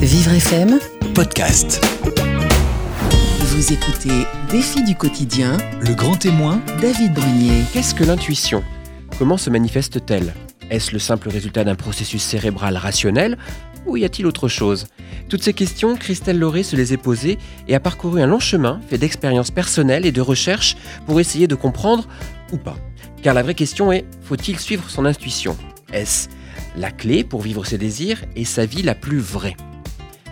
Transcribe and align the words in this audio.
Vivre 0.00 0.32
FM, 0.32 0.78
podcast. 1.14 1.84
vous 3.40 3.72
écoutez 3.72 4.26
Défi 4.50 4.82
du 4.82 4.94
quotidien, 4.94 5.58
Le 5.82 5.94
grand 5.94 6.16
témoin, 6.16 6.62
David 6.80 7.12
Brunier. 7.12 7.64
Qu'est-ce 7.72 7.94
que 7.94 8.04
l'intuition? 8.04 8.64
Comment 9.18 9.36
se 9.36 9.50
manifeste-t-elle? 9.50 10.32
Est-ce 10.70 10.92
le 10.92 10.98
simple 10.98 11.28
résultat 11.28 11.64
d'un 11.64 11.74
processus 11.74 12.22
cérébral 12.22 12.78
rationnel 12.78 13.36
ou 13.84 13.98
y 13.98 14.06
a-t-il 14.06 14.26
autre 14.26 14.48
chose? 14.48 14.86
Toutes 15.28 15.42
ces 15.42 15.52
questions, 15.52 15.96
Christelle 15.96 16.38
Lauré 16.38 16.62
se 16.62 16.76
les 16.76 16.94
est 16.94 16.96
posées 16.96 17.38
et 17.68 17.74
a 17.74 17.80
parcouru 17.80 18.22
un 18.22 18.26
long 18.26 18.40
chemin 18.40 18.80
fait 18.88 18.96
d'expériences 18.96 19.50
personnelles 19.50 20.06
et 20.06 20.12
de 20.12 20.22
recherches 20.22 20.78
pour 21.04 21.20
essayer 21.20 21.46
de 21.46 21.54
comprendre 21.54 22.08
ou 22.52 22.56
pas. 22.56 22.76
Car 23.22 23.34
la 23.34 23.42
vraie 23.42 23.54
question 23.54 23.92
est, 23.92 24.06
faut-il 24.22 24.58
suivre 24.58 24.88
son 24.88 25.04
intuition? 25.04 25.58
Est-ce 25.92 26.28
la 26.74 26.90
clé 26.90 27.22
pour 27.22 27.42
vivre 27.42 27.66
ses 27.66 27.76
désirs 27.76 28.24
et 28.34 28.46
sa 28.46 28.64
vie 28.64 28.82
la 28.82 28.94
plus 28.94 29.18
vraie? 29.18 29.56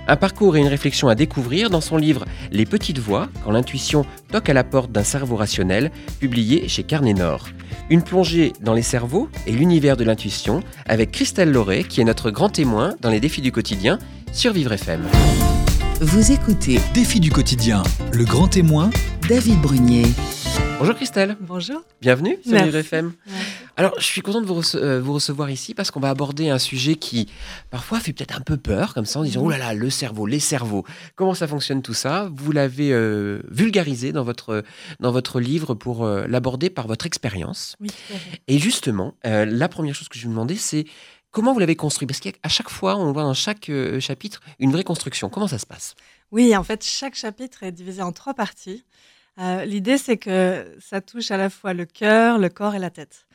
Un 0.09 0.17
parcours 0.17 0.57
et 0.57 0.61
une 0.61 0.67
réflexion 0.67 1.09
à 1.09 1.15
découvrir 1.15 1.71
dans 1.71 1.81
son 1.81 1.97
livre 1.97 2.25
Les 2.51 2.67
petites 2.67 2.99
voix, 2.99 3.29
quand 3.45 3.53
l'intuition 3.53 4.05
toque 4.33 4.49
à 4.49 4.55
la 4.55 4.65
porte 4.65 4.91
d'un 4.91 5.05
cerveau 5.05 5.37
rationnel, 5.37 5.93
publié 6.19 6.67
chez 6.67 6.83
Carnet 6.83 7.15
Nord. 7.15 7.49
Une 7.91 8.03
plongée 8.03 8.53
dans 8.61 8.75
les 8.75 8.83
cerveaux 8.83 9.29
et 9.47 9.53
l'univers 9.53 9.97
de 9.97 10.05
l'intuition 10.05 10.63
avec 10.87 11.13
Christelle 11.13 11.53
Lauré, 11.53 11.85
qui 11.85 12.01
est 12.01 12.05
notre 12.05 12.31
grand 12.31 12.49
témoin 12.49 12.95
dans 13.01 13.11
les 13.11 13.21
défis 13.21 13.43
du 13.43 13.53
quotidien 13.53 13.99
sur 14.33 14.53
Vivre 14.53 14.73
FM. 14.73 15.03
Vous 16.01 16.33
écoutez 16.33 16.79
défi 16.95 17.21
du 17.21 17.31
quotidien, 17.31 17.83
le 18.13 18.25
grand 18.25 18.49
témoin, 18.49 18.91
David 19.29 19.61
Brunier. 19.61 20.05
Bonjour 20.79 20.95
Christelle, 20.95 21.37
Bonjour. 21.41 21.83
bienvenue 22.01 22.39
sur 22.43 22.53
Merci. 22.53 22.93
Alors, 23.77 23.95
je 23.99 24.05
suis 24.05 24.21
content 24.23 24.41
de 24.41 24.47
vous, 24.47 24.61
rece- 24.61 24.77
euh, 24.77 25.01
vous 25.01 25.13
recevoir 25.13 25.51
ici 25.51 25.73
parce 25.75 25.91
qu'on 25.93 26.01
va 26.01 26.11
aborder 26.11 26.51
un 26.51 26.59
sujet 26.59 26.97
qui, 26.97 27.29
parfois, 27.71 28.01
fait 28.01 28.13
peut-être 28.13 28.37
un 28.37 28.41
peu 28.43 28.57
peur, 28.57 28.93
comme 28.95 29.05
ça, 29.07 29.21
en 29.21 29.23
disant, 29.25 29.43
oh 29.45 29.51
là 29.51 29.59
là, 29.59 29.73
le 29.73 29.89
cerveau, 29.91 30.27
les 30.27 30.41
cerveaux. 30.41 30.85
Comment 31.15 31.35
ça 31.35 31.47
fonctionne 31.47 31.81
tout 31.83 31.95
ça? 31.95 32.29
Vous 32.35 32.51
l'avez 32.51 32.93
euh, 32.93 33.41
vulgarisé 33.51 34.11
dans 34.13 34.25
votre, 34.25 34.65
dans 34.99 35.13
votre 35.13 35.39
livre 35.41 35.75
pour 35.75 36.05
euh, 36.05 36.27
l'aborder 36.29 36.71
par 36.71 36.89
votre 36.89 37.07
expérience. 37.07 37.77
Oui. 37.81 37.89
Et 38.49 38.59
justement, 38.59 39.15
euh, 39.27 39.45
la 39.45 39.69
première 39.69 39.95
chose 39.95 40.09
que 40.09 40.17
je 40.17 40.23
vais 40.23 40.27
vous 40.27 40.33
demander, 40.35 40.57
c'est 40.57 40.85
comment 41.31 41.53
vous 41.53 41.59
l'avez 41.59 41.77
construit? 41.77 42.07
Parce 42.07 42.21
qu'à 42.21 42.49
chaque 42.49 42.71
fois, 42.71 42.97
on 42.97 43.13
voit 43.13 43.23
dans 43.23 43.35
chaque 43.35 43.69
euh, 43.69 44.01
chapitre 44.01 44.41
une 44.59 44.73
vraie 44.73 44.85
construction. 44.85 45.29
Comment 45.29 45.49
ça 45.49 45.59
se 45.59 45.67
passe? 45.67 45.95
Oui, 46.31 46.57
en 46.57 46.63
fait, 46.63 46.85
chaque 46.85 47.15
chapitre 47.15 47.63
est 47.63 47.73
divisé 47.73 48.03
en 48.03 48.13
trois 48.13 48.35
parties. 48.35 48.85
Euh, 49.39 49.65
L'idée, 49.65 49.99
c'est 49.99 50.17
que 50.17 50.77
ça 50.81 51.01
touche 51.01 51.31
à 51.31 51.37
la 51.37 51.49
fois 51.49 51.73
le 51.73 51.87
cœur, 51.87 52.39
le 52.39 52.49
corps 52.49 52.75
et 52.75 52.79
la 52.79 52.91
tête. 52.91 53.27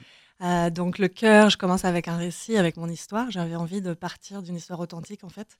Euh, 0.42 0.70
donc 0.70 0.98
le 0.98 1.08
cœur, 1.08 1.50
je 1.50 1.58
commence 1.58 1.86
avec 1.86 2.08
un 2.10 2.18
récit, 2.18 2.58
avec 2.58 2.76
mon 2.76 2.90
histoire. 2.90 3.32
J'avais 3.32 3.56
envie 3.56 3.82
de 3.82 3.94
partir 3.94 4.42
d'une 4.42 4.58
histoire 4.58 4.80
authentique, 4.80 5.24
en 5.24 5.30
fait. 5.30 5.58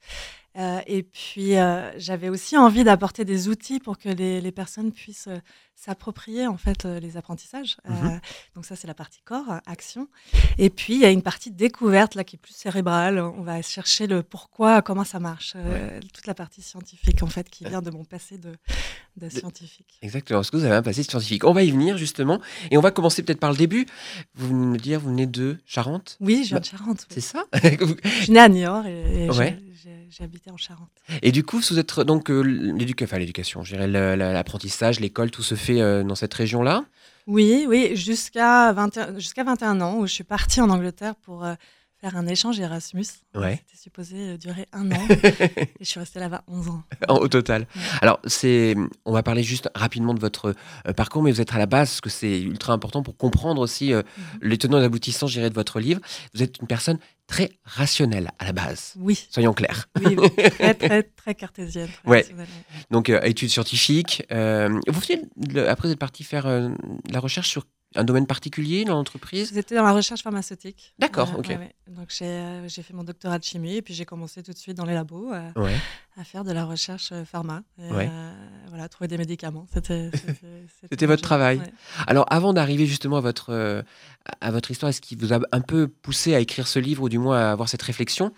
Et 0.86 1.04
puis, 1.04 1.54
j'avais 1.98 2.30
aussi 2.30 2.58
envie 2.58 2.84
d'apporter 2.84 3.26
des 3.26 3.48
outils 3.48 3.80
pour 3.80 3.98
que 3.98 4.10
les, 4.10 4.52
personnes 4.52 4.92
puissent 4.92 5.30
s'approprier, 5.76 6.48
en 6.48 6.58
fait, 6.58 6.86
euh, 6.86 7.00
les 7.00 7.18
apprentissages. 7.18 7.78
Euh, 7.90 7.92
Mhm. 7.94 8.20
donc 8.56 8.66
ça, 8.66 8.76
c'est 8.76 8.88
la 8.88 8.94
partie 8.94 9.20
corps, 9.26 9.50
euh, 9.52 9.58
action. 9.66 10.08
Et 10.58 10.70
puis, 10.70 10.94
il 10.94 11.00
y 11.02 11.06
a 11.06 11.10
une 11.12 11.22
partie 11.22 11.52
découverte, 11.52 12.16
là, 12.16 12.24
qui 12.24 12.38
est 12.38 12.40
plus 12.40 12.54
cérébrale. 12.56 13.20
On 13.20 13.42
va 13.42 13.62
chercher 13.62 14.08
le 14.08 14.24
pourquoi, 14.24 14.82
comment 14.82 15.04
ça 15.04 15.20
marche. 15.20 15.54
Euh, 15.56 16.00
Toute 16.14 16.26
la 16.28 16.34
partie 16.34 16.62
scientifique, 16.62 17.22
en 17.24 17.28
fait, 17.28 17.50
qui 17.50 17.66
vient 17.66 17.82
de 17.82 17.90
mon 17.92 18.06
passé 18.06 18.38
de, 18.38 18.54
de 19.18 19.30
scientifique. 19.30 19.98
Exactement, 20.02 20.40
parce 20.40 20.52
que 20.52 20.58
vous 20.58 20.64
avez 20.66 20.76
un 20.76 20.82
passé 20.84 21.04
scientifique. 21.04 21.44
On 21.44 21.54
va 21.54 21.64
y 21.64 21.72
venir, 21.72 21.98
justement. 21.98 22.40
Et 22.72 22.78
on 22.78 22.82
va 22.82 22.92
commencer 22.92 23.22
peut-être 23.24 23.40
par 23.42 23.52
le 23.52 23.58
début. 23.58 23.86
Vous 24.36 24.48
venez 24.48 24.62
de 24.66 24.70
me 24.72 24.78
dire, 24.78 25.00
vous 25.02 25.10
venez 25.10 25.26
de 25.28 25.58
Charente? 25.66 26.18
Oui, 26.22 26.44
je 26.44 26.50
viens 26.50 26.58
Bah, 26.58 26.60
de 26.62 26.66
Charente. 26.66 27.00
oui. 27.10 27.16
C'est 27.16 27.22
ça? 27.22 27.44
Je 27.54 28.24
suis 28.24 28.32
née 28.32 28.40
à 28.40 28.48
Niort 28.50 28.86
et, 28.86 29.26
et 29.26 29.32
j'ai- 29.32 29.38
Ouais. 29.40 29.60
j'ai 29.60 29.73
habité 30.20 30.52
en 30.52 30.58
Charente. 30.58 30.92
Et 31.22 31.32
du 31.32 31.44
coup, 31.44 31.60
vous 31.60 31.80
êtes 31.80 32.00
donc 32.02 32.30
euh, 32.30 32.42
l'éduca- 32.42 33.06
enfin, 33.06 33.18
l'éducation, 33.18 33.64
la- 33.72 34.16
l'apprentissage, 34.16 35.00
l'école, 35.00 35.32
tout 35.32 35.44
se 35.44 35.56
fait 35.56 35.82
euh, 35.82 36.04
dans 36.04 36.16
cette 36.16 36.34
région-là? 36.34 36.86
Oui, 37.28 37.66
oui, 37.68 37.96
jusqu'à 37.96 38.74
21, 38.74 39.18
jusqu'à 39.20 39.44
21 39.44 39.80
ans 39.82 39.98
où 40.00 40.08
je 40.08 40.14
suis 40.14 40.24
partie 40.26 40.60
en 40.62 40.70
Angleterre 40.70 41.16
pour 41.16 41.46
euh, 41.46 41.54
faire 42.04 42.18
un 42.18 42.28
échange 42.28 42.60
Erasmus. 42.60 43.06
Ouais. 43.34 43.62
C'était 43.66 43.82
supposé 43.82 44.16
euh, 44.18 44.38
durer 44.38 44.68
un 44.74 44.92
an 44.92 45.08
et 45.10 45.68
je 45.80 45.86
suis 45.86 46.00
restée 46.02 46.20
là-bas 46.20 46.44
11 46.48 46.68
ans. 46.68 46.84
Au 47.08 47.30
total. 47.30 47.62
Ouais. 47.76 47.82
Alors, 48.02 48.20
c'est, 48.26 48.76
on 49.06 49.14
va 49.14 49.24
parler 49.24 49.42
juste 49.42 49.70
rapidement 49.74 50.14
de 50.14 50.20
votre 50.20 50.54
euh, 50.86 50.92
parcours, 50.94 51.24
mais 51.24 51.32
vous 51.32 51.40
êtes 51.40 51.54
à 51.54 51.58
la 51.58 51.66
base, 51.66 51.88
parce 51.92 52.02
que 52.02 52.10
c'est 52.10 52.42
ultra 52.42 52.74
important 52.74 53.04
pour 53.04 53.16
comprendre 53.16 53.62
aussi 53.62 53.94
euh, 53.94 54.02
Mhm. 54.18 54.40
les 54.50 54.58
tenants 54.58 54.82
et 54.82 54.84
aboutissants, 54.84 55.28
je 55.28 55.34
dirais, 55.36 55.50
de 55.50 55.56
votre 55.56 55.80
livre. 55.80 56.02
Vous 56.34 56.44
êtes 56.44 56.58
une 56.60 56.68
personne 56.68 57.00
très 57.26 57.52
rationnelle 57.64 58.32
à 58.38 58.44
la 58.46 58.52
base. 58.52 58.96
Oui, 58.98 59.26
Soyons 59.32 59.54
clairs. 59.54 59.88
oui, 60.04 60.18
oui, 60.18 60.30
très, 60.60 60.74
très, 60.74 61.04
très 61.04 61.36
cartésienne. 61.36 61.88
très 62.04 62.10
Ouais. 62.12 62.26
Donc, 62.92 63.10
euh, 63.10 63.22
études 63.22 63.50
scientifiques. 63.50 64.24
euh, 64.34 64.78
vous 64.88 65.02
de- 65.38 65.62
après, 65.62 65.88
vous 65.88 65.94
êtes 65.94 66.00
parti 66.00 66.26
faire 66.26 66.48
euh, 66.48 66.68
la 67.10 67.22
recherche 67.22 67.48
sur 67.50 67.64
un 67.96 68.04
domaine 68.04 68.28
particulier 68.28 68.86
dans 68.86 68.96
l'entreprise 68.96 69.52
J'étais 69.54 69.76
dans 69.76 69.84
la 69.84 69.92
recherche 69.94 70.22
pharmaceutique. 70.24 70.94
D'accord, 71.00 71.32
Euh, 71.36 71.40
ok. 71.40 71.48
ouais, 71.50 71.58
ouais. 71.58 71.76
Donc 71.88 72.08
j'ai 72.10 72.26
euh, 72.26 72.68
j'ai 72.68 72.82
fait 72.84 72.94
mon 72.94 73.04
doctorat 73.04 73.38
de 73.40 73.44
chimie 73.44 73.76
et 73.76 73.82
puis 73.82 73.94
j'ai 73.94 74.06
commencé 74.06 74.42
tout 74.44 74.52
de 74.52 74.58
suite 74.58 74.76
dans 74.78 74.86
les 74.86 74.94
labos 74.94 75.32
euh, 75.34 75.52
Ouais. 75.56 75.76
à 76.18 76.24
faire 76.24 76.44
de 76.44 76.52
la 76.52 76.66
recherche 76.66 77.12
euh, 77.12 77.26
pharma. 77.26 77.64
Et, 77.78 77.84
euh, 77.92 78.34
voilà, 78.70 78.88
trouver 78.90 79.08
des 79.08 79.18
médicaments. 79.18 79.68
C'était 79.74 80.10
c'était- 80.14 80.66
C'était 80.92 81.06
votre 81.06 81.22
travail. 81.22 81.62
Alors, 82.08 82.26
avant 82.30 82.54
d'arriver 82.54 82.86
justement 82.86 83.18
à 83.18 83.22
votre, 83.22 83.84
à 84.42 84.52
votre 84.52 84.70
histoire, 84.72 84.90
est-ce 84.90 85.02
qui 85.02 85.16
vous 85.16 85.34
a 85.34 85.40
un 85.52 85.62
peu 85.62 85.88
poussé 85.88 86.36
à 86.36 86.40
écrire 86.40 86.68
ce 86.68 86.80
livre, 86.80 87.04
ou 87.04 87.10
du 87.10 87.18
moins 87.20 87.38
à 87.40 87.52
avoir 87.52 87.68
cette 87.70 87.82
réflexion 87.82 88.32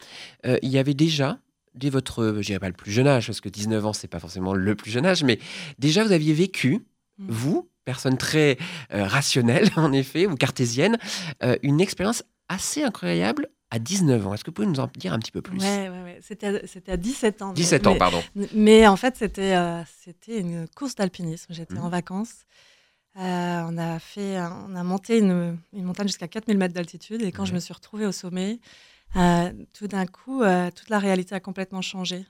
Il 0.45 0.69
y 0.69 0.77
avait 0.77 0.93
déjà, 0.93 1.39
dès 1.73 1.89
votre, 1.89 2.35
je 2.39 2.45
dirais 2.45 2.59
pas 2.59 2.67
le 2.67 2.73
plus 2.73 2.91
jeune 2.91 3.07
âge, 3.07 3.27
parce 3.27 3.41
que 3.41 3.49
19 3.49 3.85
ans, 3.85 3.93
c'est 3.93 4.07
pas 4.07 4.19
forcément 4.19 4.53
le 4.53 4.75
plus 4.75 4.91
jeune 4.91 5.05
âge, 5.05 5.23
mais 5.23 5.39
déjà, 5.79 6.03
vous 6.03 6.11
aviez 6.11 6.33
vécu, 6.33 6.85
Mm. 7.17 7.27
vous, 7.29 7.69
personne 7.85 8.17
très 8.17 8.57
euh, 8.93 9.05
rationnelle, 9.05 9.69
en 9.77 9.93
effet, 9.93 10.25
ou 10.27 10.35
cartésienne, 10.35 10.97
euh, 11.43 11.55
une 11.63 11.79
expérience 11.79 12.23
assez 12.49 12.83
incroyable 12.83 13.47
à 13.71 13.79
19 13.79 14.27
ans. 14.27 14.33
Est-ce 14.33 14.43
que 14.43 14.49
vous 14.51 14.55
pouvez 14.55 14.67
nous 14.67 14.79
en 14.79 14.89
dire 14.95 15.13
un 15.13 15.19
petit 15.19 15.31
peu 15.31 15.41
plus? 15.41 15.59
Ouais, 15.59 15.89
ouais, 15.89 16.03
ouais. 16.03 16.19
C'était 16.21 16.47
à- 16.47 16.93
à 16.93 16.97
17 16.97 17.41
ans. 17.41 17.49
mais- 17.49 17.53
17 17.55 17.87
ans, 17.87 17.93
mais- 17.93 17.97
pardon. 17.99 18.21
Mais 18.53 18.85
en 18.87 18.95
fait, 18.95 19.15
c'était 19.17 19.55
euh, 19.55 19.81
c'était 20.03 20.39
une 20.39 20.67
course 20.75 20.95
d'alpinisme. 20.95 21.53
J'étais 21.53 21.75
Mhm. 21.75 21.83
en 21.85 21.89
vacances. 21.89 22.45
On, 23.17 23.77
a 23.77 23.97
fait, 23.99 24.37
on 24.67 24.75
a 24.75 24.83
monté 24.83 25.19
une, 25.19 25.57
une 25.71 25.83
montagne 25.85 26.07
jusqu'à 26.07 26.27
4000 26.27 26.57
mètres 26.57 26.73
d'altitude. 26.73 27.21
Et 27.21 27.31
quand 27.31 27.45
je 27.45 27.53
me 27.53 27.59
suis 27.59 27.73
retrouvée 27.73 28.05
au 28.05 28.11
sommet, 28.11 28.59
tout 29.73 29.87
d'un 29.87 30.05
coup, 30.05 30.43
toute 30.75 30.89
la 30.89 30.99
réalité 30.99 31.33
a 31.33 31.39
complètement 31.39 31.81
changé. 31.81 32.25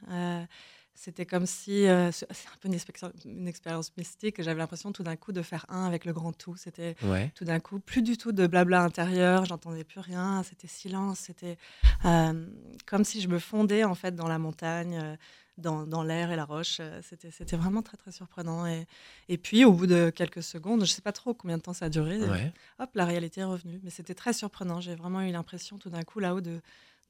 C'était 0.97 1.25
comme 1.25 1.45
si, 1.45 1.87
euh, 1.87 2.09
c'est 2.11 2.25
un 2.29 2.57
peu 2.61 2.67
une, 2.69 2.73
expérience- 2.73 3.11
une 3.25 3.47
expérience 3.47 3.91
mystique. 3.97 4.41
J'avais 4.41 4.59
l'impression 4.59 4.91
tout 4.93 5.03
d'un 5.03 5.17
coup 5.17 5.33
de 5.33 5.41
faire 5.41 5.65
un 5.69 5.85
avec 5.85 6.05
le 6.05 6.13
grand 6.13 6.31
tout. 6.31 6.55
C'était 6.55 6.95
Ouais. 7.03 7.31
tout 7.35 7.43
d'un 7.45 7.59
coup 7.59 7.79
plus 7.79 8.01
du 8.01 8.17
tout 8.17 8.31
de 8.31 8.47
blabla 8.47 8.81
intérieur. 8.81 9.45
J'entendais 9.45 9.83
plus 9.83 9.99
rien. 9.99 10.41
C'était 10.43 10.67
silence. 10.67 11.19
C'était 11.19 11.57
euh, 12.05 12.47
comme 12.85 13.03
si 13.03 13.19
je 13.21 13.27
me 13.27 13.39
fondais 13.39 13.83
en 13.83 13.93
fait 13.95 14.15
dans 14.15 14.27
la 14.27 14.39
montagne. 14.39 14.97
euh, 15.03 15.15
dans, 15.57 15.87
dans 15.87 16.03
l'air 16.03 16.31
et 16.33 16.35
la 16.35 16.43
roche. 16.43 16.81
C'était, 17.01 17.31
c'était 17.31 17.55
vraiment 17.55 17.81
très, 17.81 17.95
très 17.95 18.11
surprenant. 18.11 18.67
Et, 18.67 18.85
et 19.29 19.37
puis, 19.37 19.63
au 19.63 19.71
bout 19.71 19.87
de 19.87 20.09
quelques 20.09 20.43
secondes, 20.43 20.79
je 20.81 20.83
ne 20.91 20.93
sais 20.93 21.01
pas 21.01 21.13
trop 21.13 21.33
combien 21.33 21.55
de 21.57 21.61
temps 21.61 21.71
ça 21.71 21.85
a 21.85 21.89
duré, 21.89 22.19
Ouais. 22.19 22.51
hop, 22.77 22.89
la 22.93 23.05
réalité 23.05 23.39
est 23.39 23.45
revenue. 23.45 23.79
Mais 23.81 23.89
c'était 23.89 24.15
très 24.15 24.33
surprenant. 24.33 24.81
J'ai 24.81 24.95
vraiment 24.95 25.21
eu 25.21 25.31
l'impression 25.31 25.77
tout 25.77 25.89
d'un 25.89 26.03
coup 26.03 26.19
là-haut 26.19 26.41
de 26.41 26.59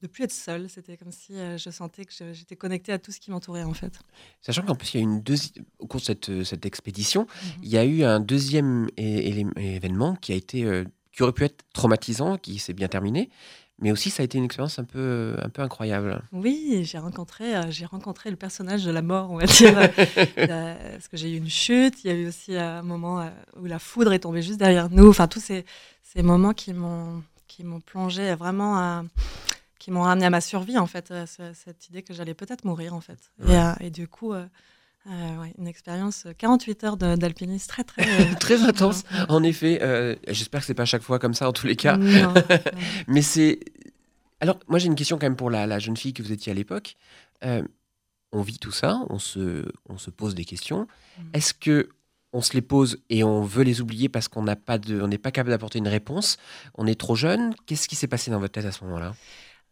de 0.02 0.06
plus 0.08 0.24
être 0.24 0.32
seule. 0.32 0.68
C'était 0.68 0.96
comme 0.96 1.10
si 1.12 1.34
euh, 1.34 1.56
je 1.58 1.70
sentais 1.70 2.04
que 2.04 2.12
j'étais 2.32 2.56
connectée 2.56 2.92
à 2.92 2.98
tout 2.98 3.12
ce 3.12 3.18
qui 3.20 3.30
m'entourait 3.30 3.62
en 3.64 3.74
fait. 3.74 3.98
Sachant 4.42 4.62
qu'en 4.62 4.74
plus, 4.74 4.94
il 4.94 4.96
y 4.98 5.00
a 5.00 5.04
une 5.04 5.20
deuxi- 5.20 5.52
au 5.78 5.86
cours 5.86 6.00
de 6.00 6.04
cette, 6.06 6.28
euh, 6.28 6.44
cette 6.44 6.66
expédition, 6.66 7.22
Mhm. 7.22 7.60
il 7.62 7.68
y 7.70 7.78
a 7.78 7.84
eu 7.84 8.02
un 8.04 8.20
deuxième 8.20 8.88
événement 8.96 10.14
qui 10.16 10.32
a 10.32 10.36
été, 10.36 10.64
euh, 10.64 10.84
qui 11.12 11.22
aurait 11.22 11.32
pu 11.32 11.44
être 11.44 11.64
traumatisant, 11.72 12.36
qui 12.36 12.58
s'est 12.58 12.74
bien 12.74 12.88
terminé, 12.88 13.30
mais 13.78 13.90
aussi 13.92 14.10
ça 14.10 14.22
a 14.22 14.24
été 14.24 14.36
une 14.38 14.44
expérience 14.44 14.78
un 14.78 14.84
peu, 14.84 15.34
un 15.42 15.48
peu 15.48 15.62
incroyable. 15.62 16.22
Oui, 16.32 16.82
j'ai 16.84 16.98
rencontré, 16.98 17.56
euh, 17.56 17.70
j'ai 17.70 17.86
rencontré 17.86 18.30
le 18.30 18.36
personnage 18.36 18.84
de 18.84 18.90
la 18.90 19.02
mort, 19.02 19.30
on 19.30 19.36
va 19.38 19.46
dire. 19.46 19.76
euh, 20.38 20.90
parce 20.92 21.08
que 21.08 21.16
j'ai 21.16 21.32
eu 21.32 21.36
une 21.38 21.48
chute, 21.50 22.04
il 22.04 22.10
y 22.10 22.10
a 22.10 22.16
eu 22.16 22.28
aussi 22.28 22.54
un 22.56 22.82
moment 22.82 23.30
où 23.58 23.64
la 23.64 23.78
foudre 23.78 24.12
est 24.12 24.20
tombée 24.20 24.42
juste 24.42 24.58
derrière 24.58 24.90
nous. 24.90 25.08
Enfin, 25.08 25.26
tous 25.26 25.40
ces, 25.40 25.64
ces 26.02 26.22
moments 26.22 26.52
qui 26.52 26.72
m'ont, 26.74 27.22
qui 27.48 27.64
m'ont 27.64 27.80
plongé 27.80 28.34
vraiment 28.34 28.76
à, 28.76 29.04
qui 29.86 29.92
m'ont 29.92 30.02
ramené 30.02 30.26
à 30.26 30.30
ma 30.30 30.40
survie, 30.40 30.78
en 30.78 30.88
fait, 30.88 31.12
à 31.12 31.26
ce- 31.28 31.52
cette 31.54 31.88
idée 31.88 32.02
que 32.02 32.12
j'allais 32.12 32.34
peut-être 32.34 32.64
mourir, 32.64 32.92
en 32.92 33.00
fait. 33.00 33.30
Et, 33.46 33.52
euh, 33.56 33.72
et 33.78 33.90
du 33.90 34.08
coup, 34.08 34.32
euh, 34.32 34.44
euh, 35.08 35.36
ouais, 35.40 35.54
une 35.58 35.68
expérience, 35.68 36.26
euh, 36.26 36.32
48 36.36 36.82
heures 36.82 36.96
d'alpinisme 36.96 37.68
très, 37.68 37.84
très... 37.84 38.02
euh, 38.02 38.34
Très 38.40 38.62
intense. 38.64 39.04
En 39.28 39.44
effet, 39.44 39.78
euh, 39.82 40.16
j'espère 40.26 40.62
que 40.62 40.66
c'est 40.66 40.74
pas 40.74 40.82
à 40.82 40.86
chaque 40.86 41.02
fois 41.02 41.20
comme 41.20 41.34
ça 41.34 41.48
en 41.48 41.52
tous 41.52 41.68
les 41.68 41.76
cas, 41.76 41.98
Non, 41.98 42.34
mais 43.06 43.22
c'est. 43.22 43.60
Alors, 44.40 44.58
moi 44.66 44.80
j'ai 44.80 44.86
une 44.88 44.96
question 44.96 45.18
quand 45.20 45.26
même 45.26 45.36
pour 45.36 45.50
la, 45.50 45.68
la 45.68 45.78
jeune 45.78 45.96
fille 45.96 46.12
que 46.12 46.20
vous 46.24 46.32
étiez 46.32 46.50
à 46.50 46.54
l'époque. 46.56 46.96
Euh, 47.44 47.62
on 48.32 48.42
vit 48.42 48.58
tout 48.58 48.72
ça, 48.72 48.98
on 49.08 49.20
se, 49.20 49.66
on 49.88 49.98
se 49.98 50.10
pose 50.10 50.34
des 50.34 50.44
questions. 50.44 50.88
Mm. 51.16 51.22
Est-ce 51.34 51.54
que 51.54 51.90
on 52.32 52.40
se 52.42 52.54
les 52.54 52.60
pose 52.60 52.98
et 53.08 53.22
on 53.22 53.42
veut 53.42 53.62
les 53.62 53.80
oublier 53.80 54.08
parce 54.08 54.26
qu'on 54.26 54.42
n'a 54.42 54.56
pas 54.56 54.78
de, 54.78 55.00
on 55.00 55.06
n'est 55.06 55.16
pas 55.16 55.30
capable 55.30 55.50
d'apporter 55.50 55.78
une 55.78 55.86
réponse? 55.86 56.38
On 56.74 56.88
est 56.88 57.00
trop 57.00 57.14
jeune? 57.14 57.54
Qu'est-ce 57.66 57.86
qui 57.86 57.94
s'est 57.94 58.08
passé 58.08 58.32
dans 58.32 58.40
votre 58.40 58.52
tête 58.52 58.66
à 58.66 58.72
ce 58.72 58.82
moment-là? 58.84 59.14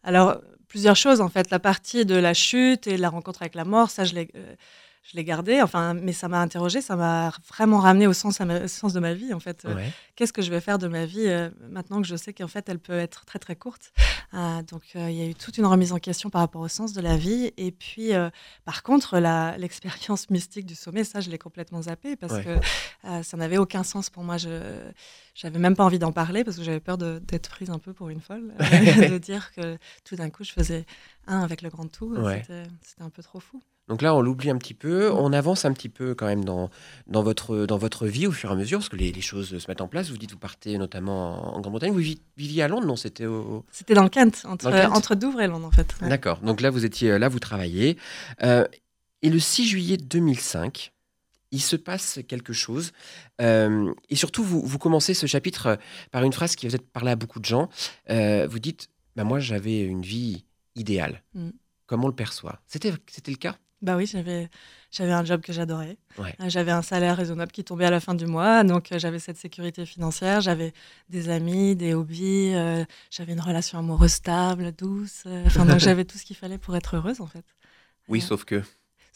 Alors, 0.04 0.40
plusieurs 0.68 0.96
choses 0.96 1.20
en 1.20 1.28
fait. 1.28 1.50
La 1.50 1.58
partie 1.58 2.04
de 2.04 2.14
la 2.14 2.34
chute 2.34 2.86
et 2.86 2.96
la 2.96 3.08
rencontre 3.08 3.42
avec 3.42 3.54
la 3.54 3.64
mort, 3.64 3.90
ça, 3.90 4.04
je 4.04 4.14
l'ai. 4.14 4.28
Je 5.06 5.16
l'ai 5.18 5.24
gardé, 5.24 5.60
enfin, 5.60 5.92
mais 5.92 6.12
ça 6.14 6.28
m'a 6.28 6.40
interrogé, 6.40 6.80
ça 6.80 6.96
m'a 6.96 7.30
vraiment 7.48 7.78
ramené 7.78 8.06
au 8.06 8.14
sens, 8.14 8.40
à 8.40 8.46
ma- 8.46 8.60
au 8.64 8.68
sens 8.68 8.94
de 8.94 9.00
ma 9.00 9.12
vie, 9.12 9.34
en 9.34 9.38
fait. 9.40 9.64
Euh, 9.66 9.74
Ouais. 9.74 9.92
Qu'est-ce 10.16 10.32
que 10.32 10.40
je 10.40 10.50
vais 10.50 10.60
faire 10.62 10.78
de 10.78 10.88
ma 10.88 11.04
vie 11.04 11.26
euh, 11.26 11.50
maintenant 11.68 12.00
que 12.00 12.06
je 12.08 12.16
sais 12.16 12.32
qu'en 12.32 12.48
fait, 12.48 12.68
elle 12.70 12.78
peut 12.78 12.98
être 12.98 13.24
très, 13.26 13.38
très 13.38 13.54
courte? 13.54 13.92
Euh, 14.32 14.62
Donc, 14.62 14.82
il 14.94 15.12
y 15.12 15.20
a 15.22 15.26
eu 15.26 15.34
toute 15.34 15.58
une 15.58 15.66
remise 15.66 15.92
en 15.92 15.98
question 15.98 16.30
par 16.30 16.40
rapport 16.40 16.62
au 16.62 16.68
sens 16.68 16.92
de 16.94 17.00
la 17.02 17.16
vie. 17.18 17.52
Et 17.58 17.70
puis, 17.70 18.12
par 18.64 18.82
contre, 18.82 19.18
l'expérience 19.58 20.30
mystique 20.30 20.64
du 20.66 20.74
sommet, 20.74 21.04
ça, 21.04 21.20
je 21.20 21.28
l'ai 21.30 21.38
complètement 21.38 21.82
zappé 21.82 22.16
parce 22.16 22.32
Ouais. 22.32 22.44
que 23.04 23.22
ça 23.22 23.36
n'avait 23.36 23.58
aucun 23.58 23.82
sens 23.84 24.08
pour 24.10 24.24
moi. 24.24 24.38
Je 24.38 24.80
j'avais 25.34 25.58
même 25.58 25.74
pas 25.76 25.84
envie 25.84 25.98
d'en 25.98 26.12
parler 26.12 26.44
parce 26.44 26.56
que 26.56 26.62
j'avais 26.62 26.80
peur 26.80 26.96
d'être 26.96 27.48
prise 27.50 27.68
un 27.70 27.78
peu 27.78 27.92
pour 27.92 28.08
une 28.08 28.20
folle, 28.20 28.54
de 29.14 29.18
dire 29.18 29.52
que 29.52 29.76
tout 30.04 30.16
d'un 30.16 30.30
coup, 30.30 30.44
je 30.44 30.52
faisais 30.52 30.86
un 31.26 31.40
avec 31.42 31.60
le 31.60 31.68
grand 31.70 31.86
tout. 31.92 32.14
Ouais. 32.14 32.42
C'était 32.46 33.02
un 33.02 33.10
peu 33.10 33.22
trop 33.22 33.40
fou. 33.40 33.60
Donc 33.88 34.00
là, 34.00 34.14
on 34.14 34.22
l'oublie 34.22 34.50
un 34.50 34.56
petit 34.56 34.74
peu. 34.74 35.10
Mm. 35.10 35.14
On 35.16 35.32
avance 35.32 35.64
un 35.64 35.72
petit 35.72 35.88
peu 35.88 36.14
quand 36.14 36.26
même 36.26 36.44
dans, 36.44 36.70
dans, 37.06 37.22
votre, 37.22 37.66
dans 37.66 37.76
votre 37.78 38.06
vie 38.06 38.26
au 38.26 38.32
fur 38.32 38.50
et 38.50 38.52
à 38.52 38.56
mesure, 38.56 38.78
parce 38.78 38.88
que 38.88 38.96
les, 38.96 39.12
les 39.12 39.20
choses 39.20 39.58
se 39.58 39.70
mettent 39.70 39.80
en 39.80 39.88
place. 39.88 40.10
Vous 40.10 40.16
dites, 40.16 40.32
vous 40.32 40.38
partez 40.38 40.78
notamment 40.78 41.54
en 41.54 41.60
Grande-Bretagne. 41.60 41.92
Vous 41.92 41.98
vi- 41.98 42.20
viviez 42.36 42.62
à 42.62 42.68
Londres, 42.68 42.86
non? 42.86 42.96
C'était 42.96 43.26
au... 43.26 43.64
C'était 43.70 43.94
dans 43.94 44.02
le 44.02 44.08
Kent, 44.08 44.44
entre, 44.46 44.64
Dans 44.64 44.70
le 44.70 44.76
Kent 44.82 44.96
entre 44.96 45.14
Douvres 45.14 45.40
et 45.40 45.46
Londres, 45.46 45.66
en 45.66 45.70
fait. 45.70 45.94
Ouais. 46.00 46.08
D'accord. 46.08 46.38
Donc 46.40 46.60
là, 46.60 46.70
vous 46.70 46.84
étiez 46.84 47.18
là, 47.18 47.28
vous 47.28 47.40
travaillez. 47.40 47.98
Euh, 48.42 48.64
et 49.22 49.30
le 49.30 49.38
6 49.38 49.66
juillet 49.66 49.96
2005, 49.96 50.92
il 51.50 51.60
se 51.60 51.76
passe 51.76 52.18
quelque 52.26 52.52
chose. 52.52 52.92
Euh, 53.40 53.92
et 54.10 54.16
surtout, 54.16 54.42
vous, 54.42 54.60
vous 54.60 54.78
commencez 54.78 55.14
ce 55.14 55.26
chapitre 55.26 55.66
euh, 55.66 55.76
par 56.10 56.24
une 56.24 56.32
phrase 56.32 56.56
qui 56.56 56.66
va 56.66 56.72
peut-être 56.72 56.90
parler 56.90 57.12
à 57.12 57.16
beaucoup 57.16 57.38
de 57.38 57.44
gens. 57.44 57.68
Euh, 58.10 58.46
vous 58.50 58.58
dites, 58.58 58.88
bah, 59.14 59.24
moi, 59.24 59.38
j'avais 59.40 59.80
une 59.82 60.02
vie 60.02 60.44
idéale. 60.74 61.22
Mm. 61.34 61.50
Comment 61.86 62.04
on 62.04 62.08
le 62.08 62.14
perçoit 62.14 62.60
c'était 62.66 62.90
le 62.90 63.36
cas? 63.36 63.56
Bah 63.84 63.96
oui, 63.96 64.06
j'avais 64.06 64.48
j'avais 64.90 65.12
un 65.12 65.24
job 65.24 65.40
que 65.42 65.52
j'adorais. 65.52 65.98
Ouais. 66.18 66.34
Euh, 66.40 66.48
J'avais 66.48 66.70
un 66.70 66.82
salaire 66.82 67.16
raisonnable 67.16 67.50
qui 67.52 67.64
tombait 67.64 67.84
à 67.84 67.90
la 67.90 68.00
fin 68.00 68.14
du 68.14 68.26
mois, 68.26 68.62
donc 68.64 68.92
euh, 68.92 68.98
j'avais 68.98 69.18
cette 69.18 69.36
sécurité 69.36 69.84
financière, 69.86 70.40
j'avais 70.40 70.72
des 71.08 71.28
amis, 71.28 71.74
des 71.76 71.94
hobbies, 71.94 72.52
euh, 72.54 72.84
j'avais 73.10 73.32
une 73.32 73.40
relation 73.40 73.78
amoureuse 73.78 74.12
stable, 74.12 74.72
douce. 74.72 75.24
Enfin, 75.46 75.66
donc 75.66 75.78
j'avais 75.80 76.04
tout 76.04 76.16
ce 76.16 76.24
qu'il 76.24 76.36
fallait 76.36 76.58
pour 76.58 76.76
être 76.76 76.96
heureuse 76.96 77.20
en 77.20 77.26
fait. 77.26 77.44
Oui, 78.08 78.20
sauf 78.20 78.44
que. 78.44 78.62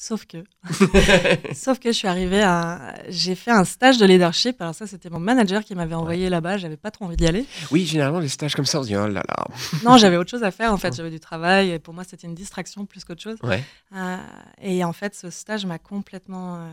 Sauf 0.00 0.26
que, 0.26 0.44
sauf 1.54 1.80
que 1.80 1.90
je 1.90 1.96
suis 1.96 2.06
arrivée 2.06 2.40
à, 2.40 2.94
j'ai 3.08 3.34
fait 3.34 3.50
un 3.50 3.64
stage 3.64 3.98
de 3.98 4.06
leadership. 4.06 4.62
Alors 4.62 4.72
ça, 4.72 4.86
c'était 4.86 5.10
mon 5.10 5.18
manager 5.18 5.64
qui 5.64 5.74
m'avait 5.74 5.96
envoyé 5.96 6.28
là-bas. 6.28 6.56
J'avais 6.56 6.76
pas 6.76 6.92
trop 6.92 7.06
envie 7.06 7.16
d'y 7.16 7.26
aller. 7.26 7.44
Oui, 7.72 7.84
généralement, 7.84 8.20
les 8.20 8.28
stages 8.28 8.54
comme 8.54 8.64
ça, 8.64 8.78
on 8.78 8.84
se 8.84 8.88
dit, 8.88 8.96
oh 8.96 9.08
là 9.08 9.24
là. 9.26 9.46
Non, 9.84 9.96
j'avais 9.96 10.16
autre 10.18 10.30
chose 10.30 10.44
à 10.44 10.52
faire. 10.52 10.72
En 10.72 10.76
fait, 10.76 10.94
j'avais 10.94 11.10
du 11.10 11.18
travail. 11.18 11.70
Et 11.70 11.80
pour 11.80 11.94
moi, 11.94 12.04
c'était 12.04 12.28
une 12.28 12.36
distraction 12.36 12.86
plus 12.86 13.02
qu'autre 13.02 13.20
chose. 13.20 13.38
Ouais. 13.42 13.64
Euh, 13.96 14.18
et 14.62 14.84
en 14.84 14.92
fait, 14.92 15.16
ce 15.16 15.30
stage 15.30 15.66
m'a 15.66 15.80
complètement 15.80 16.58
euh, 16.58 16.70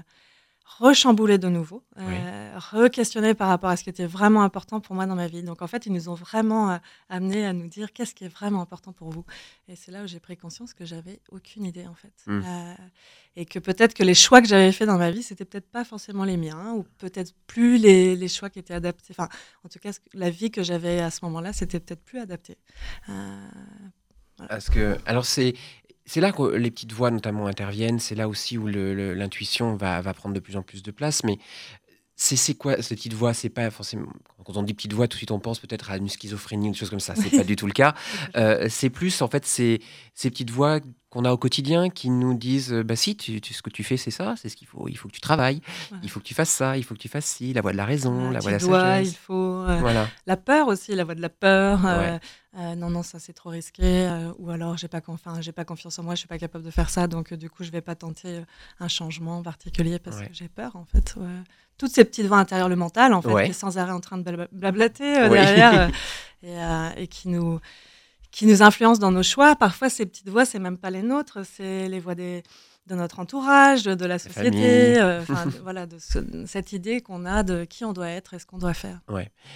rechamboulé 0.65 1.37
de 1.37 1.47
nouveau, 1.47 1.83
euh, 1.97 2.57
re-questionné 2.57 3.35
par 3.35 3.47
rapport 3.47 3.69
à 3.69 3.77
ce 3.77 3.83
qui 3.83 3.89
était 3.91 4.07
vraiment 4.07 4.41
important 4.41 4.81
pour 4.81 4.95
moi 4.95 5.05
dans 5.05 5.15
ma 5.15 5.27
vie. 5.27 5.43
Donc 5.43 5.61
en 5.61 5.67
fait, 5.67 5.85
ils 5.85 5.93
nous 5.93 6.09
ont 6.09 6.15
vraiment 6.15 6.71
euh, 6.71 6.77
amené 7.07 7.45
à 7.45 7.53
nous 7.53 7.67
dire 7.67 7.93
qu'est-ce 7.93 8.15
qui 8.15 8.25
est 8.25 8.29
vraiment 8.29 8.61
important 8.61 8.91
pour 8.91 9.09
vous. 9.11 9.23
Et 9.67 9.75
c'est 9.75 9.91
là 9.91 10.03
où 10.03 10.07
j'ai 10.07 10.19
pris 10.19 10.37
conscience 10.37 10.73
que 10.73 10.83
j'avais 10.83 11.21
aucune 11.31 11.65
idée 11.65 11.85
en 11.85 11.93
fait. 11.93 12.13
Mm. 12.25 12.41
Euh, 12.43 12.73
et 13.35 13.45
que 13.45 13.59
peut-être 13.59 13.93
que 13.93 14.03
les 14.03 14.15
choix 14.15 14.41
que 14.41 14.47
j'avais 14.47 14.71
faits 14.71 14.87
dans 14.87 14.97
ma 14.97 15.11
vie, 15.11 15.21
c'était 15.21 15.45
peut-être 15.45 15.69
pas 15.69 15.85
forcément 15.85 16.23
les 16.23 16.37
miens, 16.37 16.73
ou 16.73 16.83
peut-être 16.97 17.33
plus 17.45 17.77
les, 17.77 18.15
les 18.15 18.27
choix 18.27 18.49
qui 18.49 18.59
étaient 18.59 18.73
adaptés. 18.73 19.13
Enfin, 19.17 19.29
en 19.63 19.69
tout 19.69 19.79
cas, 19.79 19.91
la 20.13 20.29
vie 20.29 20.51
que 20.51 20.63
j'avais 20.63 20.99
à 20.99 21.11
ce 21.11 21.23
moment-là, 21.25 21.53
c'était 21.53 21.79
peut-être 21.79 22.03
plus 22.03 22.19
adapté. 22.19 22.57
Euh, 23.09 23.47
Parce 24.49 24.69
que, 24.69 24.97
alors 25.05 25.25
c'est, 25.25 25.53
c'est 26.05 26.21
là 26.21 26.31
que 26.31 26.43
les 26.55 26.71
petites 26.71 26.91
voix 26.93 27.11
notamment 27.11 27.47
interviennent. 27.47 27.99
C'est 27.99 28.15
là 28.15 28.27
aussi 28.29 28.57
où 28.57 28.67
l'intuition 28.67 29.75
va, 29.75 30.01
va 30.01 30.13
prendre 30.13 30.35
de 30.35 30.39
plus 30.39 30.55
en 30.57 30.61
plus 30.61 30.83
de 30.83 30.91
place. 30.91 31.23
Mais 31.23 31.37
c'est, 32.17 32.53
quoi 32.53 32.81
ces 32.81 32.95
petites 32.95 33.13
voix? 33.13 33.33
C'est 33.33 33.49
pas 33.49 33.69
forcément 33.71 34.07
quand 34.45 34.55
on 34.57 34.63
dit 34.63 34.73
petite 34.75 34.93
voix, 34.93 35.07
tout 35.07 35.15
de 35.15 35.17
suite 35.17 35.31
on 35.31 35.39
pense 35.39 35.59
peut-être 35.59 35.89
à 35.91 35.97
une 35.97 36.07
schizophrénie 36.07 36.69
ou 36.69 36.71
des 36.71 36.77
choses 36.77 36.89
comme 36.91 36.99
ça. 36.99 37.15
C'est 37.15 37.35
pas 37.35 37.43
du 37.43 37.55
tout 37.55 37.65
le 37.67 37.73
cas. 37.73 37.93
Euh, 38.37 38.67
c'est 38.69 38.89
plus 38.89 39.21
en 39.21 39.27
fait 39.27 39.45
ces, 39.45 39.81
ces 40.13 40.29
petites 40.29 40.49
voix 40.49 40.79
qu'on 41.09 41.23
a 41.25 41.31
au 41.31 41.37
quotidien 41.37 41.89
qui 41.89 42.09
nous 42.09 42.33
disent 42.33 42.73
euh, 42.73 42.83
bah 42.83 42.95
si 42.97 43.15
tu, 43.15 43.39
tu- 43.39 43.53
ce 43.53 43.61
que 43.61 43.69
tu 43.69 43.83
fais 43.83 43.95
c'est 43.97 44.11
ça, 44.11 44.35
c'est 44.37 44.49
ce 44.49 44.55
qu'il 44.57 44.67
faut. 44.67 44.87
Il 44.89 44.97
faut 44.97 45.07
que 45.07 45.13
tu 45.13 45.21
travailles. 45.21 45.61
Il 46.03 46.09
faut 46.09 46.19
que 46.19 46.25
tu 46.25 46.33
fasses 46.33 46.49
ça. 46.49 46.77
Il 46.77 46.83
faut 46.83 46.93
que 46.95 46.99
tu 46.99 47.07
fasses 47.07 47.25
ci. 47.25 47.53
La 47.53 47.61
voix 47.61 47.71
de 47.71 47.77
la 47.77 47.85
raison, 47.85 48.29
la 48.31 48.39
voix 48.39 48.51
de 48.51 48.55
la 48.57 48.59
sagesse. 48.59 49.09
il 49.13 49.15
faut. 49.17 49.33
euh, 49.63 49.77
Voilà. 49.79 50.07
La 50.27 50.35
peur 50.37 50.67
aussi, 50.67 50.93
la 50.95 51.05
voix 51.05 51.15
de 51.15 51.21
la 51.21 51.29
peur. 51.29 51.81
Ouais. 51.83 51.89
euh, 51.91 52.19
non, 52.75 52.89
non, 52.89 53.03
ça 53.03 53.19
c'est 53.19 53.33
trop 53.33 53.49
risqué. 53.49 53.83
euh, 53.83 54.31
ou 54.39 54.49
alors 54.49 54.77
j'ai 54.77 54.87
pas, 54.87 55.01
enfin, 55.07 55.41
j'ai 55.41 55.51
pas 55.51 55.65
confiance 55.65 55.99
en 55.99 56.03
moi, 56.03 56.15
je 56.15 56.19
suis 56.19 56.27
pas 56.27 56.37
capable 56.37 56.63
de 56.63 56.71
faire 56.71 56.89
ça, 56.89 57.07
donc 57.07 57.31
euh, 57.33 57.37
du 57.37 57.49
coup 57.49 57.63
je 57.63 57.71
vais 57.71 57.81
pas 57.81 57.95
tenter 57.95 58.27
euh, 58.39 58.41
un 58.79 58.87
changement 58.87 59.41
particulier 59.43 59.99
parce 59.99 60.17
Ouais. 60.19 60.27
que 60.27 60.33
j'ai 60.33 60.47
peur 60.47 60.75
en 60.75 60.85
fait. 60.85 61.15
ouais. 61.17 61.27
Toutes 61.77 61.91
ces 61.91 62.05
petites 62.05 62.25
voix 62.27 62.37
intérieures, 62.37 62.69
le 62.69 62.77
mental 62.77 63.13
en 63.13 63.21
fait, 63.21 63.31
Ouais. 63.33 63.43
qui 63.45 63.49
est 63.51 63.53
sans 63.53 63.77
arrêt 63.77 63.91
en 63.91 63.99
train 63.99 64.17
de 64.17 64.23
blab- 64.23 64.47
blablater 64.53 65.17
euh, 65.19 65.29
Oui. 65.29 65.33
derrière 65.37 65.81
euh, 65.81 65.87
et, 66.43 66.57
euh, 66.57 66.89
et 66.95 67.07
qui 67.07 67.27
nous 67.27 67.59
qui 68.31 68.45
nous 68.45 68.61
influencent 68.61 68.99
dans 68.99 69.11
nos 69.11 69.23
choix. 69.23 69.55
Parfois 69.55 69.89
ces 69.89 70.05
petites 70.05 70.29
voix, 70.29 70.45
c'est 70.45 70.59
même 70.59 70.77
pas 70.77 70.89
les 70.89 71.01
nôtres, 71.03 71.39
c'est 71.45 71.87
les 71.89 71.99
voix 71.99 72.15
des 72.15 72.43
de 72.87 72.93
notre 72.95 73.19
entourage, 73.19 73.81
de, 73.83 73.95
de 73.95 74.05
la 74.05 74.19
société, 74.19 74.99
euh, 75.01 75.21
de- 75.21 75.59
voilà, 75.63 75.85
de 75.87 75.97
ce- 75.97 76.45
cette 76.45 76.71
idée 76.71 77.01
qu'on 77.01 77.25
a 77.25 77.41
de 77.41 77.63
qui 77.63 77.83
on 77.83 77.93
doit 77.93 78.09
être 78.09 78.33
et 78.35 78.39
ce 78.39 78.45
qu'on 78.45 78.59
doit 78.59 78.75
faire. 78.75 78.99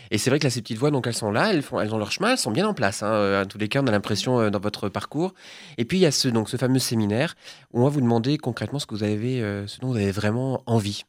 Et 0.10 0.18
c'est 0.18 0.30
vrai 0.32 0.40
que 0.40 0.46
là, 0.46 0.50
ces 0.50 0.62
petites 0.62 0.78
voix, 0.80 0.90
donc 0.90 1.06
elles 1.06 1.14
sont 1.14 1.30
là, 1.32 1.52
elles, 1.54 1.62
font, 1.62 1.80
elles 1.80 1.94
ont 1.94 2.00
leur 2.00 2.12
chemin, 2.12 2.32
elles 2.32 2.38
sont 2.40 2.50
bien 2.52 2.68
en 2.68 2.74
place. 2.74 3.04
Hein. 3.04 3.12
Euh, 3.12 3.46
tous 3.46 3.60
les 3.60 3.68
cas, 3.70 3.82
on 3.84 3.88
a 3.88 3.92
l'impression 3.92 4.40
euh, 4.40 4.50
dans 4.50 4.60
votre 4.60 4.90
parcours. 4.90 5.34
Et 5.78 5.86
puis 5.86 5.98
il 5.98 6.02
y 6.02 6.06
a 6.08 6.12
ce, 6.12 6.28
donc, 6.28 6.50
ce 6.50 6.58
fameux 6.58 6.80
séminaire 6.80 7.36
où 7.72 7.82
on 7.82 7.84
va 7.84 7.90
vous 7.90 8.02
demander 8.02 8.38
concrètement 8.40 8.80
ce 8.80 8.88
que 8.88 8.96
vous 8.96 9.04
avez, 9.04 9.42
euh, 9.42 9.68
ce 9.68 9.80
dont 9.80 9.90
vous 9.90 9.98
avez 9.98 10.12
vraiment 10.12 10.64
envie. 10.66 11.04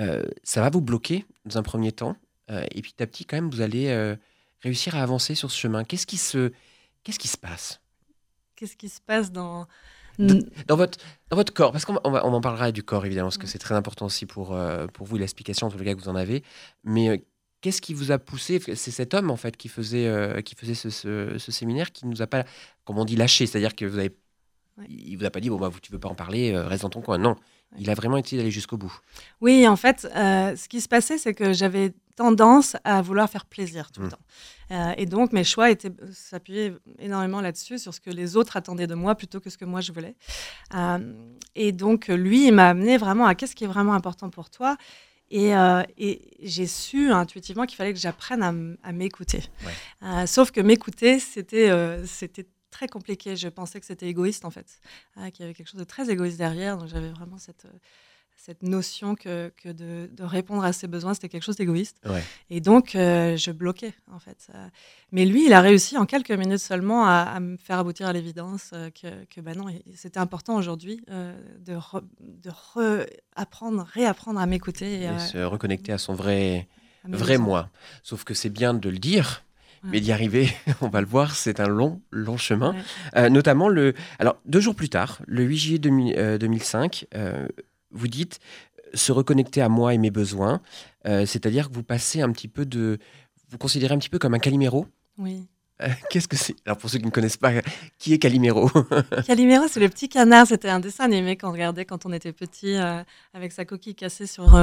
Euh, 0.00 0.22
ça 0.44 0.60
va 0.60 0.70
vous 0.70 0.80
bloquer 0.80 1.24
dans 1.44 1.58
un 1.58 1.62
premier 1.62 1.90
temps, 1.92 2.16
et 2.48 2.82
petit 2.82 3.02
à 3.02 3.06
petit, 3.06 3.24
quand 3.24 3.36
même, 3.36 3.50
vous 3.50 3.60
allez 3.60 4.14
réussir 4.60 4.94
à 4.96 5.02
avancer 5.02 5.34
sur 5.34 5.50
ce 5.50 5.58
chemin. 5.58 5.82
Qu'est-ce 5.84 6.06
qui 6.06 6.16
se, 6.18 6.52
qu'est-ce 7.02 7.18
qui 7.18 7.28
se 7.28 7.36
passe? 7.38 7.80
Qu'est-ce 8.56 8.76
qui 8.76 8.88
se 8.88 9.00
passe 9.00 9.32
dans 9.32 9.66
dans 10.18 10.76
votre, 10.76 10.98
dans 11.30 11.36
votre 11.36 11.52
corps 11.52 11.72
Parce 11.72 11.84
qu'on 11.84 11.96
on, 12.04 12.12
on 12.14 12.32
en 12.32 12.40
parlera 12.40 12.72
du 12.72 12.82
corps 12.82 13.04
évidemment, 13.06 13.28
parce 13.28 13.38
que 13.38 13.46
c'est 13.46 13.58
très 13.58 13.74
important 13.74 14.06
aussi 14.06 14.26
pour, 14.26 14.54
euh, 14.54 14.86
pour 14.86 15.06
vous 15.06 15.16
l'explication, 15.16 15.66
en 15.66 15.70
les 15.76 15.84
cas 15.84 15.94
que 15.94 16.00
vous 16.00 16.08
en 16.08 16.16
avez. 16.16 16.42
Mais 16.84 17.08
euh, 17.10 17.16
qu'est-ce 17.60 17.80
qui 17.80 17.94
vous 17.94 18.12
a 18.12 18.18
poussé? 18.18 18.60
C'est 18.74 18.90
cet 18.90 19.14
homme 19.14 19.30
en 19.30 19.36
fait 19.36 19.56
qui 19.56 19.68
faisait, 19.68 20.06
euh, 20.06 20.40
qui 20.42 20.54
faisait 20.54 20.74
ce, 20.74 20.90
ce- 20.90 21.36
ce 21.38 21.52
séminaire 21.52 21.92
qui 21.92 22.06
nous 22.06 22.22
a 22.22 22.26
pas, 22.26 22.44
comme 22.84 22.98
on 22.98 23.04
dit, 23.04 23.16
lâché. 23.16 23.46
C'est-à-dire 23.46 23.74
que 23.74 23.84
vous 23.84 23.98
avez, 23.98 24.14
Ouais. 24.76 24.86
il 24.88 25.16
vous 25.16 25.24
a 25.24 25.30
pas 25.30 25.38
dit 25.38 25.50
bon 25.50 25.56
bah 25.56 25.70
tu 25.80 25.92
veux 25.92 26.00
pas 26.00 26.08
en 26.08 26.16
parler, 26.16 26.56
reste 26.58 26.82
dans 26.82 26.90
ton 26.90 27.00
coin. 27.00 27.16
Non, 27.16 27.30
Ouais. 27.72 27.78
il 27.78 27.90
a 27.90 27.94
vraiment 27.94 28.16
été 28.16 28.36
d'aller 28.36 28.50
jusqu'au 28.50 28.76
bout. 28.76 28.92
Oui, 29.40 29.68
en 29.68 29.76
fait, 29.76 30.00
ce 30.00 30.68
qui 30.68 30.80
se 30.80 30.88
passait, 30.88 31.16
c'est 31.16 31.32
que 31.32 31.52
j'avais 31.52 31.94
tendance 32.16 32.76
à 32.82 33.00
vouloir 33.00 33.30
faire 33.30 33.46
plaisir 33.46 33.92
tout 33.92 34.00
le 34.00 34.06
Mm. 34.08 34.10
temps. 34.10 34.18
Euh, 34.70 34.92
et 34.96 35.06
donc, 35.06 35.32
mes 35.32 35.44
choix 35.44 35.70
étaient 35.70 35.92
s'appuyaient 36.12 36.74
énormément 36.98 37.40
là-dessus, 37.40 37.78
sur 37.78 37.92
ce 37.92 38.00
que 38.00 38.10
les 38.10 38.36
autres 38.36 38.56
attendaient 38.56 38.86
de 38.86 38.94
moi 38.94 39.14
plutôt 39.14 39.40
que 39.40 39.50
ce 39.50 39.58
que 39.58 39.64
moi 39.64 39.80
je 39.80 39.92
voulais. 39.92 40.16
Euh, 40.74 41.12
et 41.54 41.72
donc, 41.72 42.08
lui, 42.08 42.46
il 42.46 42.52
m'a 42.52 42.68
amené 42.70 42.96
vraiment 42.96 43.26
à 43.26 43.34
qu'est-ce 43.34 43.54
qui 43.54 43.64
est 43.64 43.68
vraiment 43.68 43.94
important 43.94 44.30
pour 44.30 44.48
toi. 44.50 44.76
Et, 45.30 45.56
euh, 45.56 45.82
et 45.98 46.20
j'ai 46.42 46.66
su 46.66 47.10
intuitivement 47.10 47.66
qu'il 47.66 47.76
fallait 47.76 47.92
que 47.92 47.98
j'apprenne 47.98 48.42
à, 48.42 48.48
m- 48.50 48.76
à 48.82 48.92
m'écouter. 48.92 49.42
Ouais. 49.64 50.26
Sauf 50.26 50.50
que 50.50 50.60
m'écouter, 50.60 51.18
c'était 51.18 51.70
c'était 52.06 52.46
très 52.70 52.88
compliqué. 52.88 53.36
Je 53.36 53.48
pensais 53.48 53.80
que 53.80 53.86
c'était 53.86 54.08
égoïste, 54.08 54.44
en 54.44 54.50
fait, 54.50 54.80
qu'il 55.32 55.40
y 55.40 55.42
avait 55.44 55.54
quelque 55.54 55.68
chose 55.68 55.80
de 55.80 55.84
très 55.84 56.10
égoïste 56.10 56.38
derrière. 56.38 56.76
Donc, 56.76 56.88
j'avais 56.88 57.10
vraiment 57.10 57.38
cette, 57.38 57.66
cette 58.36 58.62
notion 58.62 59.14
que, 59.14 59.50
que 59.62 59.70
de, 59.70 60.10
de 60.12 60.22
répondre 60.22 60.64
à 60.64 60.72
ses 60.72 60.86
besoins, 60.86 61.14
c'était 61.14 61.28
quelque 61.30 61.44
chose 61.44 61.56
d'égoïste. 61.56 61.96
Ouais. 62.04 62.22
Et 62.50 62.60
donc, 62.60 62.94
euh, 62.94 63.36
je 63.36 63.50
bloquais, 63.52 63.94
en 64.12 64.18
fait. 64.18 64.48
Euh, 64.54 64.66
mais 65.12 65.24
lui, 65.24 65.46
il 65.46 65.52
a 65.54 65.60
réussi 65.60 65.96
en 65.96 66.04
quelques 66.04 66.30
minutes 66.32 66.58
seulement 66.58 67.06
à, 67.06 67.20
à 67.34 67.40
me 67.40 67.56
faire 67.56 67.78
aboutir 67.78 68.06
à 68.06 68.12
l'évidence 68.12 68.70
euh, 68.74 68.90
que, 68.90 69.24
que 69.26 69.40
bah 69.40 69.54
non, 69.54 69.66
c'était 69.94 70.18
important 70.20 70.56
aujourd'hui 70.56 71.00
euh, 71.10 71.34
de, 71.60 71.74
re- 71.74 72.04
de 72.20 72.50
apprendre, 73.34 73.86
réapprendre 73.92 74.38
à 74.40 74.46
m'écouter. 74.46 75.00
Et, 75.00 75.04
Et 75.04 75.18
se 75.18 75.38
reconnecter 75.38 75.92
à 75.92 75.98
son 75.98 76.14
vrai, 76.14 76.68
à 77.10 77.16
vrai 77.16 77.38
moi. 77.38 77.70
Sauf 78.02 78.24
que 78.24 78.34
c'est 78.34 78.50
bien 78.50 78.74
de 78.74 78.88
le 78.90 78.98
dire. 78.98 79.42
Mais 79.86 80.00
d'y 80.00 80.12
arriver, 80.12 80.48
on 80.80 80.88
va 80.88 81.02
le 81.02 81.06
voir, 81.06 81.34
c'est 81.34 81.60
un 81.60 81.68
long, 81.68 82.00
long 82.10 82.38
chemin. 82.38 82.72
Ouais. 82.72 82.80
Euh, 83.16 83.28
notamment, 83.28 83.68
le, 83.68 83.92
alors, 84.18 84.38
deux 84.46 84.60
jours 84.60 84.74
plus 84.74 84.88
tard, 84.88 85.20
le 85.26 85.42
8 85.44 85.56
juillet 85.58 85.78
2000, 85.78 86.14
euh, 86.16 86.38
2005, 86.38 87.06
euh, 87.14 87.46
vous 87.94 88.08
dites 88.08 88.38
euh, 88.78 88.90
se 88.96 89.12
reconnecter 89.12 89.62
à 89.62 89.68
moi 89.68 89.94
et 89.94 89.98
mes 89.98 90.10
besoins. 90.10 90.60
Euh, 91.06 91.24
C'est-à-dire 91.26 91.68
que 91.70 91.74
vous 91.74 91.82
passez 91.82 92.20
un 92.20 92.30
petit 92.32 92.48
peu 92.48 92.66
de. 92.66 92.98
Vous 93.48 93.58
considérez 93.58 93.94
un 93.94 93.98
petit 93.98 94.10
peu 94.10 94.18
comme 94.18 94.34
un 94.34 94.38
Calimero? 94.38 94.86
Oui. 95.18 95.46
Euh, 95.82 95.88
Qu'est-ce 96.10 96.28
que 96.28 96.36
c'est? 96.36 96.54
Alors, 96.66 96.78
pour 96.78 96.88
ceux 96.88 96.98
qui 96.98 97.04
ne 97.04 97.10
connaissent 97.10 97.36
pas, 97.36 97.52
qui 97.98 98.12
est 98.12 98.18
Calimero? 98.18 98.70
Calimero, 99.26 99.64
c'est 99.68 99.80
le 99.80 99.88
petit 99.88 100.08
canard. 100.08 100.46
C'était 100.46 100.68
un 100.68 100.78
dessin 100.80 101.04
animé 101.04 101.36
qu'on 101.36 101.50
regardait 101.50 101.84
quand 101.84 102.06
on 102.06 102.12
était 102.12 102.32
petit, 102.32 102.74
euh, 102.76 103.02
avec 103.32 103.50
sa 103.52 103.64
coquille 103.64 103.94
cassée 103.96 104.26
sur, 104.26 104.56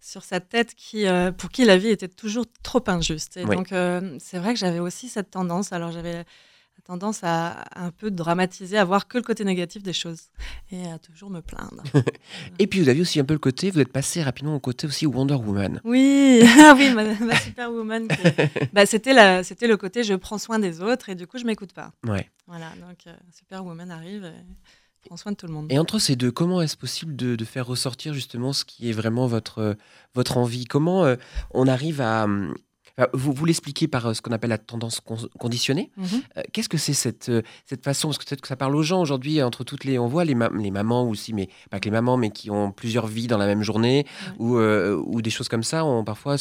sur 0.00 0.22
sa 0.22 0.40
tête, 0.40 0.74
qui, 0.76 1.06
pour 1.38 1.50
qui 1.50 1.64
la 1.64 1.76
vie 1.76 1.88
était 1.88 2.08
toujours 2.08 2.44
trop 2.62 2.82
injuste. 2.86 3.36
Et 3.36 3.44
Oui. 3.44 3.56
donc, 3.56 3.68
c'est 4.20 4.38
vrai 4.38 4.54
que 4.54 4.58
j'avais 4.60 4.78
aussi 4.80 5.08
cette 5.08 5.30
tendance. 5.32 5.72
Alors, 5.72 5.90
j'avais 5.90 6.24
tendance 6.82 7.20
à 7.22 7.64
un 7.76 7.90
peu 7.90 8.10
dramatiser, 8.10 8.76
à 8.76 8.84
voir 8.84 9.08
que 9.08 9.16
le 9.16 9.22
côté 9.22 9.44
négatif 9.44 9.82
des 9.82 9.92
choses 9.92 10.28
et 10.70 10.86
à 10.86 10.98
toujours 10.98 11.30
me 11.30 11.40
plaindre. 11.40 11.82
Et 12.58 12.66
puis 12.66 12.80
vous 12.80 12.88
avez 12.88 13.00
aussi 13.00 13.20
un 13.20 13.24
peu 13.24 13.34
le 13.34 13.38
côté, 13.38 13.70
vous 13.70 13.80
êtes 13.80 13.92
passé 13.92 14.22
rapidement 14.22 14.54
au 14.54 14.60
côté 14.60 14.86
aussi 14.86 15.06
Wonder 15.06 15.34
Woman. 15.34 15.80
Oui, 15.84 16.42
ah 16.58 16.74
oui, 16.76 16.92
ma, 16.92 17.14
ma 17.14 17.36
Superwoman, 17.36 18.08
bah, 18.72 18.86
c'était 18.86 19.14
le 19.14 19.76
côté 19.76 20.04
je 20.04 20.14
prends 20.14 20.38
soin 20.38 20.58
des 20.58 20.80
autres 20.82 21.08
et 21.08 21.14
du 21.14 21.26
coup 21.26 21.38
je 21.38 21.44
m'écoute 21.44 21.72
pas. 21.72 21.92
Ouais. 22.06 22.28
Voilà, 22.46 22.70
donc 22.86 23.06
euh, 23.06 23.14
Superwoman 23.32 23.90
arrive 23.90 24.24
et 24.24 25.06
prend 25.06 25.16
soin 25.16 25.32
de 25.32 25.36
tout 25.36 25.46
le 25.46 25.52
monde. 25.52 25.70
Et 25.70 25.78
entre 25.78 25.98
ces 25.98 26.16
deux, 26.16 26.30
comment 26.30 26.60
est-ce 26.60 26.76
possible 26.76 27.14
de, 27.16 27.36
de 27.36 27.44
faire 27.44 27.66
ressortir 27.66 28.14
justement 28.14 28.52
ce 28.52 28.64
qui 28.64 28.88
est 28.90 28.92
vraiment 28.92 29.26
votre, 29.26 29.58
euh, 29.58 29.74
votre 30.14 30.36
envie? 30.36 30.64
Comment 30.64 31.04
euh, 31.04 31.16
on 31.52 31.68
arrive 31.68 32.00
à... 32.00 32.26
vous 33.12 33.32
vous 33.32 33.44
l'expliquez 33.44 33.88
par 33.88 34.06
euh, 34.06 34.14
ce 34.14 34.22
qu'on 34.22 34.30
appelle 34.32 34.50
la 34.50 34.58
tendance 34.58 35.00
con- 35.00 35.16
conditionnée. 35.38 35.90
Mhm. 35.96 36.06
Euh, 36.36 36.42
Qu'est-ce 36.52 36.68
que 36.68 36.78
c'est 36.78 36.92
cette, 36.94 37.28
euh, 37.28 37.42
cette 37.66 37.82
façon? 37.84 38.08
Parce 38.08 38.18
que 38.18 38.24
peut-être 38.24 38.40
que 38.40 38.48
ça 38.48 38.56
parle 38.56 38.76
aux 38.76 38.82
gens 38.82 39.00
aujourd'hui, 39.00 39.42
entre 39.42 39.64
toutes 39.64 39.84
les. 39.84 39.98
On 39.98 40.06
voit 40.06 40.24
les, 40.24 40.34
ma- 40.34 40.50
les 40.50 40.70
mamans 40.70 41.08
aussi, 41.08 41.32
mais 41.32 41.48
pas 41.70 41.80
que 41.80 41.86
les 41.86 41.90
mamans, 41.90 42.16
mais 42.16 42.30
qui 42.30 42.50
ont 42.50 42.70
plusieurs 42.72 43.06
vies 43.06 43.26
dans 43.26 43.38
la 43.38 43.46
même 43.46 43.62
journée, 43.62 44.06
Ouais. 44.38 44.90
ou, 44.90 45.16
ou 45.16 45.22
des 45.22 45.30
choses 45.30 45.48
comme 45.48 45.64
ça, 45.64 45.84
ont 45.84 46.04
parfois 46.04 46.36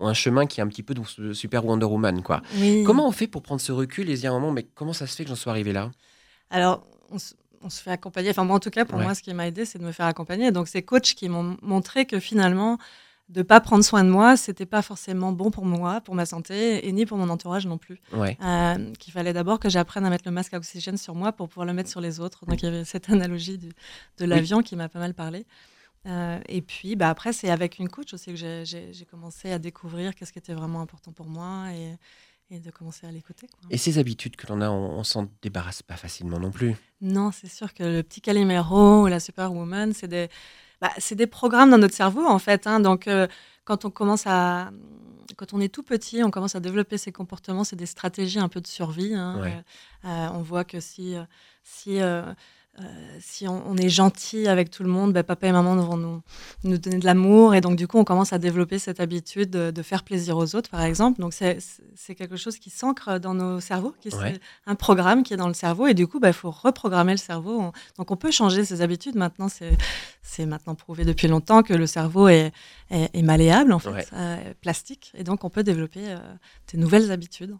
ont 0.00 0.08
un 0.08 0.14
chemin 0.14 0.44
qui 0.46 0.60
est 0.60 0.62
un 0.62 0.68
petit 0.68 0.82
peu 0.82 0.94
super 1.32 1.64
Wonder 1.64 1.86
Woman. 1.86 2.22
Quoi. 2.22 2.42
Oui. 2.56 2.82
Comment 2.84 3.06
on 3.08 3.12
fait 3.12 3.26
pour 3.28 3.42
prendre 3.42 3.60
ce 3.60 3.70
recul 3.72 4.10
et 4.10 4.16
se 4.16 4.22
dire 4.22 4.32
un 4.34 4.40
moment, 4.40 4.52
mais 4.52 4.64
comment 4.74 4.92
ça 4.92 5.06
se 5.06 5.14
fait 5.16 5.22
que 5.24 5.30
j'en 5.30 5.36
sois 5.36 5.52
arrivé 5.52 5.72
là? 5.72 5.90
Alors, 6.50 6.84
on 7.10 7.18
se, 7.18 7.34
on 7.62 7.70
se 7.70 7.80
fait 7.80 7.92
accompagner. 7.92 8.30
Enfin, 8.30 8.44
moi, 8.44 8.56
en 8.56 8.60
tout 8.60 8.70
cas, 8.70 8.84
pour 8.84 8.98
Ouais. 8.98 9.04
moi, 9.04 9.14
ce 9.14 9.22
qui 9.22 9.32
m'a 9.32 9.46
aidé, 9.46 9.64
c'est 9.64 9.78
de 9.78 9.84
me 9.84 9.92
faire 9.92 10.06
accompagner. 10.06 10.50
Donc, 10.50 10.66
ces 10.68 10.82
coachs 10.82 11.14
qui 11.14 11.28
m'ont 11.28 11.56
montré 11.62 12.06
que 12.06 12.18
finalement, 12.20 12.76
de 13.30 13.42
pas 13.42 13.60
prendre 13.60 13.82
soin 13.82 14.04
de 14.04 14.10
moi, 14.10 14.36
c'était 14.36 14.66
pas 14.66 14.82
forcément 14.82 15.32
bon 15.32 15.50
pour 15.50 15.64
moi, 15.64 16.00
pour 16.02 16.14
ma 16.14 16.26
santé, 16.26 16.86
et 16.86 16.92
ni 16.92 17.06
pour 17.06 17.16
mon 17.16 17.28
entourage 17.30 17.66
non 17.66 17.78
plus. 17.78 17.98
Ouais. 18.12 18.36
Euh, 18.44 18.92
Qu'il 18.98 19.12
fallait 19.12 19.32
d'abord 19.32 19.58
que 19.58 19.68
j'apprenne 19.70 20.04
à 20.04 20.10
mettre 20.10 20.24
le 20.26 20.30
masque 20.32 20.52
à 20.54 20.58
oxygène 20.58 20.98
sur 20.98 21.14
moi 21.14 21.32
pour 21.32 21.48
pouvoir 21.48 21.66
le 21.66 21.72
mettre 21.72 21.88
sur 21.90 22.00
les 22.02 22.20
autres. 22.20 22.44
Donc, 22.46 22.60
il 22.62 22.66
y 22.66 22.68
avait 22.68 22.84
cette 22.84 23.08
analogie 23.10 23.56
du- 23.58 23.72
de 24.18 24.24
l'avion 24.26 24.62
qui 24.62 24.76
m'a 24.76 24.88
pas 24.90 24.98
mal 24.98 25.14
parlé. 25.14 25.46
Euh, 26.06 26.38
et 26.50 26.60
puis, 26.60 26.96
bah, 26.96 27.08
après, 27.08 27.32
c'est 27.32 27.48
avec 27.48 27.78
une 27.78 27.88
coach 27.88 28.12
aussi 28.12 28.30
que 28.30 28.36
j'ai- 28.36 28.66
j'ai 28.66 28.92
j'ai 28.92 29.04
commencé 29.06 29.50
à 29.50 29.58
découvrir 29.58 30.14
qu'est-ce 30.14 30.32
qui 30.32 30.38
était 30.38 30.52
vraiment 30.52 30.82
important 30.82 31.12
pour 31.12 31.26
moi 31.26 31.68
et, 31.72 31.96
et 32.54 32.60
de 32.60 32.70
commencer 32.70 33.06
à 33.06 33.10
l'écouter. 33.10 33.46
quoi. 33.46 33.68
Et 33.70 33.78
ces 33.78 33.96
habitudes 33.96 34.36
que 34.36 34.46
l'on 34.48 34.60
a, 34.60 34.68
on, 34.68 34.98
on 34.98 35.02
s'en 35.02 35.28
débarrasse 35.40 35.82
pas 35.82 35.96
facilement 35.96 36.38
non 36.38 36.50
plus. 36.50 36.74
Non, 37.00 37.30
c'est 37.32 37.48
sûr 37.50 37.72
que 37.72 37.82
le 37.84 38.02
petit 38.02 38.20
Calimero 38.20 39.04
ou 39.04 39.06
la 39.06 39.18
Superwoman, 39.18 39.94
c'est 39.94 40.08
des, 40.08 40.28
bah, 40.84 40.92
c'est 40.98 41.14
des 41.14 41.26
programmes 41.26 41.70
dans 41.70 41.78
notre 41.78 41.94
cerveau, 41.94 42.26
en 42.26 42.38
fait. 42.38 42.66
hein. 42.66 42.78
Donc, 42.78 43.08
euh, 43.08 43.26
quand 43.64 43.86
on 43.86 43.90
commence 43.90 44.24
à. 44.26 44.70
Quand 45.38 45.54
on 45.54 45.60
est 45.60 45.72
tout 45.72 45.82
petit, 45.82 46.22
on 46.22 46.30
commence 46.30 46.54
à 46.56 46.60
développer 46.60 46.98
ces 46.98 47.10
comportements, 47.10 47.64
c'est 47.64 47.74
des 47.74 47.86
stratégies 47.86 48.38
un 48.38 48.48
peu 48.50 48.60
de 48.60 48.66
survie. 48.66 49.14
hein. 49.14 49.40
Ouais. 49.40 49.56
Euh, 50.04 50.08
euh, 50.08 50.28
on 50.34 50.42
voit 50.42 50.64
que 50.64 50.80
si, 50.80 51.16
si, 51.62 51.98
euh, 52.80 52.82
si 53.20 53.46
on, 53.46 53.62
on 53.68 53.76
est 53.76 53.88
gentil 53.88 54.48
avec 54.48 54.68
tout 54.70 54.82
le 54.82 54.88
monde, 54.88 55.12
bah, 55.12 55.22
papa 55.22 55.46
et 55.46 55.52
maman 55.52 55.76
vont 55.76 55.96
nous, 55.96 56.22
nous 56.64 56.76
donner 56.78 56.98
de 56.98 57.04
l'amour. 57.04 57.54
Et 57.54 57.60
donc, 57.60 57.76
du 57.76 57.86
coup, 57.86 57.98
on 57.98 58.04
commence 58.04 58.32
à 58.32 58.38
développer 58.38 58.78
cette 58.80 58.98
habitude 58.98 59.48
de, 59.50 59.70
de 59.70 59.82
faire 59.82 60.02
plaisir 60.02 60.36
aux 60.36 60.56
autres, 60.56 60.70
par 60.70 60.82
exemple. 60.82 61.20
Donc, 61.20 61.32
c'est 61.34 62.14
quelque 62.16 62.36
chose 62.36 62.58
qui 62.58 62.70
s'ancre 62.70 63.18
dans 63.20 63.34
nos 63.34 63.60
cerveaux, 63.60 63.94
qui 64.00 64.08
Ouais. 64.14 64.32
c'est 64.34 64.40
un 64.66 64.74
programme 64.74 65.22
qui 65.22 65.34
est 65.34 65.36
dans 65.36 65.48
le 65.48 65.54
cerveau. 65.54 65.86
Et 65.86 65.94
du 65.94 66.06
coup, 66.08 66.18
bah, 66.18 66.28
il 66.30 66.34
faut 66.34 66.50
reprogrammer 66.50 67.12
le 67.12 67.18
cerveau. 67.18 67.60
On- 67.60 67.72
Donc, 67.98 68.10
on 68.10 68.16
peut 68.16 68.30
changer 68.32 68.64
ses 68.64 68.82
habitudes. 68.82 69.14
Maintenant, 69.14 69.48
c'est 69.48 70.46
maintenant 70.46 70.74
prouvé 70.74 71.04
depuis 71.04 71.28
longtemps 71.28 71.62
que 71.62 71.74
le 71.74 71.86
cerveau 71.86 72.26
est, 72.28 72.52
est, 72.90 73.08
est 73.14 73.22
malléable, 73.22 73.72
en 73.72 73.78
fait, 73.78 73.90
Ouais. 73.90 74.04
euh, 74.14 74.52
plastique. 74.60 75.12
Et 75.16 75.22
donc, 75.22 75.44
on 75.44 75.50
peut 75.50 75.62
développer 75.62 76.00
euh, 76.08 76.18
des 76.72 76.78
nouvelles 76.78 77.12
habitudes. 77.12 77.56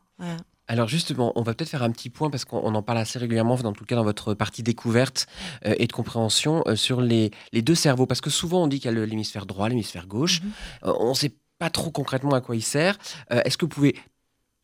Alors 0.66 0.88
justement, 0.88 1.32
on 1.36 1.42
va 1.42 1.54
peut-être 1.54 1.68
faire 1.70 1.82
un 1.82 1.90
petit 1.90 2.10
point 2.10 2.30
parce 2.30 2.44
qu'on 2.44 2.58
on 2.58 2.74
en 2.74 2.82
parle 2.82 2.98
assez 2.98 3.18
régulièrement, 3.18 3.56
dans 3.56 3.72
tout 3.72 3.84
cas 3.84 3.96
dans 3.96 4.04
votre 4.04 4.34
partie 4.34 4.62
découverte 4.62 5.26
euh, 5.66 5.74
et 5.78 5.86
de 5.86 5.92
compréhension 5.92 6.62
euh, 6.66 6.74
sur 6.76 7.00
les, 7.00 7.30
les 7.52 7.62
deux 7.62 7.74
cerveaux. 7.74 8.06
Parce 8.06 8.20
que 8.20 8.30
souvent 8.30 8.64
on 8.64 8.66
dit 8.66 8.78
qu'il 8.78 8.86
y 8.86 8.88
a 8.88 8.92
le- 8.92 9.04
l'hémisphère 9.04 9.46
droit, 9.46 9.68
l'hémisphère 9.68 10.06
gauche. 10.06 10.40
Mhm. 10.42 10.52
Euh, 10.84 10.92
on 11.00 11.10
ne 11.10 11.14
sait 11.14 11.34
pas 11.58 11.70
trop 11.70 11.90
concrètement 11.90 12.32
à 12.34 12.40
quoi 12.40 12.56
il 12.56 12.62
sert. 12.62 12.98
Est-ce 13.30 13.56
que 13.56 13.64
vous 13.64 13.68
pouvez, 13.70 13.94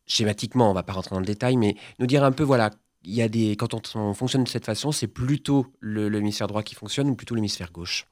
schématiquement, 0.05 0.69
on 0.69 0.73
va 0.73 0.83
pas 0.83 0.93
rentrer 0.93 1.15
dans 1.15 1.19
le 1.19 1.25
détail, 1.25 1.55
mais 1.55 1.75
nous 1.99 2.05
dire 2.05 2.23
un 2.23 2.31
peu, 2.33 2.43
voilà, 2.43 2.69
il 3.03 3.13
y 3.13 3.21
a 3.21 3.29
des, 3.29 3.55
quand 3.55 3.73
on, 3.73 3.81
on 3.99 4.13
fonctionne 4.13 4.43
de 4.43 4.49
cette 4.49 4.65
façon, 4.65 4.91
c'est 4.91 5.07
plutôt 5.07 5.67
le- 5.79 6.09
l'hémisphère 6.09 6.47
droit 6.47 6.63
qui 6.63 6.75
fonctionne 6.75 7.09
ou 7.09 7.15
plutôt 7.15 7.33
l'hémisphère 7.35 7.71
gauche? 7.71 8.07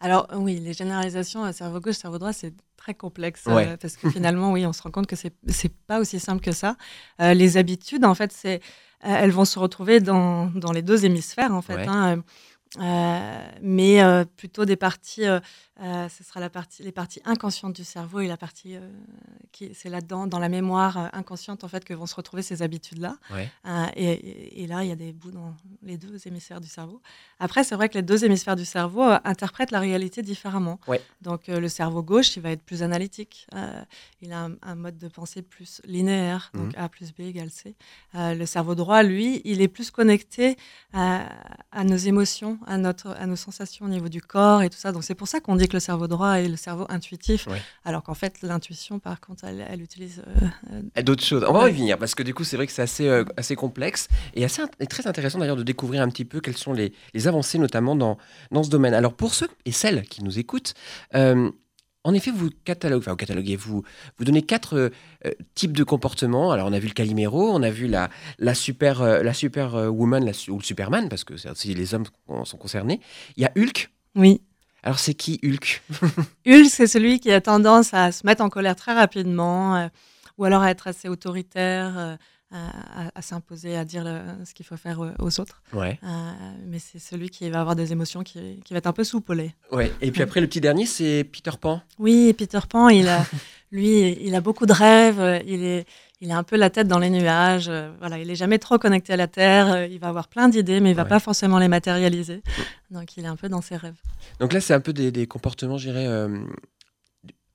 Alors 0.00 0.28
oui, 0.34 0.60
les 0.60 0.72
généralisations 0.74 1.52
cerveau 1.52 1.80
gauche, 1.80 1.96
cerveau 1.96 2.18
droit, 2.18 2.32
c'est 2.32 2.54
très 2.76 2.94
complexe 2.94 3.44
euh, 3.48 3.76
parce 3.76 3.96
que 3.96 4.08
finalement, 4.10 4.52
oui, 4.52 4.64
on 4.64 4.72
se 4.72 4.82
rend 4.82 4.90
compte 4.90 5.06
que 5.06 5.16
c'est 5.16 5.34
c'est 5.48 5.72
pas 5.86 5.98
aussi 5.98 6.20
simple 6.20 6.42
que 6.42 6.52
ça. 6.52 6.76
Euh, 7.20 7.34
les 7.34 7.56
habitudes, 7.56 8.04
en 8.04 8.14
fait, 8.14 8.32
c'est 8.32 8.60
euh, 9.04 9.16
elles 9.20 9.32
vont 9.32 9.44
se 9.44 9.58
retrouver 9.58 10.00
dans, 10.00 10.46
dans 10.46 10.72
les 10.72 10.82
deux 10.82 11.04
hémisphères, 11.04 11.52
en 11.52 11.62
fait. 11.62 11.76
Ouais. 11.76 11.88
hein, 11.88 12.22
mais 13.60 14.00
plutôt 14.36 14.64
des 14.64 14.76
parties, 14.76 15.24
euh, 15.80 16.08
ce 16.08 16.24
sera 16.24 16.40
la 16.40 16.50
partie, 16.50 16.82
les 16.82 16.92
parties 16.92 17.20
inconscientes 17.24 17.76
du 17.76 17.84
cerveau 17.84 18.20
et 18.20 18.26
la 18.26 18.36
partie 18.36 18.76
euh, 18.76 18.80
qui, 19.52 19.72
c'est 19.74 19.88
là-dedans, 19.88 20.26
dans 20.26 20.38
la 20.38 20.48
mémoire 20.48 20.98
euh, 20.98 21.06
inconsciente 21.12 21.64
en 21.64 21.68
fait, 21.68 21.84
que 21.84 21.94
vont 21.94 22.06
se 22.06 22.14
retrouver 22.14 22.42
ces 22.42 22.62
habitudes-là. 22.62 23.16
Ouais. 23.32 23.50
Euh, 23.66 23.86
et, 23.94 24.66
là, 24.66 24.82
il 24.84 24.88
y 24.88 24.92
a 24.92 24.96
des 24.96 25.12
bouts 25.12 25.30
dans 25.30 25.54
les 25.82 25.96
deux 25.96 26.26
hémisphères 26.26 26.60
du 26.60 26.68
cerveau. 26.68 27.00
Après, 27.38 27.64
c'est 27.64 27.74
vrai 27.74 27.88
que 27.88 27.94
les 27.94 28.02
deux 28.02 28.24
hémisphères 28.24 28.56
du 28.56 28.64
cerveau 28.64 29.02
interprètent 29.24 29.70
la 29.70 29.80
réalité 29.80 30.22
différemment. 30.22 30.80
Ouais. 30.88 31.00
Donc, 31.22 31.46
le 31.46 31.68
cerveau 31.68 32.02
gauche, 32.02 32.36
il 32.36 32.42
va 32.42 32.50
être 32.50 32.62
plus 32.62 32.82
analytique. 32.82 33.46
Il 34.20 34.32
a 34.32 34.44
un, 34.44 34.56
un 34.62 34.74
mode 34.74 34.98
de 34.98 35.08
pensée 35.08 35.42
plus 35.42 35.80
linéaire, 35.84 36.50
donc 36.54 36.76
A 36.76 36.88
plus 36.88 37.12
B 37.12 37.20
égale 37.20 37.50
C. 37.50 37.74
Le 38.14 38.44
cerveau 38.44 38.74
droit, 38.74 39.02
lui, 39.02 39.40
il 39.44 39.62
est 39.62 39.68
plus 39.68 39.90
connecté 39.90 40.56
à, 40.92 41.28
à 41.70 41.84
nos 41.84 41.96
émotions, 41.96 42.58
à, 42.66 42.76
notre, 42.78 43.10
à 43.10 43.26
nos 43.26 43.36
sensations 43.36 43.86
au 43.86 43.88
niveau 43.88 44.08
du 44.08 44.20
corps 44.20 44.62
et 44.62 44.70
tout 44.70 44.78
ça. 44.78 44.92
Donc, 44.92 45.04
c'est 45.04 45.14
pour 45.14 45.28
ça 45.28 45.40
qu'on 45.40 45.56
dit 45.56 45.67
que 45.68 45.74
le 45.74 45.80
cerveau 45.80 46.08
droit 46.08 46.32
est 46.40 46.48
le 46.48 46.56
cerveau 46.56 46.86
intuitif, 46.88 47.46
Ouais. 47.46 47.60
alors 47.84 48.02
qu'en 48.02 48.14
fait, 48.14 48.42
l'intuition, 48.42 48.98
par 48.98 49.20
contre, 49.20 49.44
elle, 49.44 49.64
elle 49.68 49.80
utilise 49.82 50.22
euh, 50.26 50.46
euh, 50.72 50.82
Et 50.96 51.02
D'autres 51.02 51.24
choses. 51.24 51.44
On 51.48 51.52
va 51.52 51.64
Ouais. 51.64 51.70
y 51.72 51.74
venir 51.74 51.98
parce 51.98 52.14
que 52.14 52.22
du 52.22 52.34
coup, 52.34 52.44
c'est 52.44 52.56
vrai 52.56 52.66
que 52.66 52.72
c'est 52.72 52.82
assez, 52.82 53.06
euh, 53.06 53.24
assez 53.36 53.54
complexe 53.56 54.08
et, 54.34 54.44
assez, 54.44 54.62
et 54.80 54.86
très 54.86 55.06
intéressant 55.06 55.38
d'ailleurs 55.38 55.56
de 55.56 55.62
découvrir 55.62 56.02
un 56.02 56.08
petit 56.08 56.24
peu 56.24 56.40
quelles 56.40 56.56
sont 56.56 56.72
les, 56.72 56.92
les 57.14 57.28
avancées, 57.28 57.58
notamment 57.58 57.94
dans, 57.94 58.18
dans 58.50 58.62
ce 58.62 58.70
domaine. 58.70 58.94
Alors, 58.94 59.12
pour 59.14 59.34
ceux 59.34 59.48
et 59.64 59.72
celles 59.72 60.02
qui 60.02 60.24
nous 60.24 60.38
écoutent, 60.38 60.74
euh, 61.14 61.50
en 62.04 62.14
effet, 62.14 62.30
vous 62.30 62.48
cataloguez, 62.64 63.02
enfin, 63.04 63.10
vous 63.10 63.16
cataloguez, 63.18 63.56
vous, 63.56 63.82
vous 64.16 64.24
donnez 64.24 64.40
quatre 64.40 64.76
euh, 64.76 64.90
types 65.54 65.76
de 65.76 65.84
comportements. 65.84 66.52
Alors, 66.52 66.68
on 66.68 66.72
a 66.72 66.78
vu 66.78 66.86
le 66.88 66.94
Calimero, 66.94 67.50
on 67.52 67.62
a 67.62 67.70
vu 67.70 67.86
la, 67.86 68.08
la 68.38 68.54
super, 68.54 69.02
euh, 69.02 69.22
la 69.22 69.34
super 69.34 69.74
woman 69.92 70.24
la 70.24 70.32
su- 70.32 70.50
ou 70.50 70.58
le 70.58 70.64
Superman, 70.64 71.08
parce 71.10 71.24
que 71.24 71.36
c'est 71.36 71.50
aussi 71.50 71.74
les 71.74 71.92
hommes 71.94 72.04
qui 72.06 72.12
sont 72.44 72.56
concernés. 72.56 73.00
Il 73.36 73.42
y 73.42 73.46
a 73.46 73.52
Hulk. 73.58 73.90
Oui. 74.14 74.40
Alors, 74.82 74.98
c'est 74.98 75.14
qui 75.14 75.40
Hulk? 75.42 75.82
Hulk, 76.46 76.66
c'est 76.70 76.86
celui 76.86 77.20
qui 77.20 77.32
a 77.32 77.40
tendance 77.40 77.92
à 77.94 78.12
se 78.12 78.26
mettre 78.26 78.42
en 78.42 78.48
colère 78.48 78.76
très 78.76 78.94
rapidement, 78.94 79.76
euh, 79.76 79.88
ou 80.38 80.44
alors 80.44 80.62
à 80.62 80.70
être 80.70 80.86
assez 80.86 81.08
autoritaire, 81.08 81.98
euh, 81.98 82.16
à, 83.14 83.22
s'imposer, 83.22 83.76
à 83.76 83.84
dire 83.84 84.04
le- 84.04 84.44
ce 84.44 84.54
qu'il 84.54 84.64
faut 84.64 84.76
faire 84.76 85.02
euh, 85.04 85.12
aux 85.18 85.38
autres. 85.40 85.60
Ouais. 85.72 85.98
Euh, 86.02 86.06
mais 86.66 86.78
c'est 86.78 86.98
celui 86.98 87.28
qui 87.30 87.48
va 87.50 87.60
avoir 87.60 87.76
des 87.76 87.92
émotions, 87.92 88.22
qui, 88.22 88.60
qui 88.64 88.72
va 88.72 88.78
être 88.78 88.86
un 88.86 88.92
peu 88.92 89.04
lait. 89.34 89.54
ouais. 89.72 89.92
Et 90.00 90.10
puis 90.10 90.22
après, 90.22 90.40
le 90.40 90.46
petit 90.46 90.60
dernier, 90.60 90.86
c'est 90.86 91.24
Peter 91.24 91.50
Pan. 91.60 91.82
Oui, 91.98 92.32
Peter 92.32 92.60
Pan, 92.68 92.88
il 92.88 93.06
a, 93.08 93.24
lui, 93.72 94.12
il 94.24 94.34
a 94.34 94.40
beaucoup 94.40 94.64
de 94.66 94.72
rêves. 94.72 95.20
euh, 95.20 95.38
Il 95.46 95.62
est, 95.62 95.86
il 96.20 96.30
a 96.32 96.38
un 96.38 96.42
peu 96.42 96.56
la 96.56 96.70
tête 96.70 96.88
dans 96.88 96.98
les 96.98 97.10
nuages. 97.10 97.70
Voilà, 98.00 98.18
il 98.18 98.28
est 98.30 98.34
jamais 98.34 98.58
trop 98.58 98.78
connecté 98.78 99.12
à 99.12 99.16
la 99.16 99.28
terre. 99.28 99.84
Il 99.86 99.98
va 100.00 100.08
avoir 100.08 100.26
plein 100.28 100.48
d'idées, 100.48 100.80
mais 100.80 100.90
il 100.90 100.96
va 100.96 101.02
Ouais. 101.04 101.08
pas 101.08 101.20
forcément 101.20 101.58
les 101.60 101.68
matérialiser. 101.68 102.42
Donc, 102.90 103.16
il 103.16 103.24
est 103.24 103.28
un 103.28 103.36
peu 103.36 103.48
dans 103.48 103.60
ses 103.62 103.76
rêves. 103.76 103.94
Donc 104.40 104.52
là, 104.52 104.60
c'est 104.60 104.74
un 104.74 104.80
peu 104.80 104.92
des, 104.92 105.12
des 105.12 105.26
comportements, 105.28 105.78
je 105.78 105.90
dirais, 105.90 106.06
euh, 106.08 106.40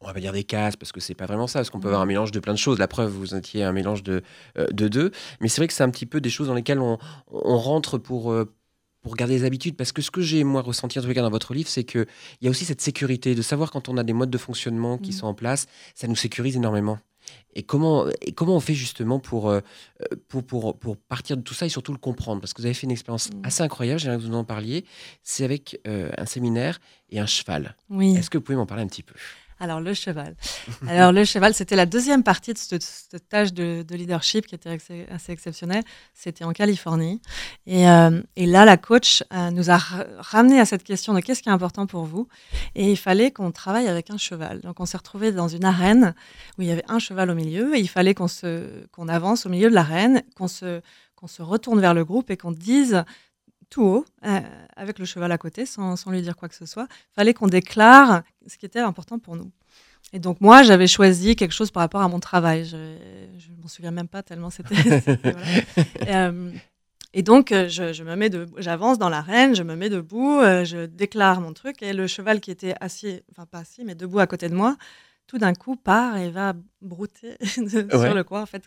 on 0.04 0.08
va 0.08 0.14
pas 0.14 0.20
dire 0.20 0.34
des 0.34 0.44
cases, 0.44 0.76
parce 0.76 0.92
que 0.92 1.00
c'est 1.00 1.16
pas 1.16 1.26
vraiment 1.26 1.48
ça, 1.48 1.60
parce 1.60 1.70
qu'on 1.70 1.80
peut 1.80 1.88
avoir 1.88 2.02
un 2.02 2.06
mélange 2.06 2.32
de 2.32 2.40
plein 2.40 2.54
de 2.54 2.58
choses. 2.60 2.78
La 2.78 2.88
preuve, 2.88 3.12
vous 3.12 3.36
étiez 3.36 3.64
un 3.64 3.72
mélange 3.72 4.04
de, 4.04 4.22
euh, 4.58 4.68
de 4.72 4.88
deux. 4.88 5.12
Mais 5.40 5.48
c'est 5.48 5.62
vrai 5.62 5.68
que 5.68 5.74
c'est 5.74 5.84
un 5.84 5.90
petit 5.90 6.06
peu 6.06 6.20
des 6.22 6.30
choses 6.30 6.48
dans 6.48 6.54
lesquelles 6.54 6.80
on, 6.80 6.98
on 7.32 7.58
rentre 7.58 7.98
pour, 7.98 8.32
euh, 8.32 8.54
pour 9.02 9.16
garder 9.16 9.34
les 9.36 9.46
habitudes. 9.46 9.76
Parce 9.78 9.92
que 9.92 10.02
ce 10.02 10.12
que 10.12 10.22
j'ai, 10.22 10.44
moi, 10.44 10.62
ressenti, 10.62 11.00
en 11.00 11.02
tout 11.02 11.14
cas 11.14 11.22
dans 11.22 11.30
votre 11.30 11.54
livre, 11.54 11.70
c'est 11.70 11.84
qu'il 11.86 12.06
y 12.42 12.48
a 12.48 12.50
aussi 12.50 12.66
cette 12.66 12.82
sécurité, 12.82 13.34
de 13.34 13.42
savoir 13.42 13.72
quand 13.72 13.88
on 13.90 13.98
a 13.98 14.04
des 14.04 14.14
modes 14.14 14.30
de 14.30 14.38
fonctionnement 14.38 14.98
qui 14.98 15.12
Mhm. 15.12 15.18
sont 15.18 15.28
en 15.28 15.34
place, 15.34 15.68
ça 15.96 16.08
nous 16.08 16.16
sécurise 16.16 16.56
énormément. 16.58 17.00
Et 17.56 17.64
comment, 17.64 18.06
et 18.22 18.34
comment 18.34 18.58
on 18.58 18.60
fait 18.60 18.74
justement 18.74 19.18
pour, 19.18 19.50
euh, 19.50 19.62
pour, 20.28 20.44
pour, 20.44 20.78
pour 20.78 20.98
partir 20.98 21.38
de 21.38 21.42
tout 21.42 21.54
ça 21.54 21.66
et 21.66 21.70
surtout 21.70 21.94
le 21.94 21.98
comprendre? 21.98 22.42
Parce 22.42 22.54
que 22.54 22.62
vous 22.62 22.66
avez 22.66 22.74
fait 22.74 22.84
une 22.86 22.92
expérience 22.92 23.30
Mhm. 23.32 23.42
assez 23.46 23.64
incroyable, 23.64 24.00
j'aimerais 24.02 24.18
que 24.18 24.24
vous 24.24 24.34
en 24.36 24.44
parliez. 24.44 24.84
C'est 25.22 25.46
avec 25.46 25.80
un 25.86 26.26
séminaire 26.26 26.80
et 27.10 27.20
un 27.22 27.26
cheval. 27.26 27.78
Oui. 27.90 28.16
Est-ce 28.18 28.30
que 28.30 28.38
vous 28.38 28.44
pouvez 28.44 28.58
m'en 28.58 28.66
parler 28.66 28.84
un 28.84 28.88
petit 28.88 29.04
peu? 29.04 29.16
Alors, 29.64 29.80
le 29.80 29.94
cheval. 29.94 30.36
Alors, 30.90 31.14
le 31.14 31.24
cheval, 31.24 31.54
c'était 31.54 31.78
la 31.78 31.86
deuxième 31.86 32.22
partie 32.22 32.52
de 32.52 32.58
cette, 32.58 33.30
tâche 33.30 33.54
de, 33.54 33.82
de 33.88 33.96
leadership 33.96 34.46
qui 34.46 34.56
était 34.56 34.72
assez, 34.72 35.06
assez 35.10 35.32
exceptionnelle. 35.32 35.86
C'était 36.14 36.44
en 36.44 36.52
Californie. 36.52 37.22
Et, 37.66 37.88
euh, 37.88 38.22
là, 38.36 38.66
la 38.66 38.76
coach 38.76 39.24
euh, 39.32 39.52
nous 39.52 39.70
a 39.70 39.78
ra- 39.78 40.04
ramené 40.20 40.60
à 40.60 40.66
cette 40.66 40.84
question 40.84 41.14
de 41.14 41.22
qu'est-ce 41.22 41.42
qui 41.42 41.48
est 41.48 41.54
important 41.54 41.88
pour 41.88 42.04
vous? 42.04 42.28
Et 42.76 42.92
il 42.92 42.98
fallait 42.98 43.32
qu'on 43.32 43.54
travaille 43.54 43.88
avec 43.88 44.10
un 44.10 44.18
cheval. 44.18 44.60
Donc, 44.60 44.82
on 44.82 44.86
s'est 44.86 44.98
retrouvé 44.98 45.32
dans 45.32 45.48
une 45.48 45.64
arène 45.64 46.14
où 46.58 46.62
il 46.64 46.68
y 46.68 46.72
avait 46.72 46.84
un 46.90 47.00
cheval 47.00 47.30
au 47.30 47.36
milieu 47.36 47.74
et 47.74 47.80
il 47.80 47.88
fallait 47.88 48.14
qu'on 48.14 49.08
avance 49.08 49.46
au 49.46 49.50
milieu 49.50 49.70
de 49.70 49.76
l'arène, 49.76 50.24
qu'on 50.36 50.50
se 50.50 50.82
retourne 51.40 51.80
vers 51.80 51.94
le 51.94 52.04
groupe 52.04 52.30
et 52.32 52.36
qu'on 52.36 52.52
dise 52.52 53.06
tout 53.74 53.84
haut, 53.84 54.06
euh, 54.26 54.40
avec 54.76 55.00
le 55.00 55.06
cheval 55.06 55.32
à 55.32 55.38
côté, 55.40 55.66
sans, 55.66 55.96
sans 55.96 56.12
lui 56.12 56.22
dire 56.22 56.36
quoi 56.36 56.48
que 56.48 56.54
ce 56.54 56.68
soit, 56.68 56.88
fallait 57.16 57.34
qu'on 57.34 57.48
déclare 57.48 58.22
ce 58.46 58.58
qui 58.58 58.68
était 58.68 58.80
important 58.80 59.18
pour 59.18 59.36
nous. 59.36 59.52
Et 60.14 60.20
donc 60.20 60.42
moi, 60.42 60.62
j'avais 60.62 60.86
choisi 60.86 61.36
quelque 61.36 61.54
chose 61.54 61.72
par 61.72 61.82
rapport 61.82 62.02
à 62.02 62.08
mon 62.08 62.20
travail. 62.20 62.66
Je 62.66 62.78
ne 62.78 63.62
m'en 63.62 63.68
souviens 63.68 63.90
même 63.90 64.08
pas 64.08 64.22
tellement 64.22 64.52
c'était. 64.52 64.76
euh, 66.08 66.52
et 67.16 67.24
donc, 67.24 67.50
je, 67.52 67.94
je 67.94 68.04
me 68.04 68.16
mets 68.16 68.30
de, 68.30 68.46
j'avance 68.58 69.00
dans 69.00 69.10
l'arène, 69.10 69.56
je 69.56 69.64
me 69.64 69.76
mets 69.76 69.90
debout, 69.90 70.40
euh, 70.40 70.66
je 70.66 70.86
déclare 70.86 71.42
mon 71.42 71.54
truc, 71.54 71.82
et 71.82 71.94
le 71.94 72.06
cheval 72.06 72.42
qui 72.42 72.52
était 72.52 72.76
assis, 72.80 73.22
enfin 73.32 73.48
pas 73.48 73.60
assis, 73.60 73.84
mais 73.86 73.96
debout 73.96 74.20
à 74.20 74.28
côté 74.28 74.50
de 74.50 74.56
moi, 74.56 74.78
tout 75.34 75.40
d'un 75.40 75.54
coup 75.56 75.76
part 75.76 76.18
et 76.18 76.30
va 76.30 76.54
brouter 76.82 77.32
de- 77.58 77.96
Ouais. 77.98 78.06
sur 78.06 78.14
le 78.14 78.24
coin. 78.24 78.44
En 78.44 78.46
fait. 78.46 78.64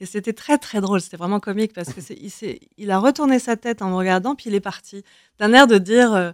Et 0.00 0.06
c'était 0.06 0.34
très 0.34 0.58
très 0.58 0.82
drôle, 0.82 1.00
c'était 1.00 1.16
vraiment 1.16 1.40
comique 1.40 1.72
parce 1.72 1.94
que 1.94 2.00
il, 2.12 2.58
il 2.76 2.90
a 2.90 2.98
retourné 2.98 3.38
sa 3.38 3.56
tête 3.56 3.80
en 3.80 3.88
me 3.88 3.94
regardant, 3.94 4.34
puis 4.34 4.50
il 4.50 4.54
est 4.54 4.60
parti 4.60 5.02
d'un 5.38 5.52
air 5.54 5.66
de 5.66 5.78
dire. 5.78 6.12
euh, 6.12 6.32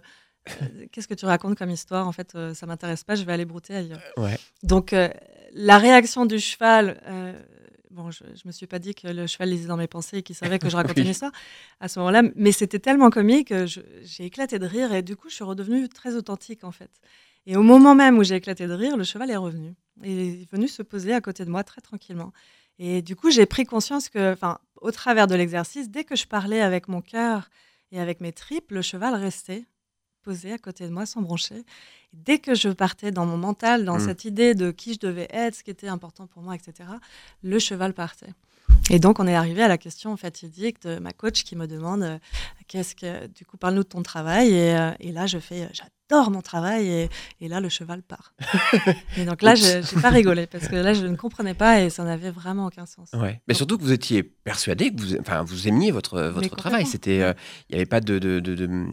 euh, 0.61 0.85
Qu'est-ce 0.91 1.07
que 1.07 1.13
tu 1.13 1.25
racontes 1.25 1.57
comme 1.57 1.69
histoire? 1.69 2.05
En 2.05 2.11
fait, 2.11 2.33
euh, 2.35 2.53
ça 2.53 2.65
m'intéresse 2.65 3.05
pas, 3.05 3.15
je 3.15 3.23
vais 3.23 3.31
aller 3.31 3.45
brouter 3.45 3.75
ailleurs. 3.77 4.01
Ouais. 4.17 4.37
Donc, 4.63 4.91
euh, 4.91 5.07
la 5.53 5.77
réaction 5.77 6.25
du 6.25 6.37
cheval, 6.39 7.01
bon, 7.91 8.11
je, 8.11 8.23
je 8.35 8.41
me 8.45 8.51
suis 8.51 8.67
pas 8.67 8.79
dit 8.79 8.93
que 8.93 9.07
le 9.07 9.25
cheval 9.27 9.49
lisait 9.49 9.67
dans 9.67 9.77
mes 9.77 9.87
pensées 9.87 10.17
et 10.17 10.23
qu'il 10.23 10.35
savait 10.35 10.59
que 10.59 10.69
je 10.69 10.75
racontais 10.81 11.01
une 11.01 11.07
histoire 11.07 11.31
à 11.79 11.87
ce 11.87 11.99
moment-là, 11.99 12.23
mais 12.35 12.51
c'était 12.51 12.79
tellement 12.79 13.09
comique 13.09 13.53
j'ai 13.65 14.25
éclaté 14.25 14.59
de 14.59 14.65
rire 14.65 14.93
et 14.93 15.01
du 15.01 15.15
coup, 15.15 15.29
je 15.29 15.35
suis 15.35 15.43
redevenue 15.45 15.87
très 15.89 16.15
authentique 16.15 16.63
en 16.65 16.71
fait. 16.71 16.91
Et 17.47 17.55
au 17.55 17.63
moment 17.63 17.95
même 17.95 18.17
où 18.17 18.23
j'ai 18.23 18.35
éclaté 18.35 18.67
de 18.67 18.73
rire, 18.73 18.97
le 18.97 19.05
cheval 19.05 19.31
est 19.31 19.37
revenu. 19.37 19.73
Il 20.03 20.19
est 20.19 20.51
venu 20.51 20.67
se 20.67 20.83
poser 20.83 21.13
à 21.13 21.21
côté 21.21 21.45
de 21.45 21.49
moi 21.49 21.63
très 21.63 21.81
tranquillement. 21.81 22.33
Et 22.77 23.01
du 23.01 23.15
coup, 23.15 23.31
j'ai 23.31 23.45
pris 23.45 23.65
conscience 23.65 24.09
que, 24.09 24.33
enfin, 24.33 24.59
au 24.81 24.91
travers 24.91 25.27
de 25.27 25.33
l'exercice, 25.33 25.89
dès 25.89 26.03
que 26.03 26.15
je 26.15 26.27
parlais 26.27 26.61
avec 26.61 26.89
mon 26.89 27.01
cœur 27.01 27.49
et 27.91 27.99
avec 27.99 28.19
mes 28.21 28.33
tripes, 28.33 28.69
le 28.71 28.81
cheval 28.81 29.15
restait 29.15 29.65
posé 30.23 30.51
à 30.51 30.57
côté 30.57 30.85
de 30.85 30.91
moi 30.91 31.05
sans 31.05 31.21
broncher. 31.21 31.59
Et 32.13 32.17
dès 32.17 32.37
que 32.37 32.53
je 32.53 32.67
partais 32.67 33.11
dans 33.11 33.25
mon 33.25 33.37
mental, 33.37 33.85
dans 33.85 33.95
Mm. 33.95 34.05
cette 34.07 34.25
idée 34.25 34.53
de 34.53 34.71
qui 34.71 34.93
je 34.95 34.99
devais 34.99 35.27
être, 35.31 35.55
ce 35.55 35.63
qui 35.63 35.71
était 35.71 35.87
important 35.87 36.27
pour 36.27 36.43
moi, 36.43 36.53
etc., 36.53 36.89
le 37.43 37.59
cheval 37.59 37.93
partait. 37.93 38.33
Et 38.89 38.99
donc, 38.99 39.19
on 39.21 39.27
est 39.27 39.35
arrivé 39.35 39.63
à 39.63 39.69
la 39.69 39.77
question 39.77 40.15
fatidique 40.17 40.81
de 40.81 40.99
ma 40.99 41.13
coach 41.13 41.43
qui 41.45 41.55
me 41.55 41.65
demande 41.65 42.03
euh, 42.03 42.17
qu'est-ce 42.67 42.93
que, 42.93 43.27
du 43.27 43.45
coup, 43.45 43.55
parle-nous 43.55 43.83
de 43.83 43.87
ton 43.87 44.03
travail. 44.03 44.49
Et, 44.53 44.75
euh, 44.77 44.91
et 44.99 45.13
là, 45.13 45.27
je 45.27 45.39
fais, 45.39 45.63
euh, 45.63 45.69
j'adore 46.09 46.31
mon 46.31 46.41
travail. 46.41 46.87
Et, 46.87 47.09
et 47.41 47.47
là, 47.47 47.59
le 47.59 47.69
cheval 47.69 48.01
part. 48.01 48.33
et 49.17 49.25
donc 49.25 49.41
là, 49.41 49.55
je 49.55 49.95
n'ai 49.95 50.01
pas 50.01 50.09
rigolé 50.09 50.47
parce 50.47 50.67
que 50.67 50.75
là, 50.75 50.93
je 50.93 51.05
ne 51.05 51.15
comprenais 51.15 51.53
pas 51.53 51.81
et 51.81 51.89
ça 51.89 52.03
n'avait 52.03 52.31
vraiment 52.31 52.67
aucun 52.67 52.85
sens. 52.85 53.09
Ouais. 53.13 53.41
Mais 53.47 53.53
surtout 53.53 53.77
que 53.77 53.83
vous 53.83 53.91
étiez 53.91 54.23
persuadé 54.23 54.93
que 54.93 55.01
vous, 55.01 55.17
enfin, 55.19 55.43
vous 55.43 55.67
aimiez 55.67 55.91
votre, 55.91 56.21
votre 56.21 56.55
travail. 56.55 56.85
C'était, 56.85 57.21
euh, 57.21 57.33
il 57.69 57.73
n'y 57.73 57.79
avait 57.79 57.85
pas 57.85 57.99
de, 58.01 58.19
de, 58.19 58.39
de- 58.39 58.55
de 58.55 58.85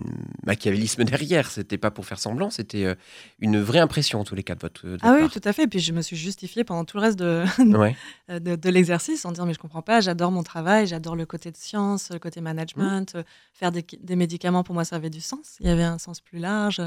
machiavélisme 0.44 1.04
derrière. 1.04 1.50
C'était 1.50 1.78
pas 1.78 1.90
pour 1.90 2.06
faire 2.06 2.18
semblant. 2.18 2.50
C'était 2.50 2.84
euh, 2.84 2.94
une 3.40 3.60
vraie 3.60 3.80
impression 3.80 4.20
en 4.20 4.24
tous 4.24 4.34
les 4.34 4.42
cas 4.42 4.54
de 4.54 4.60
votre. 4.60 4.84
Ah 5.02 5.16
oui, 5.20 5.28
tout 5.28 5.40
à 5.44 5.52
fait. 5.52 5.64
Et 5.64 5.68
puis, 5.68 5.80
je 5.80 5.92
me 5.92 6.02
suis 6.02 6.16
justifiée 6.16 6.64
pendant 6.64 6.84
tout 6.84 6.96
le 6.96 7.02
reste 7.02 7.18
de, 7.18 7.44
Ouais. 7.76 7.96
euh, 8.30 8.38
de, 8.38 8.68
l'exercice 8.70 9.24
en 9.24 9.30
disant 9.30 9.46
mais 9.46 9.54
je 9.54 9.58
comprends 9.58 9.82
pas, 9.82 10.00
j'adore 10.00 10.30
mon 10.30 10.42
travail, 10.42 10.86
j'adore 10.86 11.14
le 11.16 11.26
côté 11.26 11.50
de 11.50 11.56
science, 11.56 12.10
le 12.10 12.18
côté 12.18 12.40
management, 12.40 13.14
euh, 13.14 13.22
faire 13.52 13.70
des, 13.70 13.84
des 14.00 14.16
médicaments 14.16 14.64
pour 14.64 14.74
moi 14.74 14.84
ça 14.84 14.96
avait 14.96 15.10
du 15.10 15.20
sens, 15.20 15.56
il 15.60 15.66
y 15.66 15.70
avait 15.70 15.84
un 15.84 15.98
sens 15.98 16.20
plus 16.20 16.38
large. 16.38 16.80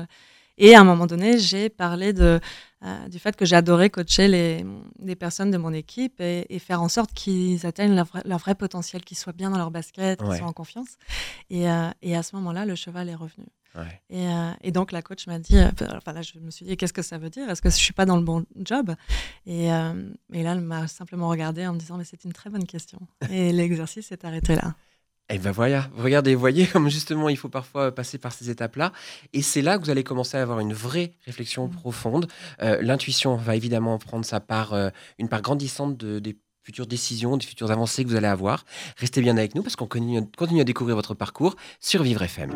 Et 0.57 0.75
à 0.75 0.81
un 0.81 0.83
moment 0.83 1.05
donné, 1.07 1.37
j'ai 1.37 1.69
parlé 1.69 2.13
de, 2.13 2.39
euh, 2.83 3.07
du 3.09 3.19
fait 3.19 3.35
que 3.35 3.45
j'adorais 3.45 3.89
coacher 3.89 4.27
les, 4.27 4.65
les 5.03 5.15
personnes 5.15 5.51
de 5.51 5.57
mon 5.57 5.71
équipe 5.73 6.19
et, 6.19 6.45
et 6.49 6.59
faire 6.59 6.81
en 6.81 6.89
sorte 6.89 7.13
qu'ils 7.13 7.65
atteignent 7.65 7.95
leur 7.95 8.05
vrai, 8.05 8.21
leur 8.25 8.39
vrai 8.39 8.55
potentiel, 8.55 9.03
qu'ils 9.03 9.17
soient 9.17 9.33
bien 9.33 9.49
dans 9.51 9.57
leur 9.57 9.71
basket, 9.71 10.19
qu'ils 10.19 10.27
Ouais. 10.29 10.37
soient 10.39 10.47
en 10.47 10.53
confiance. 10.53 10.97
Et, 11.49 11.69
euh, 11.69 11.89
et 12.01 12.15
à 12.15 12.23
ce 12.23 12.35
moment-là, 12.37 12.65
le 12.65 12.75
cheval 12.75 13.07
est 13.09 13.15
revenu. 13.15 13.45
Ouais. 13.75 14.01
Et, 14.09 14.27
euh, 14.27 14.51
et 14.63 14.71
donc 14.71 14.91
la 14.91 15.03
coach 15.03 15.27
m'a 15.27 15.37
dit, 15.37 15.55
enfin 15.59 16.11
là 16.13 16.23
je 16.23 16.39
me 16.39 16.49
suis 16.49 16.65
dit 16.65 16.75
qu'est-ce 16.77 16.93
que 16.93 17.03
ça 17.03 17.19
veut 17.19 17.29
dire? 17.29 17.47
Est-ce 17.47 17.61
que 17.61 17.69
je 17.69 17.75
suis 17.75 17.93
pas 17.93 18.05
dans 18.05 18.15
le 18.17 18.23
bon 18.23 18.43
job? 18.55 18.95
Et, 19.45 19.65
et 19.65 19.69
là 20.43 20.53
elle 20.53 20.61
m'a 20.61 20.87
simplement 20.87 21.29
regardé 21.29 21.67
en 21.67 21.73
me 21.73 21.77
disant 21.79 21.95
mais 21.97 22.03
c'est 22.03 22.23
une 22.23 22.33
très 22.33 22.49
bonne 22.49 22.65
question. 22.65 22.97
Et 23.29 23.51
l'exercice 23.53 24.07
s'est 24.07 24.25
arrêté 24.25 24.55
là. 24.55 24.73
Et 25.29 25.39
ben 25.39 25.51
voilà, 25.51 25.89
regardez, 25.97 26.33
vous 26.35 26.39
voyez 26.39 26.65
comme 26.73 26.89
justement 26.89 27.27
il 27.29 27.35
faut 27.37 27.49
parfois 27.49 27.93
passer 27.93 28.17
par 28.17 28.31
ces 28.31 28.49
étapes-là. 28.49 28.93
Et 29.33 29.41
c'est 29.41 29.61
là 29.61 29.77
que 29.77 29.83
vous 29.83 29.89
allez 29.89 30.03
commencer 30.03 30.37
à 30.37 30.41
avoir 30.41 30.59
une 30.59 30.73
vraie 30.73 31.13
réflexion 31.25 31.67
Mm. 31.67 31.71
profonde. 31.71 32.27
Euh, 32.61 32.77
L'intuition 32.81 33.35
va 33.35 33.55
évidemment 33.55 33.97
prendre 33.97 34.23
sa 34.25 34.39
part, 34.39 34.73
euh, 34.73 34.89
une 35.19 35.27
part 35.27 35.41
grandissante 35.41 35.97
de- 35.97 36.19
des 36.19 36.37
futures 36.63 36.87
décisions, 36.87 37.35
des 37.37 37.45
futures 37.45 37.71
avancées 37.71 38.03
que 38.03 38.09
vous 38.09 38.15
allez 38.15 38.27
avoir. 38.27 38.63
Restez 38.97 39.21
bien 39.21 39.35
avec 39.37 39.55
nous 39.55 39.63
parce 39.63 39.75
qu'on 39.75 39.87
continue, 39.87 40.21
continue 40.37 40.61
à 40.61 40.65
découvrir 40.65 40.95
votre 40.95 41.13
parcours 41.13 41.55
sur 41.81 42.03
Vivre 42.03 42.23
FM. 42.23 42.51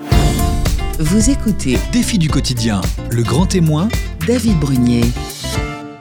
Vous 1.00 1.30
écoutez 1.30 1.78
Défi 1.92 2.18
du 2.20 2.30
quotidien, 2.30 2.82
le 3.10 3.24
grand 3.24 3.48
témoin, 3.48 3.90
David 4.28 4.60
Brunier. 4.60 5.04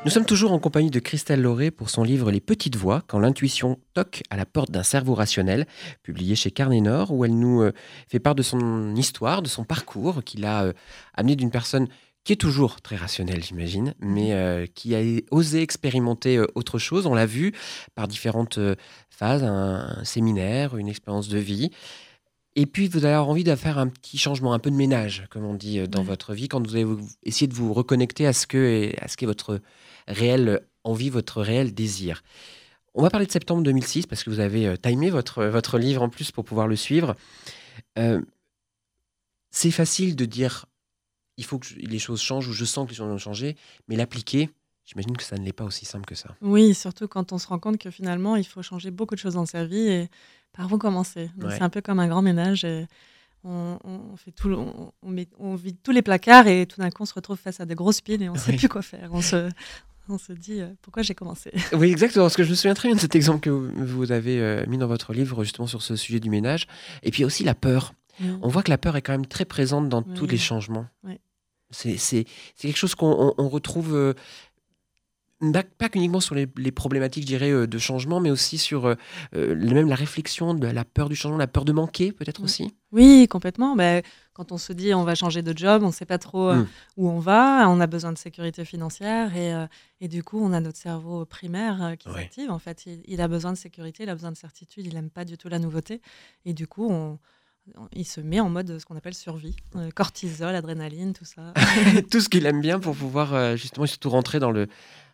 Nous 0.04 0.10
sommes 0.10 0.24
toujours 0.24 0.52
en 0.52 0.58
compagnie 0.58 0.90
de 0.90 0.98
Christelle 0.98 1.42
Lauré 1.42 1.70
pour 1.70 1.90
son 1.90 2.02
livre 2.02 2.30
Les 2.30 2.40
petites 2.40 2.74
voix, 2.76 3.02
quand 3.06 3.18
l'intuition 3.18 3.78
toque 3.92 4.22
à 4.30 4.36
la 4.36 4.46
porte 4.46 4.70
d'un 4.70 4.82
cerveau 4.82 5.14
rationnel, 5.14 5.66
publié 6.02 6.34
chez 6.36 6.50
Carnet 6.50 6.80
Nord, 6.80 7.12
où 7.12 7.24
elle 7.24 7.38
nous 7.38 7.60
euh, 7.60 7.72
fait 8.08 8.18
part 8.18 8.34
de 8.34 8.42
son 8.42 8.94
histoire, 8.96 9.42
de 9.42 9.48
son 9.48 9.64
parcours, 9.64 10.24
qu'il 10.24 10.46
a 10.46 10.64
euh, 10.64 10.72
amené 11.14 11.36
d'une 11.36 11.50
personne 11.50 11.86
qui 12.24 12.32
est 12.32 12.36
toujours 12.36 12.80
très 12.80 12.96
rationnelle, 12.96 13.44
j'imagine, 13.44 13.94
mais 14.00 14.32
euh, 14.32 14.64
qui 14.74 14.94
a 14.94 15.00
osé 15.30 15.60
expérimenter 15.60 16.38
euh, 16.38 16.46
autre 16.54 16.78
chose. 16.78 17.06
On 17.06 17.14
l'a 17.14 17.26
vu 17.26 17.52
par 17.94 18.08
différentes 18.08 18.56
euh, 18.58 18.76
phases, 19.10 19.44
un, 19.44 19.98
un 20.00 20.04
séminaire, 20.04 20.78
une 20.78 20.88
expérience 20.88 21.28
de 21.28 21.38
vie. 21.38 21.70
Et 22.56 22.66
puis, 22.66 22.88
vous 22.88 23.04
allez 23.04 23.14
avoir 23.14 23.28
envie 23.28 23.44
de 23.44 23.54
faire 23.54 23.78
un 23.78 23.86
petit 23.86 24.18
changement, 24.18 24.54
un 24.54 24.58
peu 24.58 24.70
de 24.70 24.76
ménage, 24.76 25.26
comme 25.30 25.44
on 25.44 25.54
dit, 25.54 25.86
dans 25.88 26.00
Ouais. 26.00 26.06
votre 26.06 26.32
vie, 26.32 26.48
quand 26.48 26.66
vous 26.66 26.74
allez 26.74 26.84
vous- 26.84 27.06
essayer 27.22 27.46
de 27.46 27.54
vous 27.54 27.72
reconnecter 27.74 28.26
à 28.26 28.32
ce 28.32 28.46
que 28.46 28.90
à 29.00 29.06
ce 29.06 29.16
qu'est 29.16 29.26
votre 29.26 29.60
réelle 30.10 30.60
envie, 30.84 31.10
votre 31.10 31.42
réel 31.42 31.72
désir. 31.74 32.22
On 32.94 33.02
va 33.02 33.10
parler 33.10 33.26
de 33.26 33.32
septembre 33.32 33.62
2006 33.62 34.06
parce 34.06 34.24
que 34.24 34.30
vous 34.30 34.40
avez 34.40 34.66
euh, 34.66 34.76
timé 34.76 35.10
votre, 35.10 35.44
votre 35.44 35.78
livre 35.78 36.02
en 36.02 36.08
plus 36.08 36.32
pour 36.32 36.44
pouvoir 36.44 36.66
le 36.66 36.76
suivre. 36.76 37.14
Euh, 37.98 38.20
c'est 39.50 39.70
facile 39.70 40.16
de 40.16 40.24
dire 40.24 40.66
il 41.36 41.44
faut 41.44 41.58
que 41.58 41.66
je- 41.66 41.76
les 41.76 41.98
choses 41.98 42.20
changent 42.20 42.48
ou 42.48 42.52
je 42.52 42.64
sens 42.64 42.84
que 42.86 42.90
les 42.90 42.96
choses 42.96 43.08
vont 43.08 43.18
changer, 43.18 43.56
mais 43.88 43.96
l'appliquer, 43.96 44.50
j'imagine 44.84 45.16
que 45.16 45.22
ça 45.22 45.36
ne 45.38 45.44
l'est 45.44 45.52
pas 45.52 45.64
aussi 45.64 45.84
simple 45.86 46.04
que 46.04 46.14
ça. 46.14 46.34
Oui, 46.42 46.74
surtout 46.74 47.08
quand 47.08 47.32
on 47.32 47.38
se 47.38 47.46
rend 47.46 47.58
compte 47.58 47.78
que 47.78 47.90
finalement 47.90 48.36
il 48.36 48.44
faut 48.46 48.62
changer 48.62 48.90
beaucoup 48.90 49.14
de 49.14 49.20
choses 49.20 49.34
dans 49.34 49.46
sa 49.46 49.64
vie 49.64 49.88
et 49.88 50.08
par. 50.52 50.68
Donc, 51.36 51.48
Ouais. 51.48 51.56
C'est 51.56 51.62
un 51.62 51.70
peu 51.70 51.80
comme 51.80 52.00
un 52.00 52.08
grand 52.08 52.22
ménage. 52.22 52.64
Et 52.64 52.86
on, 53.44 53.78
on 53.84 54.16
fait 54.16 54.32
tout, 54.32 54.50
on, 54.50 54.92
on 55.02 55.10
met- 55.10 55.28
on 55.38 55.54
vide 55.54 55.76
tous 55.82 55.92
les 55.92 56.02
placards 56.02 56.46
et 56.46 56.66
tout 56.66 56.80
d'un 56.80 56.90
coup 56.90 57.04
on 57.04 57.06
se 57.06 57.14
retrouve 57.14 57.38
face 57.38 57.60
à 57.60 57.64
des 57.66 57.74
grosses 57.74 58.00
piles 58.02 58.22
et 58.22 58.28
on 58.28 58.34
ne 58.34 58.38
sait 58.38 58.56
plus 58.56 58.68
quoi 58.68 58.82
faire. 58.82 59.08
On 59.12 59.22
se, 59.22 59.48
on 60.10 60.18
se 60.18 60.32
dit 60.32 60.60
euh, 60.60 60.68
pourquoi 60.82 61.02
j'ai 61.02 61.14
commencé? 61.14 61.50
Oui, 61.72 61.90
exactement. 61.90 62.24
Parce 62.24 62.36
que 62.36 62.44
je 62.44 62.50
me 62.50 62.54
souviens 62.54 62.74
très 62.74 62.88
bien 62.88 62.96
de 62.96 63.00
cet 63.00 63.14
exemple 63.16 63.40
que 63.40 63.50
vous 63.50 64.12
avez 64.12 64.40
euh, 64.40 64.64
mis 64.66 64.78
dans 64.78 64.86
votre 64.86 65.12
livre, 65.12 65.42
justement 65.44 65.66
sur 65.66 65.82
ce 65.82 65.96
sujet 65.96 66.20
du 66.20 66.30
ménage. 66.30 66.66
Et 67.02 67.10
puis 67.10 67.24
aussi 67.24 67.44
la 67.44 67.54
peur. 67.54 67.94
On 68.42 68.48
voit 68.48 68.62
que 68.62 68.68
la 68.70 68.76
peur 68.76 68.96
est 68.96 69.02
quand 69.02 69.12
même 69.12 69.24
très 69.24 69.46
présente 69.46 69.88
dans 69.88 70.02
tous 70.02 70.26
les 70.26 70.36
changements. 70.36 70.86
Oui. 71.04 71.14
C'est 71.70 72.26
quelque 72.58 72.76
chose 72.76 72.94
qu'on 72.94 73.12
on- 73.12 73.34
on 73.38 73.48
retrouve 73.48 73.94
euh, 73.94 74.14
pas, 75.78 75.88
qu'uniquement 75.88 76.20
sur 76.20 76.34
les, 76.34 76.46
les 76.58 76.70
problématiques, 76.72 77.22
je 77.22 77.28
dirais, 77.28 77.50
euh, 77.50 77.66
de 77.66 77.78
changement, 77.78 78.20
mais 78.20 78.30
aussi 78.30 78.58
sur 78.58 78.86
euh, 78.86 78.94
euh, 79.34 79.54
même 79.56 79.88
la 79.88 79.94
réflexion 79.94 80.54
de 80.54 80.66
la 80.66 80.84
peur 80.84 81.08
du 81.08 81.16
changement, 81.16 81.38
la 81.38 81.46
peur 81.46 81.64
de 81.64 81.72
manquer, 81.72 82.12
peut-être 82.12 82.40
Oui. 82.40 82.44
aussi. 82.44 82.74
Oui, 82.92 83.26
complètement. 83.28 83.76
Ben, 83.76 84.02
quand 84.32 84.52
on 84.52 84.58
se 84.58 84.72
dit 84.72 84.92
on 84.94 85.04
va 85.04 85.14
changer 85.14 85.42
de 85.42 85.56
job, 85.56 85.82
on 85.82 85.88
ne 85.88 85.92
sait 85.92 86.04
pas 86.06 86.18
trop 86.18 86.50
euh, 86.50 86.56
Mm. 86.56 86.66
où 86.98 87.08
on 87.08 87.18
va, 87.20 87.68
on 87.68 87.80
a 87.80 87.86
besoin 87.86 88.12
de 88.12 88.18
sécurité 88.18 88.64
financière 88.64 89.34
et, 89.36 89.54
euh, 89.54 89.66
et 90.00 90.08
du 90.08 90.22
coup 90.24 90.40
on 90.42 90.52
a 90.52 90.60
notre 90.60 90.78
cerveau 90.78 91.24
primaire 91.24 91.94
qui 91.98 92.08
Ouais. 92.08 92.22
s'active. 92.22 92.50
En 92.50 92.58
fait, 92.58 92.84
il, 92.86 93.00
il 93.06 93.20
a 93.20 93.28
besoin 93.28 93.52
de 93.52 93.56
sécurité, 93.58 94.02
il 94.02 94.08
a 94.10 94.14
besoin 94.14 94.32
de 94.32 94.36
certitude, 94.36 94.84
il 94.86 94.94
n'aime 94.94 95.10
pas 95.10 95.24
du 95.24 95.38
tout 95.38 95.48
la 95.48 95.58
nouveauté 95.58 96.00
et 96.44 96.52
du 96.52 96.66
coup 96.66 96.88
on, 96.90 97.18
on- 97.76 97.88
il 97.92 98.04
se 98.04 98.20
met 98.20 98.40
en 98.40 98.50
mode 98.50 98.78
ce 98.78 98.84
qu'on 98.84 98.96
appelle 98.96 99.14
survie, 99.14 99.54
Euh, 99.76 99.90
cortisol, 99.94 100.54
adrénaline, 100.54 101.12
tout 101.12 101.24
ça. 101.24 101.54
Tout 102.10 102.20
ce 102.20 102.28
qu'il 102.28 102.44
aime 102.46 102.60
bien 102.60 102.80
pour 102.80 102.96
pouvoir 102.96 103.34
euh, 103.34 103.54
justement 103.56 103.86
surtout 103.86 104.10
rentrer 104.10 104.40
dans 104.40 104.50
le, 104.50 104.66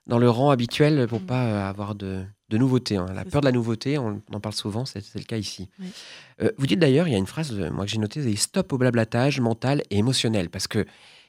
dans 0.07 0.19
le 0.19 0.31
rang 0.31 0.51
habituel 0.51 1.07
pour 1.09 1.21
Mm. 1.21 1.27
pas 1.27 1.45
euh, 1.47 1.69
avoir 1.69 1.95
de, 1.95 2.25
de 2.49 2.59
nouveauté. 2.59 2.97
hein. 2.97 3.07
La 3.14 3.25
peur 3.25 3.40
de 3.40 3.47
la 3.47 3.53
nouveauté, 3.53 3.99
on, 3.99 4.23
on 4.31 4.37
en 4.37 4.40
parle 4.40 4.55
souvent, 4.55 4.85
c'est 4.85 5.03
le 5.14 5.23
cas 5.25 5.37
ici. 5.37 5.69
Oui. 5.81 5.87
Euh, 6.42 6.51
vous 6.59 6.66
dites 6.66 6.79
d'ailleurs, 6.79 7.09
il 7.09 7.12
y 7.12 7.14
a 7.14 7.19
une 7.19 7.27
phrase 7.27 7.53
euh, 7.53 7.71
moi 7.71 7.85
que 7.85 7.90
j'ai 7.90 7.99
notée, 7.99 8.23
c'est 8.23 8.37
stop 8.37 8.73
au 8.73 8.79
blablatage 8.79 9.40
mental 9.40 9.83
et 9.90 9.99
émotionnel, 9.99 10.49
parce 10.51 10.69
que 10.69 10.85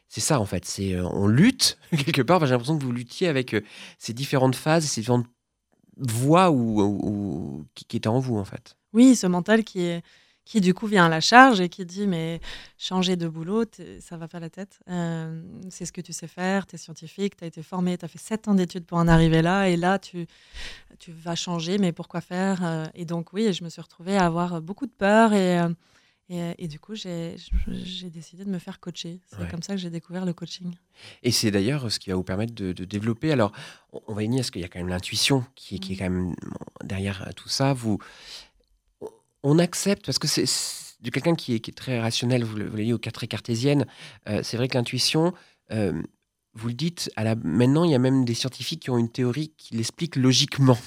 c'est 0.10 0.22
ça 0.22 0.40
en 0.40 0.46
fait, 0.46 0.64
c'est 0.66 0.94
euh, 0.94 1.08
on 1.08 1.28
lutte 1.28 1.78
quelque 2.06 2.22
part. 2.22 2.38
Enfin, 2.38 2.46
j'ai 2.46 2.52
l'impression 2.52 2.78
que 2.78 2.84
vous 2.84 2.92
luttiez 2.92 3.28
avec 3.28 3.54
euh, 3.56 3.62
ces 3.98 4.14
différentes 4.14 4.56
phases, 4.56 4.86
ces 4.86 5.02
différentes 5.02 5.26
voix 5.98 6.52
ou, 6.52 6.82
ou- 6.82 7.00
ou- 7.10 7.66
qui, 7.74 7.86
qui 7.86 7.98
étaient 7.98 8.08
en 8.08 8.20
vous 8.20 8.38
en 8.38 8.46
fait. 8.46 8.78
Oui, 8.94 9.16
ce 9.16 9.28
mental 9.28 9.64
qui 9.64 9.82
est, 9.82 10.04
qui 10.48 10.62
du 10.62 10.74
coup 10.74 10.88
vient 10.88 11.08
à 11.08 11.10
la 11.10 11.20
charge 11.20 11.60
et 11.60 11.68
qui 11.68 11.86
dit 11.86 12.08
mais 12.08 12.40
changer 12.78 13.18
de 13.18 13.28
boulot, 13.28 13.66
ça 14.00 14.16
va 14.16 14.30
pas 14.30 14.40
la 14.40 14.50
tête. 14.50 14.80
Euh, 14.90 15.42
c'est 15.70 15.86
ce 15.86 15.92
que 15.92 16.00
tu 16.00 16.14
sais 16.14 16.28
faire, 16.28 16.66
tu 16.66 16.76
es 16.76 16.78
scientifique, 16.78 17.36
tu 17.36 17.44
as 17.44 17.48
été 17.48 17.62
formé, 17.62 17.98
tu 17.98 18.06
as 18.06 18.08
fait 18.08 18.18
7 18.18 18.48
ans 18.48 18.56
d'études 18.56 18.86
pour 18.86 18.98
en 18.98 19.10
arriver 19.10 19.42
là 19.42 19.68
et 19.68 19.76
là 19.76 20.00
tu, 20.00 20.26
tu 21.00 21.12
vas 21.12 21.36
changer, 21.36 21.78
mais 21.78 21.92
pourquoi 21.92 22.22
faire 22.22 22.64
euh, 22.64 22.86
Et 22.96 23.04
donc 23.04 23.34
oui, 23.34 23.52
je 23.52 23.62
me 23.62 23.70
suis 23.70 23.82
retrouvée 23.82 24.16
à 24.16 24.26
avoir 24.26 24.62
beaucoup 24.62 24.86
de 24.86 24.92
peur 24.92 25.34
et, 25.34 25.60
euh, 25.60 26.54
et, 26.58 26.70
du 26.70 26.80
coup 26.80 26.96
j'ai 26.96 27.36
décidé 28.10 28.46
de 28.46 28.50
me 28.50 28.60
faire 28.60 28.80
coacher. 28.80 29.20
C'est 29.28 29.52
comme 29.52 29.62
ça 29.62 29.74
que 29.74 29.82
j'ai 29.82 29.90
découvert 29.90 30.24
le 30.24 30.32
coaching. 30.32 30.74
Et 31.24 31.32
c'est 31.32 31.52
d'ailleurs 31.52 31.92
ce 31.92 32.00
qui 32.00 32.10
va 32.10 32.16
vous 32.16 32.24
permettre 32.24 32.56
de, 32.56 32.72
développer. 32.86 33.34
Alors 33.34 33.52
on 34.08 34.14
va 34.14 34.24
y 34.24 34.28
venir 34.28 34.40
parce 34.40 34.52
qu'il 34.52 34.62
y 34.62 34.66
a 34.66 34.70
quand 34.70 34.80
même 34.80 34.88
l'intuition 34.88 35.44
qui, 35.56 35.82
qui, 35.82 35.92
est 35.92 35.96
mmh. 35.96 36.00
quand 36.00 36.10
même 36.10 36.36
derrière 36.86 37.30
tout 37.36 37.50
ça. 37.50 37.74
Vous 37.74 38.00
on 39.48 39.60
accepte, 39.60 40.06
parce 40.06 40.20
que 40.20 40.28
c'est 40.28 40.46
de 41.00 41.10
quelqu'un 41.10 41.36
qui 41.36 41.54
est, 41.54 41.76
très 41.76 42.00
rationnel, 42.00 42.44
vous 42.44 42.58
l'avez 42.58 42.92
au 42.92 42.98
très 42.98 43.28
cartésienne, 43.28 43.86
euh, 44.28 44.42
c'est 44.44 44.58
vrai 44.58 44.68
que 44.68 44.78
l'intuition, 44.78 45.34
euh, 45.72 46.02
vous 46.54 46.68
le 46.68 46.74
dites, 46.74 47.10
à 47.16 47.24
la, 47.24 47.36
maintenant, 47.36 47.86
il 47.86 47.92
y 47.92 47.96
a 47.96 48.00
même 48.00 48.26
des 48.26 48.34
scientifiques 48.34 48.82
qui 48.82 48.90
ont 48.90 48.98
une 48.98 49.10
théorie 49.10 49.54
qui 49.58 49.76
l'explique 49.76 50.18
logiquement. 50.18 50.78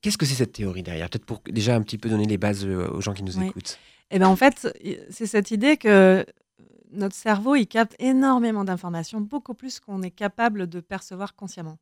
Qu'est-ce 0.00 0.16
que 0.16 0.24
c'est 0.24 0.36
cette 0.36 0.52
théorie 0.52 0.82
derrière? 0.82 1.10
Peut-être 1.10 1.26
pour 1.26 1.42
déjà 1.46 1.74
un 1.74 1.82
petit 1.82 1.98
peu 1.98 2.08
donner 2.08 2.24
les 2.24 2.38
bases 2.38 2.64
euh, 2.64 2.88
aux 2.90 3.02
gens 3.02 3.12
qui 3.12 3.24
nous 3.24 3.38
écoutent. 3.42 3.78
Eh 4.10 4.18
ben, 4.18 4.28
en 4.28 4.36
fait, 4.36 4.66
c'est 5.10 5.26
cette 5.26 5.50
idée 5.50 5.76
que 5.76 6.24
notre 6.92 7.14
cerveau, 7.14 7.56
il 7.56 7.66
capte 7.66 7.94
énormément 7.98 8.64
d'informations, 8.64 9.20
beaucoup 9.20 9.54
plus 9.54 9.80
qu'on 9.80 10.02
est 10.02 10.10
capable 10.10 10.66
de 10.66 10.80
percevoir 10.80 11.34
consciemment. 11.36 11.78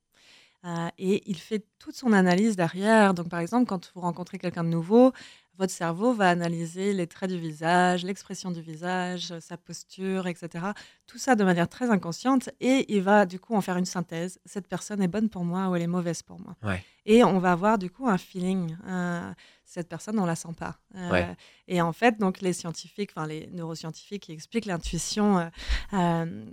Euh, 0.64 0.88
et 0.98 1.22
il 1.30 1.36
fait 1.36 1.64
toute 1.78 1.94
son 1.94 2.12
analyse 2.12 2.56
derrière. 2.56 3.14
Donc, 3.14 3.28
par 3.28 3.40
exemple, 3.40 3.66
quand 3.66 3.92
vous 3.94 4.00
rencontrez 4.00 4.38
quelqu'un 4.38 4.64
de 4.64 4.68
nouveau, 4.68 5.12
votre 5.58 5.72
cerveau 5.72 6.12
va 6.12 6.30
analyser 6.30 6.92
les 6.92 7.06
traits 7.06 7.30
du 7.30 7.38
visage, 7.38 8.04
l'expression 8.04 8.50
du 8.50 8.60
visage, 8.60 9.36
sa 9.40 9.56
posture, 9.56 10.28
etc. 10.28 10.66
Tout 11.06 11.18
ça 11.18 11.34
de 11.34 11.42
manière 11.42 11.68
très 11.68 11.90
inconsciente 11.90 12.48
et 12.60 12.86
il 12.94 13.02
va 13.02 13.26
du 13.26 13.40
coup 13.40 13.54
en 13.54 13.60
faire 13.60 13.76
une 13.76 13.84
synthèse. 13.84 14.38
Cette 14.44 14.68
personne 14.68 15.02
est 15.02 15.08
bonne 15.08 15.28
pour 15.28 15.44
moi 15.44 15.68
ou 15.68 15.74
elle 15.74 15.82
est 15.82 15.88
mauvaise 15.88 16.22
pour 16.22 16.40
moi. 16.40 16.54
Et 17.06 17.24
on 17.24 17.40
va 17.40 17.52
avoir 17.52 17.78
du 17.78 17.90
coup 17.90 18.08
un 18.08 18.18
feeling. 18.18 18.76
Cette 19.68 19.88
personne, 19.88 20.18
on 20.18 20.24
la 20.24 20.35
sent 20.35 20.54
pas. 20.59 20.78
Euh, 20.96 21.35
et 21.66 21.83
en 21.83 21.92
fait, 21.92 22.18
donc 22.18 22.40
les 22.40 22.54
scientifiques, 22.54 23.11
enfin 23.14 23.26
les 23.26 23.48
neuroscientifiques 23.48 24.22
qui 24.22 24.33
expliquent 24.33 24.64
l'intuition, 24.64 25.38
euh, 25.38 25.48
euh, 25.92 26.44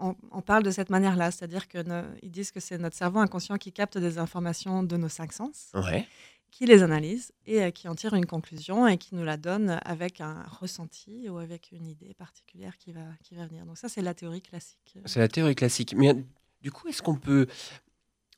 on, 0.00 0.40
parle 0.40 0.62
de 0.62 0.70
cette 0.70 0.88
manière-là, 0.88 1.30
c'est-à-dire 1.30 1.68
que 1.68 1.78
ils 2.22 2.30
disent 2.30 2.50
que 2.50 2.60
c'est 2.60 2.78
notre 2.78 2.96
cerveau 2.96 3.18
inconscient 3.18 3.58
qui 3.58 3.70
capte 3.72 3.98
des 3.98 4.18
informations 4.18 4.82
de 4.82 4.96
nos 4.96 5.10
cinq 5.10 5.32
sens. 5.32 5.70
Ouais 5.74 6.06
qui 6.50 6.66
les 6.66 6.82
analyse 6.82 7.32
et 7.46 7.62
euh, 7.62 7.70
qui 7.70 7.88
en 7.88 7.94
tire 7.94 8.14
une 8.14 8.26
conclusion 8.26 8.88
et 8.88 8.96
qui 8.96 9.14
nous 9.14 9.24
la 9.24 9.36
donne 9.36 9.78
avec 9.84 10.20
un 10.20 10.44
ressenti 10.60 11.28
ou 11.28 11.38
avec 11.38 11.72
une 11.72 11.86
idée 11.86 12.14
particulière 12.14 12.76
qui 12.78 12.92
va, 12.92 13.02
qui 13.22 13.34
va 13.34 13.46
venir. 13.46 13.66
Donc 13.66 13.76
ça, 13.76 13.88
c'est 13.88 14.02
la 14.02 14.14
théorie 14.14 14.40
classique. 14.40 14.98
C'est 15.04 15.20
la 15.20 15.28
théorie 15.28 15.54
classique. 15.54 15.94
Mais 15.96 16.14
du 16.62 16.72
coup, 16.72 16.88
est-ce 16.88 17.02
qu'on 17.02 17.16
peut, 17.16 17.46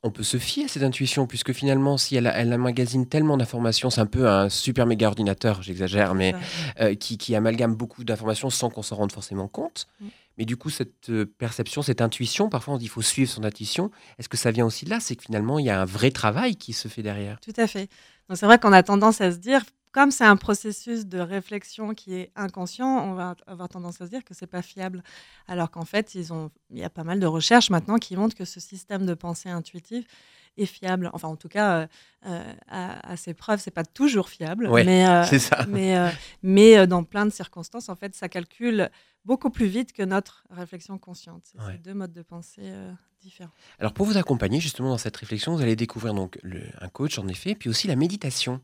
on 0.03 0.11
peut 0.11 0.23
se 0.23 0.39
fier 0.39 0.65
à 0.65 0.69
cette 0.69 0.83
intuition 0.83 1.27
puisque 1.27 1.53
finalement, 1.53 1.99
si 1.99 2.17
elle, 2.17 2.31
elle 2.35 2.53
emmagasine 2.55 3.07
tellement 3.07 3.37
d'informations, 3.37 3.91
c'est 3.91 4.01
un 4.01 4.07
peu 4.07 4.29
un 4.29 4.49
super 4.49 4.87
méga 4.87 5.09
ordinateur, 5.09 5.63
j'exagère, 5.63 6.15
mais 6.15 6.35
euh, 6.81 6.95
qui, 6.95 7.19
qui, 7.19 7.35
amalgame 7.35 7.75
beaucoup 7.75 8.05
d'informations 8.05 8.51
sans 8.51 8.71
qu'on 8.71 8.83
s'en 8.83 8.97
rende 8.97 9.13
forcément 9.13 9.49
compte. 9.49 9.87
Mm. 10.01 10.07
Mais 10.39 10.47
du 10.47 10.57
coup, 10.57 10.71
cette 10.71 11.11
euh, 11.11 11.27
perception, 11.27 11.83
cette 11.83 12.01
intuition, 12.01 12.49
parfois 12.49 12.75
on 12.75 12.77
dit 12.79 12.85
qu'il 12.85 12.93
faut 12.93 13.03
suivre 13.03 13.31
son 13.31 13.45
intuition. 13.45 13.91
Est-ce 14.19 14.29
que 14.29 14.39
ça 14.39 14.51
vient 14.51 14.65
aussi 14.65 14.87
de 14.87 14.91
là? 14.91 15.01
C'est 15.01 15.17
que 15.17 15.23
finalement, 15.23 15.59
il 15.59 15.67
y 15.67 15.71
a 15.71 15.81
un 15.81 15.85
vrai 15.85 16.11
travail 16.11 16.57
qui 16.57 16.73
se 16.73 16.89
fait 16.89 17.03
derrière. 17.03 17.39
Tout 17.41 17.53
à 17.59 17.67
fait. 17.67 17.91
Donc 18.29 18.39
c'est 18.39 18.47
vrai 18.47 18.59
qu'on 18.59 18.73
a 18.73 18.83
tendance 18.83 19.21
à 19.21 19.33
se 19.33 19.37
dire, 19.37 19.63
comme 19.93 20.11
c'est 20.11 20.25
un 20.25 20.37
processus 20.37 21.07
de 21.07 21.19
réflexion 21.19 21.95
qui 21.95 22.15
est 22.15 22.31
inconscient, 22.37 22.87
on 22.87 23.15
va 23.15 23.35
avoir 23.47 23.69
tendance 23.69 24.01
à 24.01 24.07
se 24.07 24.11
dire 24.11 24.25
que 24.25 24.35
c'est 24.35 24.47
pas 24.47 24.63
fiable. 24.63 25.03
Alors 25.49 25.71
qu'en 25.71 25.85
fait, 25.85 26.15
il 26.15 26.25
y 26.71 26.85
a 26.85 26.91
pas 26.91 27.05
mal 27.05 27.19
de 27.19 27.27
recherches 27.27 27.71
maintenant 27.71 27.97
qui 27.97 28.17
montrent 28.17 28.37
que 28.37 28.45
ce 28.45 28.61
système 28.61 29.05
de 29.07 29.15
pensée 29.15 29.49
intuitive 29.49 30.07
est 30.57 30.67
fiable. 30.67 31.11
Enfin, 31.13 31.29
en 31.29 31.37
tout 31.37 31.49
cas, 31.49 31.81
euh, 31.81 31.87
euh, 32.27 32.53
à, 32.69 33.17
ses 33.17 33.35
preuves, 33.35 33.61
c'est 33.61 33.71
pas 33.71 33.85
toujours 33.85 34.29
fiable. 34.29 34.69
mais, 34.71 35.25
ça. 35.39 35.67
Mais, 35.69 36.13
mais 36.43 36.87
dans 36.87 37.05
plein 37.05 37.27
de 37.27 37.31
circonstances, 37.31 37.89
en 37.89 37.97
fait, 37.97 38.15
ça 38.15 38.29
calcule 38.29 38.91
beaucoup 39.25 39.51
plus 39.51 39.67
vite 39.67 39.93
que 39.93 40.03
notre 40.03 40.45
réflexion 40.51 40.99
consciente. 40.99 41.53
C'est 41.55 41.83
deux 41.83 41.95
modes 41.95 42.13
de 42.13 42.23
pensée 42.23 42.63
euh, 42.65 42.93
différents. 43.21 43.53
Alors 43.79 43.93
pour 43.93 44.07
vous 44.07 44.17
accompagner 44.17 44.61
justement 44.61 44.91
dans 44.91 44.99
cette 44.99 45.17
réflexion, 45.17 45.55
vous 45.55 45.63
allez 45.63 45.77
découvrir 45.77 46.15
donc 46.15 46.39
le, 46.43 46.63
un 46.81 46.89
coach 46.89 47.19
en 47.19 47.29
effet, 47.29 47.55
puis 47.55 47.69
aussi 47.69 47.87
la 47.87 47.97
méditation. 47.97 48.61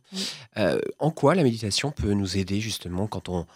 Euh, 0.57 0.81
en 0.99 1.11
quoi 1.11 1.35
la 1.35 1.43
méditation 1.43 1.91
peut 1.91 2.13
nous 2.13 2.39
aider 2.39 2.61
justement 2.61 3.07
quand 3.07 3.29
on, 3.29 3.47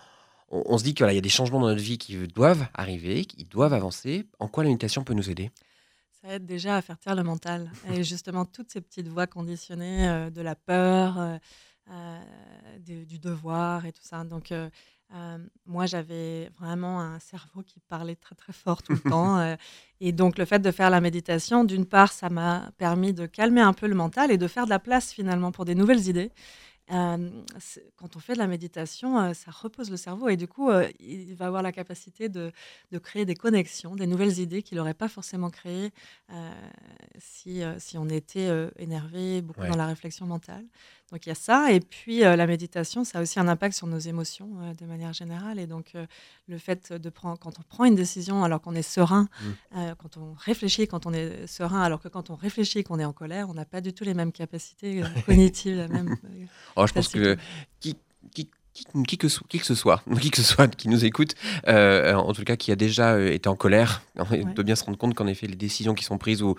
on, 0.51 0.79
se 0.79 0.85
dit 0.85 0.95
qu'il 0.95 1.11
y 1.11 1.19
a 1.19 1.21
des 1.21 1.29
changements 1.29 1.61
dans 1.61 1.69
notre 1.69 1.83
vie 1.83 1.99
qui 1.99 2.17
doivent 2.29 2.67
arriver, 2.75 3.25
qui 3.25 3.45
doivent 3.45 3.75
avancer? 3.75 4.27
En 4.39 4.49
quoi 4.49 4.65
la 4.65 4.69
méditation 4.69 5.05
peut 5.05 5.15
nous 5.15 5.31
aider? 5.31 5.51
Ça 6.23 6.35
aide 6.35 6.47
déjà 6.47 6.77
à 6.77 6.83
faire 6.83 6.99
taire 6.99 7.15
le 7.15 7.23
mental. 7.23 7.71
Et 7.91 8.05
justement, 8.05 8.45
toutes 8.45 8.71
ces 8.71 8.81
petites 8.81 9.09
voix 9.09 9.27
conditionnées 9.27 10.09
euh, 10.09 10.31
de 10.31 10.41
la 10.41 10.55
peur, 10.55 11.39
du 12.79 13.19
devoir 13.19 13.85
et 13.87 13.93
tout 13.93 14.03
ça. 14.03 14.23
Donc, 14.25 14.53
moi, 15.67 15.87
j'avais 15.87 16.49
vraiment 16.59 17.01
un 17.01 17.19
cerveau 17.19 17.63
qui 17.63 17.81
parlait 17.81 18.15
très 18.15 18.37
très 18.37 18.53
fort 18.53 18.83
tout 18.83 18.93
le 18.93 19.01
temps. 19.11 19.57
et 20.01 20.13
donc, 20.13 20.39
le 20.39 20.45
fait 20.45 20.61
de 20.61 20.71
faire 20.71 20.91
la 20.91 21.01
méditation, 21.01 21.65
d'une 21.65 21.87
part, 21.87 22.13
ça 22.13 22.29
m'a 22.29 22.71
permis 22.79 23.13
de 23.13 23.27
calmer 23.27 23.61
un 23.61 23.73
peu 23.73 23.89
le 23.89 23.97
mental 23.97 24.31
et 24.31 24.39
de 24.39 24.47
faire 24.47 24.67
de 24.67 24.71
la 24.71 24.79
place 24.79 25.13
finalement 25.13 25.51
pour 25.51 25.65
des 25.65 25.75
nouvelles 25.75 26.07
idées 26.09 26.31
quand 26.91 28.17
on 28.17 28.19
fait 28.19 28.35
de 28.35 28.39
la 28.39 28.47
méditation, 28.47 29.33
ça 29.35 29.51
repose 29.51 29.91
le 29.91 29.97
cerveau 29.97 30.29
et 30.29 30.37
du 30.37 30.49
coup, 30.49 30.71
il 30.99 31.35
va 31.35 31.47
avoir 31.47 31.63
la 31.63 31.73
capacité 31.73 32.29
de, 32.29 32.53
de, 32.91 32.99
créer 32.99 33.25
des 33.25 33.35
connexions, 33.35 33.95
des 33.97 34.07
nouvelles 34.07 34.39
idées 34.39 34.63
qu'il 34.63 34.79
n'aurait 34.79 34.95
pas 34.95 35.09
forcément 35.09 35.51
créées 35.51 35.93
si, 37.19 37.63
si, 37.79 37.99
on 37.99 38.09
était 38.09 38.51
énervé, 38.79 39.43
beaucoup 39.43 39.67
dans 39.67 39.77
la 39.77 39.87
réflexion 39.87 40.27
mentale. 40.27 40.65
Donc 41.13 41.27
il 41.27 41.31
y 41.31 41.33
a 41.33 41.37
ça. 41.37 41.73
Et 41.73 41.81
puis 41.81 42.21
la 42.21 42.47
méditation, 42.47 43.05
ça 43.05 43.19
a 43.19 43.23
aussi 43.23 43.41
un 43.41 43.49
impact 43.49 43.75
sur 43.77 43.87
nos 43.87 43.99
émotions 43.99 44.49
de 44.79 44.87
manière 44.87 45.13
générale. 45.13 45.59
Et 45.59 45.67
donc 45.67 45.93
le 46.49 46.59
fait 46.59 46.93
de 46.93 47.11
prendre, 47.11 47.39
quand 47.39 47.59
on 47.59 47.63
prend 47.63 47.85
une 47.85 47.95
décision 47.95 48.45
alors 48.45 48.61
qu'on 48.61 48.75
est 48.75 48.83
serein, 48.83 49.29
mmh. 49.41 49.79
quand 49.99 50.17
on 50.17 50.35
réfléchit 50.35 50.87
quand 50.87 51.07
on 51.07 51.13
est 51.13 51.47
serein, 51.47 51.83
alors 51.83 52.01
que 52.01 52.09
quand 52.09 52.31
on 52.31 52.35
réfléchit 52.35 52.85
qu'on 52.85 52.99
est 52.99 53.05
en 53.05 53.13
colère, 53.13 53.49
on 53.49 53.55
n'a 53.55 53.65
pas 53.65 53.81
du 53.81 53.93
tout 53.93 54.05
les 54.05 54.15
mêmes 54.15 54.33
capacités 54.33 55.03
cognitives. 55.27 55.89
même, 55.91 56.17
Oh, 56.81 56.87
je 56.87 56.93
pense 56.95 57.09
que 57.09 57.37
qui, 57.81 57.97
qui, 58.33 58.49
qui, 58.73 58.87
que, 59.19 59.27
qui, 59.49 59.59
que, 59.59 59.67
ce 59.67 59.75
soit, 59.75 60.03
qui 60.21 60.31
que 60.31 60.39
ce 60.39 60.43
soit 60.43 60.75
qui 60.75 60.89
nous 60.89 61.05
écoute, 61.05 61.35
euh, 61.69 62.15
en 62.15 62.33
tout 62.33 62.45
cas 62.45 62.57
qui 62.57 62.73
a 62.73 62.77
déjà 62.77 63.13
euh, 63.13 63.33
été 63.33 63.49
en 63.49 63.57
colère, 63.57 64.03
on 64.19 64.55
peut 64.55 64.63
bien 64.63 64.77
se 64.77 64.85
rendre 64.85 64.97
compte 64.97 65.15
qu'en 65.15 65.27
effet 65.27 65.47
les 65.47 65.57
décisions 65.57 65.95
qui 65.95 66.05
sont 66.05 66.17
prises 66.17 66.43
ou 66.43 66.57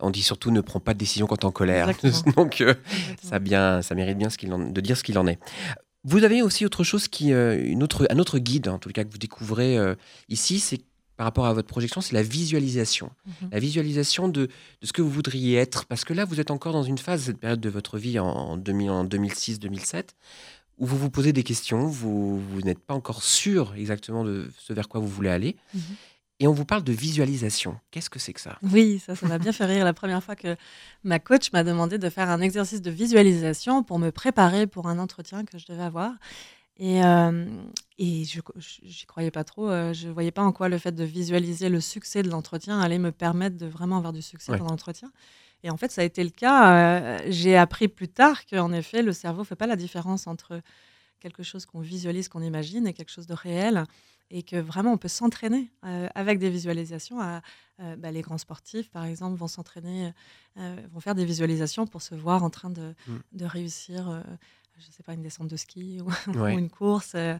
on 0.00 0.10
dit 0.10 0.22
surtout 0.22 0.52
ne 0.52 0.60
prends 0.60 0.78
pas 0.78 0.94
de 0.94 0.98
décision 0.98 1.26
quand 1.26 1.38
tu 1.38 1.42
es 1.42 1.46
en 1.46 1.52
colère. 1.52 1.90
Donc 2.36 2.60
euh, 2.60 2.74
ça, 3.20 3.40
bien, 3.40 3.82
ça 3.82 3.96
mérite 3.96 4.16
bien 4.16 4.30
ce 4.30 4.38
qu'il 4.38 4.50
de 4.50 4.80
dire 4.80 4.96
ce 4.96 5.02
qu'il 5.02 5.18
en 5.18 5.26
est. 5.26 5.40
Vous 6.04 6.22
avez 6.22 6.40
aussi 6.42 6.64
autre 6.64 6.84
chose 6.84 7.08
qui, 7.08 7.30
une 7.30 7.82
autre, 7.82 8.06
un 8.08 8.20
autre 8.20 8.38
guide, 8.38 8.68
en 8.68 8.78
tout 8.78 8.90
cas 8.90 9.02
que 9.02 9.10
vous 9.10 9.18
découvrez 9.18 9.76
ici, 10.28 10.60
c'est 10.60 10.80
par 11.18 11.24
rapport 11.24 11.46
à 11.46 11.52
votre 11.52 11.66
projection, 11.66 12.00
c'est 12.00 12.14
la 12.14 12.22
visualisation. 12.22 13.10
Mhm. 13.26 13.48
La 13.50 13.58
visualisation 13.58 14.28
de, 14.28 14.46
de, 14.46 14.86
ce 14.86 14.92
que 14.92 15.02
vous 15.02 15.10
voudriez 15.10 15.56
être. 15.56 15.84
Parce 15.86 16.04
que 16.04 16.14
là, 16.14 16.24
vous 16.24 16.38
êtes 16.38 16.52
encore 16.52 16.72
dans 16.72 16.84
une 16.84 16.96
phase, 16.96 17.24
cette 17.24 17.38
période 17.38 17.60
de 17.60 17.68
votre 17.68 17.98
vie 17.98 18.20
en, 18.20 18.28
en 18.28 18.56
2006-2007, 18.56 20.10
où 20.78 20.86
vous 20.86 20.96
vous 20.96 21.10
posez 21.10 21.32
des 21.32 21.42
questions, 21.42 21.88
vous, 21.88 22.38
vous 22.38 22.60
n'êtes 22.60 22.78
pas 22.78 22.94
encore 22.94 23.24
sûr 23.24 23.74
exactement 23.76 24.22
de 24.22 24.48
ce 24.58 24.72
vers 24.72 24.88
quoi 24.88 25.00
vous 25.00 25.08
voulez 25.08 25.28
aller. 25.28 25.56
Mhm. 25.74 25.80
Et 26.38 26.46
on 26.46 26.52
vous 26.52 26.64
parle 26.64 26.84
de 26.84 26.92
visualisation. 26.92 27.76
Qu'est-ce 27.90 28.10
que 28.10 28.20
c'est 28.20 28.32
que 28.32 28.40
ça? 28.40 28.56
Oui, 28.62 29.02
ça, 29.04 29.16
ça 29.16 29.26
m'a 29.26 29.38
bien 29.38 29.50
fait 29.50 29.64
rire 29.64 29.84
la 29.84 29.94
première 29.94 30.22
fois 30.22 30.36
que 30.36 30.54
ma 31.02 31.18
coach 31.18 31.50
m'a 31.52 31.64
demandé 31.64 31.98
de 31.98 32.08
faire 32.10 32.30
un 32.30 32.40
exercice 32.40 32.80
de 32.80 32.92
visualisation 32.92 33.82
pour 33.82 33.98
me 33.98 34.12
préparer 34.12 34.68
pour 34.68 34.86
un 34.86 35.00
entretien 35.00 35.44
que 35.44 35.58
je 35.58 35.66
devais 35.66 35.82
avoir. 35.82 36.12
Et, 36.78 37.00
et 37.98 38.24
je 38.24 38.40
n'y 38.82 39.04
croyais 39.06 39.30
pas 39.30 39.44
trop. 39.44 39.68
je 39.92 40.06
ne 40.06 40.12
voyais 40.12 40.30
pas 40.30 40.42
en 40.42 40.52
quoi 40.52 40.68
le 40.68 40.78
fait 40.78 40.92
de 40.92 41.04
visualiser 41.04 41.68
le 41.68 41.80
succès 41.80 42.22
de 42.22 42.30
l'entretien 42.30 42.80
allait 42.80 42.98
me 42.98 43.10
permettre 43.10 43.56
de 43.56 43.66
vraiment 43.66 43.96
avoir 43.96 44.12
du 44.12 44.22
succès 44.22 44.56
dans 44.56 44.66
l'entretien. 44.66 45.10
Et 45.64 45.70
en 45.70 45.76
fait, 45.76 45.90
ça 45.90 46.02
a 46.02 46.04
été 46.04 46.22
le 46.22 46.30
cas. 46.30 47.18
J'ai 47.28 47.56
appris 47.56 47.88
plus 47.88 48.08
tard 48.08 48.46
qu'en 48.46 48.72
effet, 48.72 49.02
le 49.02 49.12
cerveau 49.12 49.40
ne 49.40 49.46
fait 49.46 49.56
pas 49.56 49.66
la 49.66 49.74
différence 49.74 50.28
entre 50.28 50.60
quelque 51.18 51.42
chose 51.42 51.66
qu'on 51.66 51.80
visualise, 51.80 52.28
qu'on 52.28 52.42
imagine, 52.42 52.86
et 52.86 52.92
quelque 52.92 53.10
chose 53.10 53.26
de 53.26 53.34
réel. 53.34 53.84
Et 54.30 54.44
que 54.44 54.56
vraiment, 54.56 54.92
on 54.92 54.98
peut 54.98 55.08
s'entraîner 55.08 55.72
avec 55.82 56.38
des 56.38 56.50
visualisations. 56.50 57.20
À, 57.20 57.42
bah, 57.96 58.12
les 58.12 58.22
grands 58.22 58.38
sportifs, 58.38 58.90
par 58.90 59.04
exemple, 59.04 59.36
vont 59.36 59.48
s'entraîner, 59.48 60.12
vont 60.56 61.00
faire 61.00 61.16
des 61.16 61.24
visualisations 61.24 61.88
pour 61.88 62.02
se 62.02 62.14
voir 62.14 62.44
en 62.44 62.50
train 62.50 62.70
de, 62.70 62.94
mmh. 63.08 63.16
de 63.32 63.44
réussir 63.44 64.22
je 64.78 64.86
ne 64.86 64.92
sais 64.92 65.02
pas, 65.02 65.14
une 65.14 65.22
descente 65.22 65.48
de 65.48 65.56
ski 65.56 66.00
ou, 66.00 66.10
une 66.46 66.70
course. 66.70 67.12
Euh, 67.14 67.38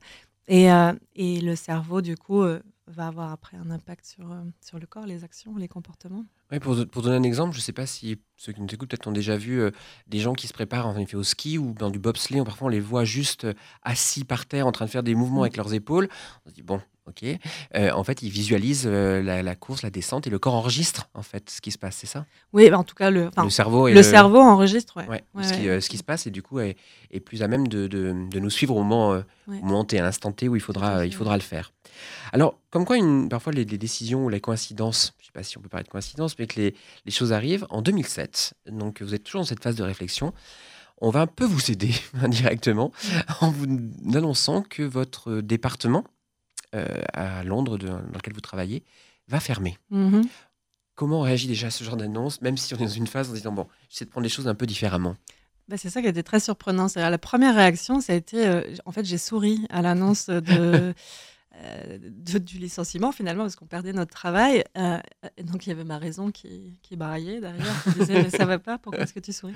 et, 0.49 0.73
euh, 0.73 0.93
et, 1.15 1.41
le 1.41 1.55
cerveau, 1.55 2.01
du 2.01 2.17
coup, 2.17 2.43
euh, 2.43 2.61
va 2.87 3.07
avoir 3.07 3.33
après 3.33 3.57
un 3.57 3.71
impact 3.71 4.07
sur, 4.07 4.33
euh, 4.33 4.43
sur 4.61 4.79
le 4.79 4.87
corps, 4.87 5.07
les 5.07 5.23
actions, 5.25 5.57
les 5.57 5.69
comportements. 5.69 6.25
Oui, 6.51 6.59
pour, 6.59 6.75
pour 6.87 7.03
donner 7.03 7.17
un 7.17 7.23
exemple, 7.23 7.53
je 7.53 7.59
ne 7.59 7.63
sais 7.63 7.73
pas 7.73 7.87
si 7.87 8.19
ceux 8.37 8.53
qui 8.53 8.61
nous 8.61 8.69
écoutent 8.73 8.89
peut-être 8.89 9.07
ont 9.07 9.13
déjà 9.13 9.37
vu 9.37 9.61
des 10.07 10.19
gens 10.19 10.33
qui 10.33 10.47
se 10.47 10.55
préparent 10.55 10.87
en 10.87 10.97
effet 10.97 11.17
au 11.17 11.23
ski 11.23 11.59
ou 11.59 11.75
dans 11.75 11.91
du 11.91 11.99
bobsleigh. 11.99 12.43
Parfois, 12.45 12.69
on 12.69 12.71
les 12.71 12.81
voit 12.81 13.05
juste 13.05 13.47
assis 13.83 14.25
par 14.25 14.47
terre 14.47 14.67
en 14.67 14.73
train 14.73 14.87
de 14.87 14.91
faire 14.91 15.03
des 15.03 15.15
mouvements 15.15 15.41
Mm. 15.41 15.45
avec 15.45 15.57
leurs 15.59 15.75
épaules. 15.75 16.09
On 16.47 16.49
se 16.49 16.55
dit, 16.55 16.63
bon, 16.63 16.81
ok. 17.09 17.25
Euh, 17.75 17.90
en 17.92 18.05
fait, 18.05 18.23
ils 18.23 18.31
visualisent 18.31 18.85
euh, 18.87 19.23
la, 19.23 19.42
la 19.42 19.55
course, 19.57 19.83
la 19.83 19.90
descente 19.90 20.27
et 20.27 20.31
le 20.31 20.38
corps 20.38 20.55
enregistre 20.55 21.09
en 21.14 21.23
fait 21.23 21.51
ce 21.51 21.61
qui 21.61 21.71
se 21.71 21.79
passe, 21.79 21.97
c'est 21.97 22.07
ça? 22.07 22.27
Oui, 22.53 22.68
bah, 22.71 22.79
en 22.79 22.85
tout 22.85 22.94
cas, 22.94 23.11
le, 23.11 23.31
Le 23.42 23.51
cerveau 23.51 23.88
et 23.88 23.94
le 23.94 24.03
cerveau 24.03 24.38
enregistre. 24.40 24.97
Ouais. 24.97 25.09
Ouais, 25.09 25.25
Ouais, 25.35 25.42
ce, 25.44 25.53
qui, 25.55 25.61
ouais. 25.62 25.68
euh, 25.68 25.81
ce 25.81 25.88
qui 25.88 25.99
se 25.99 26.05
passe 26.05 26.27
et 26.27 26.31
du 26.31 26.42
coup 26.42 26.61
est, 26.61 26.77
est 27.11 27.21
plus 27.21 27.42
à 27.42 27.49
même 27.49 27.66
de, 27.68 27.87
de- 27.87 28.14
de 28.31 28.38
nous 28.40 28.51
suivre 28.51 28.77
au 28.77 28.83
moment, 28.83 29.23
moment 29.47 29.85
T, 29.85 29.99
à 29.99 30.03
l'instant 30.03 30.33
T 30.33 30.49
où 30.49 30.57
il 30.57 30.61
faudra, 30.62 31.07
il 31.07 31.14
faudra 31.14 31.37
le 31.37 31.42
faire. 31.42 31.73
Alors, 32.33 32.59
comme 32.71 32.85
quoi, 32.85 32.97
une, 32.97 33.29
parfois 33.29 33.53
les, 33.53 33.64
les 33.64 33.79
décisions 33.79 34.25
ou 34.27 34.29
les 34.29 34.40
coïncidences, 34.40 35.14
je 35.18 35.23
ne 35.23 35.27
sais 35.27 35.33
pas 35.33 35.42
si 35.42 35.57
on 35.59 35.61
peut 35.62 35.68
parler 35.68 35.85
de 35.85 35.88
coïncidence, 35.88 36.38
mais 36.38 36.47
que 36.47 36.61
les, 36.61 36.75
les 37.07 37.11
choses 37.12 37.33
arrivent 37.33 37.66
en 37.71 37.81
2007. 37.83 38.55
Donc, 38.71 39.01
vous 39.03 39.14
êtes 39.14 39.25
toujours 39.25 39.40
dans 39.40 39.47
cette 39.47 39.62
phase 39.62 39.77
de 39.77 39.83
réflexion. 39.83 40.33
On 41.01 41.11
va 41.11 41.21
un 41.23 41.27
peu 41.27 41.44
vous 41.44 41.71
aider 41.71 41.90
indirectement 42.23 42.92
en 43.40 43.51
vous 43.51 43.66
annonçant 44.14 44.62
que 44.62 44.83
votre 44.83 45.40
département 45.40 46.05
euh, 46.74 46.87
à 47.12 47.42
Londres, 47.44 47.78
de- 47.78 47.87
dans 47.88 47.98
lequel 48.14 48.35
vous 48.35 48.40
travaillez, 48.40 48.85
va 49.28 49.40
fermer. 49.40 49.78
Mhm. 49.90 50.22
Comment 50.94 51.20
on 51.20 51.22
réagit 51.22 51.46
déjà 51.46 51.68
à 51.68 51.70
ce 51.70 51.85
genre 51.85 51.96
d'annonce, 51.96 52.40
même 52.42 52.57
si 52.57 52.74
on 52.74 52.78
est 52.78 52.81
dans 52.85 52.88
une 52.88 53.07
phase 53.07 53.31
en 53.31 53.33
disant, 53.35 53.52
bon, 53.52 53.68
j'essaie 53.88 54.04
de 54.04 54.11
prendre 54.11 54.24
les 54.24 54.28
choses 54.31 54.48
un 54.48 54.54
peu 54.54 54.66
différemment? 54.66 55.16
Bah, 55.68 55.76
c'est 55.76 55.90
ça 55.90 56.00
qui 56.00 56.07
a 56.07 56.11
été 56.11 56.22
très 56.22 56.40
surprenant. 56.40 56.87
La 56.96 57.18
première 57.18 57.54
réaction, 57.54 58.00
ça 58.00 58.14
a 58.14 58.16
été, 58.16 58.46
euh, 58.46 58.62
en 58.85 58.90
fait, 58.90 59.04
j'ai 59.04 59.18
souri 59.18 59.66
à 59.70 59.83
l'annonce 59.83 60.28
de, 60.28 60.94
euh, 61.57 61.98
de- 62.00 62.38
du 62.38 62.59
licenciement 62.59 63.12
finalement 63.12 63.44
parce 63.44 63.54
qu'on 63.57 63.66
perdait 63.66 63.92
notre 63.92 64.12
travail. 64.12 64.64
Euh, 64.76 64.98
et 65.37 65.42
donc 65.44 65.66
il 65.66 65.68
y 65.68 65.72
avait 65.72 65.85
ma 65.85 65.98
raison 65.98 66.31
qui, 66.31 66.78
qui 66.83 66.96
braillait 66.96 67.40
derrière, 67.40 67.83
qui 67.85 67.90
disait 67.98 68.22
mais 68.22 68.31
ça 68.31 68.44
va 68.46 68.59
pas, 68.59 68.78
pourquoi 68.78 69.02
est-ce 69.04 69.12
que 69.14 69.20
tu 69.20 69.33
souris? 69.33 69.54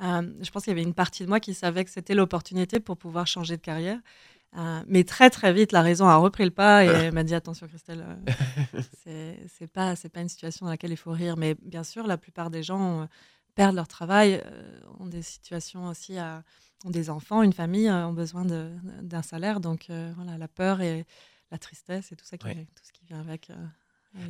Je 0.00 0.50
pense 0.50 0.64
qu'il 0.64 0.70
y 0.72 0.76
avait 0.76 0.82
une 0.82 0.94
partie 0.94 1.22
de 1.22 1.28
moi 1.28 1.40
qui 1.40 1.54
savait 1.54 1.84
que 1.84 1.90
c'était 1.90 2.14
l'opportunité 2.14 2.80
pour 2.80 2.96
pouvoir 2.96 3.26
changer 3.26 3.56
de 3.56 3.62
carrière. 3.62 3.98
Euh, 4.56 4.82
mais 4.86 5.02
très 5.04 5.30
très 5.30 5.52
vite, 5.52 5.72
la 5.72 5.80
raison 5.80 6.06
a 6.06 6.16
repris 6.16 6.44
le 6.44 6.50
pas 6.50 6.84
et 6.84 6.88
elle 6.88 7.14
m'a 7.14 7.24
dit 7.24 7.34
attention 7.34 7.66
Christelle, 7.66 8.04
euh, 8.06 9.34
c'est 9.48 9.66
pas 9.66 9.96
c'est 9.96 10.08
pas 10.10 10.20
une 10.20 10.28
situation 10.28 10.66
dans 10.66 10.70
laquelle 10.72 10.90
il 10.92 10.96
faut 10.96 11.10
rire. 11.12 11.36
Mais 11.36 11.54
bien 11.62 11.84
sûr, 11.84 12.06
la 12.06 12.18
plupart 12.18 12.50
des 12.50 12.62
gens 12.62 13.02
euh, 13.02 13.06
perdent 13.54 13.76
leur 13.76 13.88
travail, 13.88 14.42
euh, 14.44 14.80
ont 15.00 15.06
des 15.06 15.22
situations 15.22 15.86
aussi 15.86 16.18
à 16.18 16.42
ont 16.84 16.90
des 16.90 17.10
enfants, 17.10 17.42
une 17.42 17.52
famille, 17.52 17.88
euh, 17.88 18.06
ont 18.08 18.12
besoin 18.12 18.44
d'un 18.44 19.22
salaire. 19.22 19.60
Donc 19.60 19.88
euh, 19.88 20.12
voilà, 20.16 20.36
la 20.36 20.48
peur 20.48 20.80
et 20.80 21.06
la 21.50 21.58
tristesse 21.58 22.12
et 22.12 22.16
tout 22.16 22.24
ça 22.24 22.36
qui, 22.36 22.46
Ouais. 22.46 22.66
tout 22.74 22.82
ce 22.84 22.92
qui 22.92 23.04
vient 23.06 23.20
avec. 23.20 23.48
euh, 23.50 23.54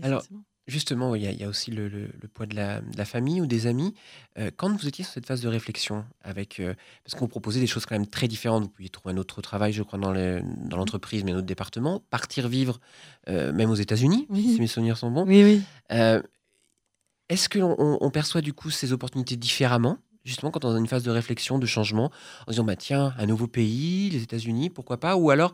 Alors. 0.02 0.22
Justement, 0.68 1.16
il 1.16 1.22
y, 1.22 1.26
a- 1.26 1.32
il 1.32 1.40
y 1.40 1.42
a 1.44 1.48
aussi 1.48 1.72
le, 1.72 1.88
le- 1.88 2.08
le 2.20 2.28
poids 2.28 2.46
de 2.46 2.54
la, 2.54 2.80
de 2.80 2.96
la 2.96 3.04
famille 3.04 3.40
ou 3.40 3.46
des 3.46 3.66
amis. 3.66 3.94
Euh, 4.38 4.52
quand 4.56 4.70
vous 4.76 4.86
étiez 4.86 5.02
sur 5.04 5.12
cette 5.12 5.26
phase 5.26 5.40
de 5.40 5.48
réflexion, 5.48 6.04
avec, 6.22 6.60
euh, 6.60 6.74
parce 7.02 7.14
qu'on 7.14 7.24
vous 7.24 7.28
proposait 7.28 7.58
des 7.58 7.66
choses 7.66 7.84
quand 7.84 7.96
même 7.96 8.06
très 8.06 8.28
différentes, 8.28 8.62
vous 8.62 8.68
pouviez 8.68 8.88
trouver 8.88 9.12
un 9.12 9.18
autre 9.18 9.42
travail, 9.42 9.72
je 9.72 9.82
crois, 9.82 9.98
dans 9.98 10.12
dans 10.12 10.76
l'entreprise, 10.76 11.24
mais 11.24 11.32
un 11.32 11.38
autre 11.38 11.46
département, 11.46 12.00
partir 12.10 12.46
vivre 12.48 12.78
euh, 13.28 13.52
même 13.52 13.70
aux 13.70 13.74
États-Unis, 13.74 14.26
Oui. 14.30 14.54
si 14.54 14.60
mes 14.60 14.68
souvenirs 14.68 14.96
sont 14.98 15.10
bons. 15.10 15.26
Oui, 15.26 15.42
oui. 15.42 15.62
Est-ce 17.28 17.48
que 17.48 17.58
l'on 17.58 17.74
on- 17.78 17.98
on 18.00 18.10
perçoit 18.10 18.40
du 18.40 18.52
coup 18.52 18.70
ces 18.70 18.92
opportunités 18.92 19.36
différemment 19.36 19.98
Justement, 20.24 20.52
quand 20.52 20.64
on 20.64 20.70
est 20.70 20.74
dans 20.74 20.78
une 20.78 20.86
phase 20.86 21.02
de 21.02 21.10
réflexion, 21.10 21.58
de 21.58 21.66
changement, 21.66 22.12
en 22.42 22.44
se 22.46 22.50
disant, 22.50 22.62
bah, 22.62 22.76
tiens, 22.76 23.12
un 23.18 23.26
nouveau 23.26 23.48
pays, 23.48 24.08
les 24.10 24.22
États-Unis, 24.22 24.70
pourquoi 24.70 25.00
pas 25.00 25.16
Ou 25.16 25.30
alors, 25.30 25.52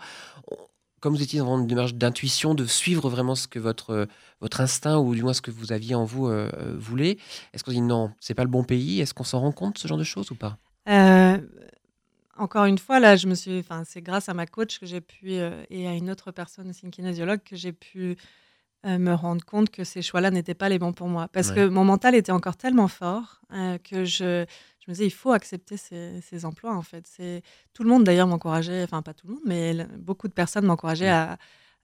comme 1.01 1.15
vous 1.15 1.23
étiez 1.23 1.39
dans 1.41 1.59
une 1.59 1.67
démarche 1.67 1.95
d'intuition, 1.95 2.55
de 2.55 2.65
suivre 2.67 3.09
vraiment 3.09 3.35
ce 3.35 3.47
que 3.49 3.59
votre, 3.59 3.91
euh, 3.91 4.07
votre 4.41 4.61
instinct, 4.61 4.99
ou 4.99 5.15
du 5.15 5.23
moins 5.23 5.33
ce 5.33 5.41
que 5.43 5.51
vous 5.51 5.73
aviez 5.73 5.95
en 5.95 6.05
vous, 6.05 6.27
euh, 6.27 6.51
euh, 6.59 6.75
voulait, 6.79 7.19
est-ce 7.53 7.65
qu'on 7.65 7.71
dit, 7.73 7.81
non, 7.81 8.11
c'est 8.21 8.35
pas 8.35 8.45
le 8.45 8.51
bon 8.51 8.65
pays? 8.65 9.01
Est-ce 9.01 9.15
qu'on 9.15 9.25
s'en 9.25 9.41
rend 9.41 9.53
compte, 9.53 9.79
ce 9.79 9.87
genre 9.89 9.99
de 9.99 10.05
choses, 10.05 10.31
ou 10.31 10.35
pas? 10.35 10.59
Euh, 10.89 11.39
encore 12.37 12.65
une 12.67 12.79
fois, 12.79 13.01
là, 13.01 13.17
je 13.17 13.27
me 13.27 13.35
suis. 13.35 13.59
Enfin, 13.59 13.83
c'est 13.85 14.01
grâce 14.03 14.29
à 14.29 14.35
ma 14.35 14.47
coach 14.47 14.79
que 14.79 14.87
j'ai 14.87 15.01
pu 15.01 15.33
euh, 15.33 15.63
et 15.71 15.89
à 15.89 15.95
une 15.95 16.11
autre 16.11 16.31
personne, 16.31 16.71
aussi 16.71 16.85
une 16.85 16.91
kinésiologue, 16.91 17.41
que 17.43 17.57
j'ai 17.57 17.73
pu 17.73 18.17
me 18.85 19.13
rendre 19.13 19.45
compte 19.45 19.71
que 19.71 19.83
ces 19.83 20.03
choix-là 20.03 20.31
n'étaient 20.31 20.55
pas 20.55 20.69
les 20.69 20.79
bons 20.79 20.93
pour 20.93 21.09
moi, 21.09 21.27
parce 21.33 21.49
Ouais. 21.49 21.57
que 21.57 21.69
mon 21.69 21.85
mental 21.85 22.15
était 22.15 22.31
encore 22.31 22.57
tellement 22.57 22.87
fort 22.87 23.41
que 23.83 24.05
je, 24.05 24.47
je 24.89 24.93
me 24.93 24.95
disais 24.95 25.07
il 25.07 25.11
faut 25.11 25.33
accepter 25.33 25.77
ces, 25.77 26.21
ces 26.23 26.47
emplois. 26.47 26.75
En 26.75 26.81
fait, 26.83 27.07
c'est 27.07 27.43
tout 27.75 27.83
le 27.83 27.91
monde 27.91 28.05
d'ailleurs 28.05 28.27
m'encourageait. 28.27 28.85
Enfin, 28.85 29.03
pas 29.03 29.13
tout 29.13 29.27
le 29.27 29.35
monde, 29.35 29.43
mais 29.45 29.87
beaucoup 29.99 30.29
de 30.29 30.33
personnes 30.33 30.65
m'encourageaient 30.65 31.05
Ouais. 31.05 31.11
à 31.11 31.39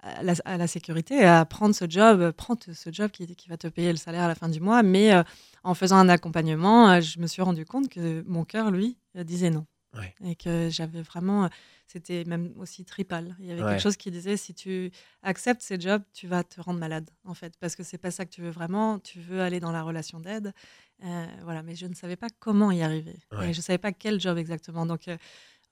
à 0.06 0.22
la, 0.22 0.34
à 0.44 0.58
la 0.58 0.66
sécurité 0.66 1.24
à 1.24 1.46
prendre 1.46 1.74
ce 1.74 1.86
job, 1.88 2.20
euh, 2.20 2.30
prendre 2.30 2.60
ce 2.74 2.92
job 2.92 3.10
qui, 3.10 3.26
qui 3.36 3.48
va 3.48 3.56
te 3.56 3.68
payer 3.68 3.90
le 3.90 3.96
salaire 3.96 4.24
à 4.24 4.28
la 4.28 4.34
fin 4.34 4.50
du 4.50 4.60
mois. 4.60 4.82
Mais 4.82 5.14
euh, 5.14 5.22
en 5.62 5.72
faisant 5.72 5.96
un 5.96 6.10
accompagnement, 6.10 6.90
euh, 6.90 7.00
je 7.00 7.18
me 7.20 7.26
suis 7.26 7.40
rendu 7.40 7.64
compte 7.64 7.88
que 7.88 8.22
mon 8.26 8.44
cœur, 8.44 8.70
lui, 8.70 8.98
disait 9.14 9.48
non. 9.48 9.64
Ouais. 9.96 10.14
Et 10.22 10.34
que 10.36 10.68
j'avais 10.70 11.00
vraiment. 11.00 11.48
C'était 11.86 12.24
même 12.24 12.52
aussi 12.58 12.84
tripal. 12.84 13.34
Il 13.38 13.46
y 13.46 13.52
avait 13.52 13.62
Ouais. 13.62 13.70
quelque 13.70 13.80
chose 13.82 13.96
qui 13.96 14.10
disait 14.10 14.36
si 14.36 14.52
tu 14.52 14.90
acceptes 15.22 15.62
ces 15.62 15.80
jobs, 15.80 16.02
tu 16.12 16.26
vas 16.26 16.42
te 16.44 16.60
rendre 16.60 16.80
malade, 16.80 17.08
en 17.24 17.32
fait. 17.32 17.54
Parce 17.58 17.74
que 17.76 17.82
c'est 17.82 17.96
pas 17.96 18.10
ça 18.10 18.26
que 18.26 18.30
tu 18.30 18.42
veux 18.42 18.50
vraiment. 18.50 18.98
Tu 18.98 19.20
veux 19.20 19.40
aller 19.40 19.60
dans 19.60 19.72
la 19.72 19.82
relation 19.82 20.20
d'aide. 20.20 20.52
Euh, 21.02 21.26
voilà. 21.42 21.62
Mais 21.62 21.74
je 21.74 21.86
ne 21.86 21.94
savais 21.94 22.16
pas 22.16 22.28
comment 22.38 22.70
y 22.70 22.82
arriver. 22.82 23.18
Ouais. 23.32 23.50
Et 23.50 23.52
je 23.52 23.58
ne 23.58 23.62
savais 23.62 23.78
pas 23.78 23.92
quel 23.92 24.20
job 24.20 24.38
exactement. 24.38 24.86
Donc, 24.86 25.08
euh, 25.08 25.16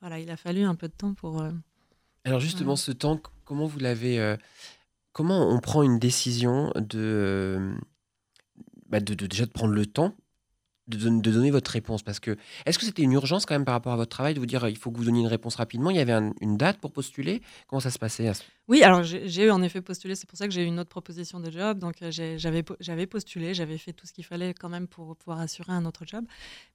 voilà, 0.01 0.19
il 0.19 0.31
a 0.31 0.37
fallu 0.37 0.65
un 0.65 0.75
peu 0.75 0.89
de 0.89 0.93
temps 0.95 1.15
pour. 1.15 1.41
euh, 1.43 1.53
Alors 2.25 2.41
justement, 2.41 2.77
ce 2.77 2.91
temps, 2.93 3.21
comment 3.45 3.67
vous 3.67 3.79
l'avez... 3.79 4.37
comment 5.13 5.49
on 5.49 5.61
prend 5.61 5.83
une 5.83 5.99
décision 5.99 6.73
de, 6.77 7.75
bah, 8.89 9.01
de, 9.01 9.15
de- 9.15 9.27
déjà 9.27 9.47
de 9.47 9.51
prendre 9.53 9.75
le 9.75 9.87
temps 9.87 10.15
de, 10.89 10.97
don- 10.97 11.19
de 11.19 11.31
donner 11.31 11.51
votre 11.51 11.71
réponse? 11.71 12.03
Parce 12.03 12.21
que 12.21 12.37
est-ce 12.67 12.79
que 12.79 12.85
c'était 12.85 13.03
une 13.03 13.13
urgence 13.13 13.47
quand 13.47 13.55
même 13.55 13.65
par 13.65 13.75
rapport 13.75 13.93
à 13.93 13.97
votre 13.97 14.11
travail 14.11 14.35
de 14.35 14.41
vous 14.41 14.47
dire 14.47 14.67
il 14.69 14.77
faut 14.77 14.91
que 14.91 14.99
vous 14.99 15.05
donniez 15.05 15.21
une 15.21 15.27
réponse 15.27 15.55
rapidement? 15.57 15.91
Il 15.91 15.97
y 15.97 16.01
avait 16.01 16.13
un- 16.13 16.33
une 16.41 16.57
date 16.57 16.79
pour 16.79 16.93
postuler? 16.93 17.43
Comment 17.67 17.81
ça 17.81 17.91
se 17.91 17.99
passait 17.99 18.31
Oui, 18.69 18.83
alors 18.83 19.03
j'ai 19.03 19.45
eu 19.45 19.51
en 19.51 19.63
effet 19.63 19.81
postulé, 19.81 20.15
c'est 20.15 20.29
pour 20.29 20.39
ça 20.39 20.47
que 20.47 20.53
j'ai 20.55 20.63
eu 20.63 20.67
une 20.67 20.79
autre 20.81 20.91
proposition 20.91 21.41
de 21.41 21.51
job. 21.51 21.79
Donc 21.79 22.03
euh, 22.03 22.11
j'avais 22.11 22.63
po- 22.63 22.77
j'avais 22.81 23.07
postulé, 23.07 23.55
j'avais 23.55 23.79
fait 23.79 23.93
tout 23.93 24.07
ce 24.07 24.13
qu'il 24.13 24.25
fallait 24.25 24.55
quand 24.55 24.69
même 24.69 24.87
pour 24.89 25.17
pouvoir 25.17 25.41
assurer 25.41 25.73
un 25.73 25.85
autre 25.85 26.05
job. 26.07 26.25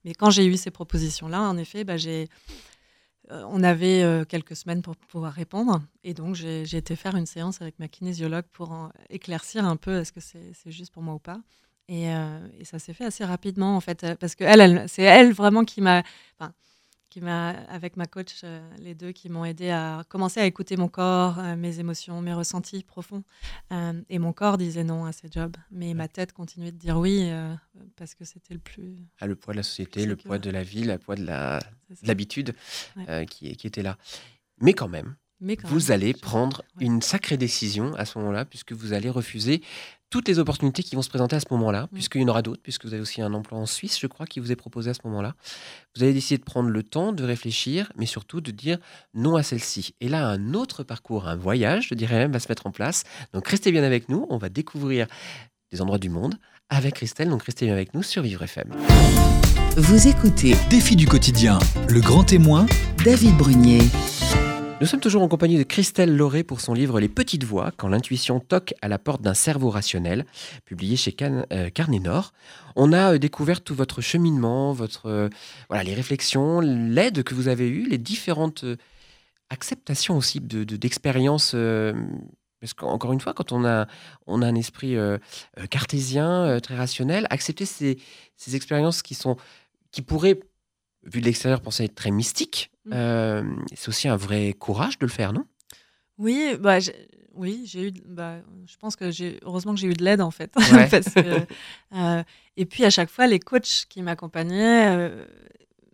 Mais 0.04 0.14
quand 0.14 0.30
j'ai 0.30 0.46
eu 0.46 0.56
ces 0.56 0.70
propositions-là, 0.70 1.40
en 1.42 1.56
effet, 1.56 1.84
bah, 1.84 1.96
j'ai, 1.96 2.28
euh, 3.30 3.42
on 3.48 3.62
avait 3.62 4.02
euh, 4.02 4.24
quelques 4.24 4.56
semaines 4.56 4.82
pour 4.82 4.96
pouvoir 4.96 5.32
répondre. 5.32 5.82
Et 6.04 6.14
donc 6.14 6.34
j'ai 6.34 6.62
été 6.76 6.96
faire 6.96 7.14
une 7.16 7.26
séance 7.26 7.60
avec 7.60 7.78
ma 7.78 7.88
kinésiologue 7.88 8.46
pour 8.52 8.90
éclaircir 9.10 9.64
un 9.64 9.76
peu 9.76 9.98
est-ce 9.98 10.12
que 10.12 10.20
c'est 10.20 10.52
juste 10.70 10.92
pour 10.92 11.02
moi 11.02 11.14
ou 11.14 11.18
pas. 11.18 11.40
Et, 11.88 12.10
euh, 12.12 12.38
et 12.58 12.64
ça 12.64 12.78
s'est 12.78 12.92
fait 12.92 13.04
assez 13.06 13.24
rapidement 13.24 13.76
en 13.76 13.80
fait, 13.80 14.04
euh, 14.04 14.14
parce 14.14 14.34
que 14.34 14.44
elle, 14.44 14.60
elle- 14.60 14.88
c'est 14.88 15.02
elle 15.02 15.32
vraiment 15.32 15.64
qui 15.64 15.80
m'a, 15.80 16.02
enfin, 16.38 16.52
qui 17.08 17.22
m'a, 17.22 17.48
avec 17.70 17.96
ma 17.96 18.04
coach, 18.04 18.42
euh, 18.44 18.60
les 18.78 18.94
deux 18.94 19.12
qui 19.12 19.30
m'ont 19.30 19.46
aidé 19.46 19.70
à 19.70 20.04
commencer 20.10 20.38
à 20.40 20.44
écouter 20.44 20.76
mon 20.76 20.88
corps, 20.88 21.38
euh, 21.38 21.56
mes 21.56 21.80
émotions, 21.80 22.20
mes 22.20 22.34
ressentis 22.34 22.82
profonds. 22.82 23.24
Et 24.10 24.18
mon 24.18 24.34
corps 24.34 24.58
disait 24.58 24.84
non 24.84 25.06
à 25.06 25.12
ces 25.12 25.28
jobs, 25.32 25.56
mais 25.70 25.94
ma 25.94 26.08
tête 26.08 26.32
continuait 26.34 26.72
de 26.72 26.76
dire 26.76 26.98
oui 26.98 27.30
parce 27.96 28.14
que 28.14 28.24
c'était 28.26 28.52
le 28.54 28.60
plus. 28.60 28.96
ah, 29.20 29.26
le 29.26 29.34
poids 29.36 29.54
de 29.54 29.58
la 29.58 29.62
société, 29.62 30.04
le 30.04 30.16
poids 30.16 30.38
de 30.38 30.50
la 30.50 30.62
vie, 30.62 30.84
le 30.84 30.98
poids 30.98 31.16
de 31.16 31.24
la- 31.24 31.60
l'habitude 32.02 32.54
Ouais. 32.96 33.24
qui, 33.24 33.56
qui 33.56 33.66
était 33.66 33.82
là. 33.82 33.96
Mais 34.60 34.74
quand 34.74 34.88
même, 34.88 35.16
Mais 35.40 35.56
vous 35.64 35.78
même, 35.86 35.90
allez 35.92 36.12
prendre 36.12 36.62
ouais. 36.76 36.84
une 36.86 37.00
sacrée 37.00 37.36
décision 37.38 37.94
à 37.94 38.04
ce 38.04 38.18
moment-là, 38.18 38.44
puisque 38.44 38.72
vous 38.72 38.92
allez 38.92 39.08
refuser 39.08 39.62
toutes 40.10 40.26
les 40.28 40.38
opportunités 40.38 40.82
qui 40.82 40.96
vont 40.96 41.02
se 41.02 41.08
présenter 41.08 41.36
à 41.36 41.40
ce 41.40 41.46
moment-là, 41.50 41.82
Mm. 41.84 41.88
puisqu'il 41.94 42.22
y 42.22 42.24
en 42.24 42.28
aura 42.28 42.42
d'autres, 42.42 42.62
puisque 42.62 42.84
vous 42.86 42.92
avez 42.94 43.02
aussi 43.02 43.20
un 43.22 43.34
emploi 43.34 43.58
en 43.58 43.66
Suisse, 43.66 43.98
je 44.00 44.06
crois, 44.06 44.26
qui 44.26 44.40
vous 44.40 44.50
est 44.52 44.56
proposé 44.56 44.90
à 44.90 44.94
ce 44.94 45.00
moment-là. 45.04 45.34
Vous 45.96 46.02
allez 46.02 46.12
décider 46.12 46.38
de 46.38 46.44
prendre 46.44 46.68
le 46.70 46.82
temps 46.82 47.12
de 47.12 47.24
réfléchir, 47.24 47.92
mais 47.96 48.06
surtout 48.06 48.40
de 48.40 48.50
dire 48.50 48.78
non 49.14 49.36
à 49.36 49.42
celle-ci. 49.42 49.94
Et 50.00 50.08
là, 50.08 50.26
un 50.28 50.54
autre 50.54 50.82
parcours, 50.82 51.28
un 51.28 51.36
voyage, 51.36 51.88
je 51.90 51.94
dirais 51.94 52.16
même, 52.16 52.32
va 52.32 52.40
se 52.40 52.48
mettre 52.48 52.66
en 52.66 52.70
place. 52.70 53.04
Donc 53.32 53.46
restez 53.48 53.70
bien 53.72 53.82
avec 53.84 54.08
nous, 54.08 54.26
on 54.30 54.38
va 54.38 54.48
découvrir 54.48 55.06
des 55.70 55.82
endroits 55.82 55.98
du 55.98 56.08
monde 56.08 56.36
avec 56.70 56.94
Christelle. 56.94 57.28
Donc 57.28 57.42
restez 57.44 57.66
bien 57.66 57.74
avec 57.74 57.92
nous 57.94 58.02
sur 58.02 58.22
Vivre 58.22 58.42
FM. 58.42 58.74
Vous 59.76 60.08
écoutez 60.08 60.56
Défi 60.70 60.96
du 60.96 61.06
quotidien, 61.06 61.58
le 61.88 62.00
grand 62.00 62.24
témoin, 62.24 62.66
David 63.04 63.36
Brunier. 63.36 63.82
Nous 64.80 64.86
sommes 64.86 65.00
toujours 65.00 65.22
en 65.22 65.28
compagnie 65.28 65.58
de 65.58 65.64
Christelle 65.64 66.16
Lauré 66.16 66.44
pour 66.44 66.60
son 66.60 66.72
livre 66.72 67.00
Les 67.00 67.08
Petites 67.08 67.42
Voix, 67.42 67.72
quand 67.76 67.88
l'intuition 67.88 68.38
toque 68.38 68.74
à 68.80 68.86
la 68.86 68.98
porte 68.98 69.20
d'un 69.22 69.34
cerveau 69.34 69.70
rationnel, 69.70 70.24
publié 70.64 70.96
chez 70.96 71.10
Can- 71.12 71.44
euh, 71.52 71.68
Carnet 71.68 71.98
Nord. 71.98 72.32
On 72.76 72.92
a 72.92 73.14
euh, 73.14 73.18
découvert 73.18 73.60
tout 73.60 73.74
votre 73.74 74.00
cheminement, 74.00 74.72
votre, 74.72 75.06
euh, 75.06 75.28
voilà, 75.68 75.82
les 75.82 75.94
réflexions, 75.94 76.60
l'aide 76.60 77.24
que 77.24 77.34
vous 77.34 77.48
avez 77.48 77.68
eue, 77.68 77.88
les 77.88 77.98
différentes 77.98 78.64
acceptations 79.50 80.16
aussi 80.16 80.38
de, 80.40 80.62
de- 80.62 80.76
d'expériences. 80.76 81.52
euh, 81.56 81.92
parce 82.60 82.72
qu'encore 82.72 83.12
une 83.12 83.20
fois, 83.20 83.34
quand 83.34 83.50
on 83.50 83.64
a, 83.64 83.86
on 84.28 84.42
a 84.42 84.46
un 84.46 84.54
esprit 84.56 84.96
cartésien, 85.70 86.58
très 86.60 86.74
rationnel, 86.74 87.28
accepter 87.30 87.64
ces, 87.66 87.98
ces 88.36 88.56
expériences 88.56 89.02
qui, 89.02 89.14
sont, 89.14 89.36
qui 89.92 90.02
pourraient, 90.02 90.40
vu 91.12 91.20
de 91.20 91.26
l'extérieur, 91.26 91.60
penser 91.60 91.84
être 91.84 91.94
très 91.94 92.10
mystiques, 92.10 92.70
Mm. 92.84 92.90
euh, 92.94 93.42
c'est 93.74 93.88
aussi 93.90 94.08
un 94.08 94.16
vrai 94.16 94.54
courage 94.58 94.98
de 94.98 95.04
le 95.04 95.12
faire, 95.12 95.32
non? 95.34 95.44
Oui, 96.16 96.56
bah, 96.58 96.78
Oui, 97.34 97.62
j'ai 97.66 97.88
eu. 97.88 97.92
Bah, 98.06 98.36
je 98.66 98.76
pense 98.78 98.96
que 98.96 99.10
j'ai. 99.10 99.38
Heureusement 99.42 99.74
que 99.74 99.78
j'ai 99.80 99.86
eu 99.88 99.92
de 99.94 100.02
l'aide 100.02 100.20
en 100.22 100.30
fait. 100.30 100.52
Ouais. 100.72 100.88
Parce 100.90 101.12
que, 101.14 101.46
euh, 101.94 102.22
et 102.56 102.64
puis 102.66 102.84
à 102.84 102.90
chaque 102.90 103.10
fois, 103.10 103.26
les 103.26 103.38
coachs 103.38 103.84
qui 103.88 104.00
m'accompagnaient 104.02 104.88
euh, 104.88 105.24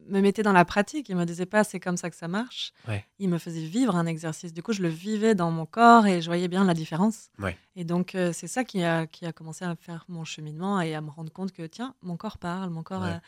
me 0.08 0.20
mettaient 0.20 0.42
dans 0.44 0.52
la 0.54 0.64
pratique. 0.64 1.08
Ils 1.10 1.16
me 1.16 1.24
disaient 1.26 1.44
pas 1.46 1.64
c'est 1.64 1.80
comme 1.80 1.96
ça 1.98 2.08
que 2.10 2.16
ça 2.16 2.28
marche. 2.28 2.72
Ouais. 2.88 3.04
Ils 3.18 3.28
me 3.28 3.36
faisaient 3.38 3.66
vivre 3.66 3.96
un 3.96 4.06
exercice. 4.06 4.54
Du 4.54 4.62
coup, 4.62 4.72
je 4.72 4.80
le 4.82 4.88
vivais 4.88 5.34
dans 5.34 5.50
mon 5.50 5.66
corps 5.66 6.06
et 6.06 6.22
je 6.22 6.26
voyais 6.26 6.48
bien 6.48 6.64
la 6.64 6.74
différence. 6.74 7.28
Ouais. 7.38 7.58
Et 7.76 7.84
donc, 7.84 8.16
c'est 8.32 8.46
ça 8.46 8.64
qui 8.64 8.82
a, 8.84 9.06
qui 9.06 9.26
a 9.26 9.32
commencé 9.32 9.64
à 9.66 9.74
faire 9.76 10.04
mon 10.08 10.24
cheminement 10.24 10.80
et 10.80 10.94
à 10.94 11.00
me 11.02 11.10
rendre 11.10 11.32
compte 11.32 11.52
que 11.52 11.66
tiens, 11.66 11.94
mon 12.02 12.16
corps 12.16 12.38
parle, 12.38 12.70
mon 12.70 12.82
corps 12.82 13.02
a, 13.04 13.20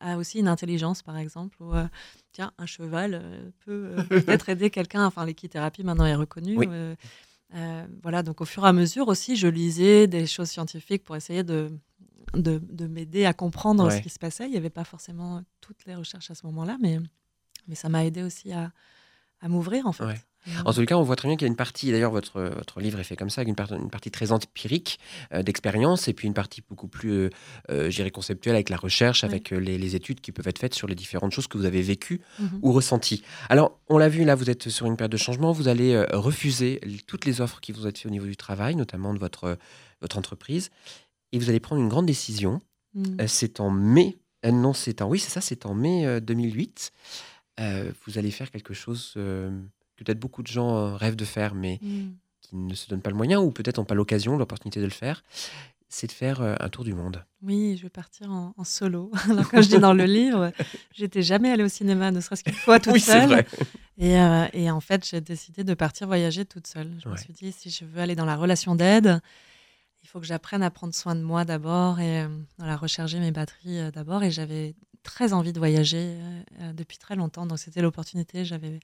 a- 0.00 0.12
a 0.12 0.16
aussi 0.16 0.38
une 0.40 0.48
intelligence, 0.48 1.02
par 1.02 1.16
exemple. 1.16 1.56
Ou, 1.62 1.74
euh, 1.74 1.86
tiens, 2.32 2.52
un 2.58 2.66
cheval 2.66 3.14
euh, 3.22 3.50
peut 3.64 3.94
euh, 3.98 4.02
peut-être 4.42 4.48
aider 4.48 4.70
quelqu'un. 4.70 5.06
Enfin, 5.06 5.24
l'équithérapie 5.24 5.84
maintenant 5.84 6.06
est 6.06 6.14
reconnue. 6.14 6.56
Oui. 6.58 6.66
euh, 6.70 6.94
euh, 7.54 7.86
voilà, 8.02 8.22
donc 8.22 8.40
au 8.40 8.44
fur 8.44 8.64
et 8.64 8.68
à 8.68 8.72
mesure 8.72 9.08
aussi, 9.08 9.36
je 9.36 9.46
lisais 9.46 10.06
des 10.08 10.26
choses 10.26 10.48
scientifiques 10.50 11.04
pour 11.04 11.14
essayer 11.14 11.44
de, 11.44 11.70
de, 12.34 12.58
de 12.58 12.86
m'aider 12.88 13.26
à 13.26 13.32
comprendre 13.32 13.84
Ouais. 13.86 13.96
ce 13.98 14.02
qui 14.02 14.08
se 14.10 14.18
passait. 14.18 14.46
Il 14.46 14.50
n'y 14.50 14.56
avait 14.56 14.70
pas 14.70 14.82
forcément 14.84 15.40
toutes 15.60 15.84
les 15.86 15.94
recherches 15.94 16.30
à 16.30 16.34
ce 16.34 16.44
moment-là, 16.46 16.76
mais, 16.80 16.98
mais 17.68 17.74
ça 17.76 17.88
m'a 17.88 18.04
aidé 18.04 18.22
aussi 18.24 18.52
à, 18.52 18.72
à 19.40 19.48
m'ouvrir 19.48 19.86
en 19.86 19.92
fait. 19.92 20.04
Ouais. 20.04 20.20
En 20.64 20.72
tout 20.72 20.84
cas, 20.84 20.96
on 20.96 21.02
voit 21.02 21.16
très 21.16 21.28
bien 21.28 21.36
qu'il 21.36 21.46
y 21.46 21.48
a 21.48 21.50
une 21.50 21.56
partie, 21.56 21.90
d'ailleurs, 21.90 22.10
votre, 22.10 22.40
votre 22.40 22.80
livre 22.80 22.98
est 23.00 23.04
fait 23.04 23.16
comme 23.16 23.30
ça, 23.30 23.40
avec 23.40 23.48
une, 23.48 23.54
par- 23.54 23.72
une 23.72 23.90
partie 23.90 24.10
très 24.10 24.30
empirique 24.32 24.98
euh, 25.32 25.42
d'expérience, 25.42 26.08
et 26.08 26.12
puis 26.12 26.26
une 26.28 26.34
partie 26.34 26.62
beaucoup 26.68 26.88
plus, 26.88 27.10
euh, 27.12 27.30
euh, 27.70 27.90
je 27.90 27.96
dirais, 27.96 28.10
conceptuelle 28.10 28.54
avec 28.54 28.68
la 28.70 28.76
recherche, 28.76 29.22
Oui. 29.22 29.28
avec 29.28 29.52
euh, 29.52 29.56
les, 29.58 29.78
les 29.78 29.96
études 29.96 30.20
qui 30.20 30.32
peuvent 30.32 30.48
être 30.48 30.58
faites 30.58 30.74
sur 30.74 30.86
les 30.88 30.94
différentes 30.94 31.32
choses 31.32 31.46
que 31.46 31.56
vous 31.58 31.64
avez 31.64 31.82
vécues 31.82 32.20
mhm. 32.38 32.58
ou 32.62 32.72
ressenties. 32.72 33.22
Alors, 33.48 33.78
on 33.88 33.98
l'a 33.98 34.08
vu, 34.08 34.24
là, 34.24 34.34
vous 34.34 34.50
êtes 34.50 34.68
sur 34.68 34.86
une 34.86 34.96
période 34.96 35.12
de 35.12 35.16
changement, 35.16 35.52
vous 35.52 35.68
allez 35.68 35.94
euh, 35.94 36.06
refuser 36.12 36.80
toutes 37.06 37.24
les 37.24 37.40
offres 37.40 37.60
qui 37.60 37.72
vous 37.72 37.86
ont 37.86 37.88
été 37.88 38.00
faites 38.00 38.06
au 38.06 38.10
niveau 38.12 38.26
du 38.26 38.36
travail, 38.36 38.74
notamment 38.76 39.14
de 39.14 39.18
votre, 39.18 39.56
votre 40.00 40.18
entreprise, 40.18 40.70
et 41.32 41.38
vous 41.38 41.48
allez 41.48 41.60
prendre 41.60 41.80
une 41.82 41.88
grande 41.88 42.06
décision. 42.06 42.60
Euh, 43.20 43.26
c'est 43.26 43.58
en 43.60 43.70
mai, 43.70 44.16
non, 44.44 44.72
c'est 44.72 45.02
en, 45.02 45.08
oui, 45.08 45.18
c'est 45.18 45.30
ça, 45.30 45.40
c'est 45.40 45.66
en 45.66 45.74
mai 45.74 46.06
euh, 46.06 46.20
2008. 46.20 46.92
Euh, 47.60 47.90
vous 48.06 48.18
allez 48.18 48.30
faire 48.30 48.50
quelque 48.50 48.74
chose 48.74 49.14
euh, 49.16 49.50
que 49.96 50.04
peut-être 50.04 50.18
beaucoup 50.20 50.42
de 50.42 50.48
gens 50.48 50.76
euh, 50.76 50.96
rêvent 50.96 51.16
de 51.16 51.24
faire, 51.24 51.54
mais 51.54 51.78
Mhm. 51.82 52.14
qui 52.40 52.56
ne 52.56 52.74
se 52.74 52.88
donnent 52.88 53.02
pas 53.02 53.10
le 53.10 53.16
moyen 53.16 53.40
ou 53.40 53.50
peut-être 53.50 53.78
n'ont 53.78 53.84
pas 53.84 53.94
l'occasion, 53.94 54.36
l'opportunité 54.36 54.80
de 54.80 54.84
le 54.84 54.90
faire, 54.90 55.22
c'est 55.88 56.06
de 56.08 56.12
faire 56.12 56.40
euh, 56.40 56.54
un 56.60 56.68
tour 56.68 56.84
du 56.84 56.92
monde. 56.92 57.24
Oui, 57.42 57.76
je 57.76 57.82
vais 57.84 57.88
partir 57.90 58.30
en, 58.30 58.52
en 58.56 58.64
solo. 58.64 59.10
Alors, 59.30 59.48
comme 59.48 59.62
je 59.62 59.68
dis 59.68 59.78
dans 59.78 59.92
le 59.94 60.04
livre, 60.20 60.52
j'étais 60.92 61.22
jamais 61.22 61.50
allée 61.50 61.62
au 61.64 61.68
cinéma, 61.68 62.10
ne 62.10 62.20
serait-ce 62.20 62.42
qu'une 62.44 62.54
fois 62.54 62.80
toute 62.80 62.94
oui, 62.94 63.00
c'est 63.00 63.12
seule. 63.20 63.28
vrai. 63.30 63.46
Et, 63.96 64.18
euh, 64.20 64.46
et 64.52 64.70
en 64.70 64.80
fait, 64.80 65.06
j'ai 65.08 65.20
décidé 65.20 65.62
de 65.62 65.72
partir 65.74 66.06
voyager 66.08 66.44
toute 66.44 66.66
seule. 66.66 66.90
Je 67.02 67.08
me 67.08 67.16
suis 67.16 67.32
dit, 67.32 67.52
si 67.52 67.70
je 67.70 67.84
veux 67.84 68.00
aller 68.00 68.16
dans 68.16 68.24
la 68.24 68.34
relation 68.36 68.74
d'aide, 68.74 69.20
il 70.02 70.08
faut 70.08 70.18
que 70.20 70.26
j'apprenne 70.26 70.62
à 70.64 70.70
prendre 70.70 70.92
soin 70.94 71.14
de 71.14 71.22
moi 71.22 71.44
d'abord 71.44 72.00
et 72.00 72.22
euh, 72.24 72.28
voilà, 72.58 72.76
recharger 72.76 73.20
mes 73.20 73.30
batteries 73.30 73.78
euh, 73.78 73.90
d'abord. 73.92 74.22
Et 74.24 74.30
j'avais 74.32 74.74
très 75.04 75.32
envie 75.32 75.52
de 75.52 75.58
voyager 75.58 76.16
depuis 76.74 76.98
très 76.98 77.14
longtemps. 77.14 77.46
Donc, 77.46 77.58
c'était 77.58 77.82
l'opportunité. 77.82 78.44
J'avais. 78.44 78.80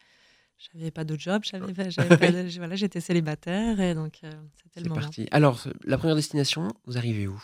J'avais 0.75 0.91
pas 0.91 1.05
de 1.05 1.19
job, 1.19 1.43
j'avais, 1.43 1.73
voilà, 2.59 2.77
j'étais 2.77 3.01
célibataire 3.01 3.81
et 3.81 3.95
donc 3.95 4.19
euh, 4.25 4.31
c'était 4.57 4.69
C'est 4.75 4.81
le 4.83 4.89
moment. 4.91 5.01
parti. 5.01 5.27
Alors, 5.31 5.65
la 5.85 5.97
première 5.97 6.17
destination, 6.17 6.69
vous 6.87 6.99
arrivez 6.99 7.27
où? 7.27 7.43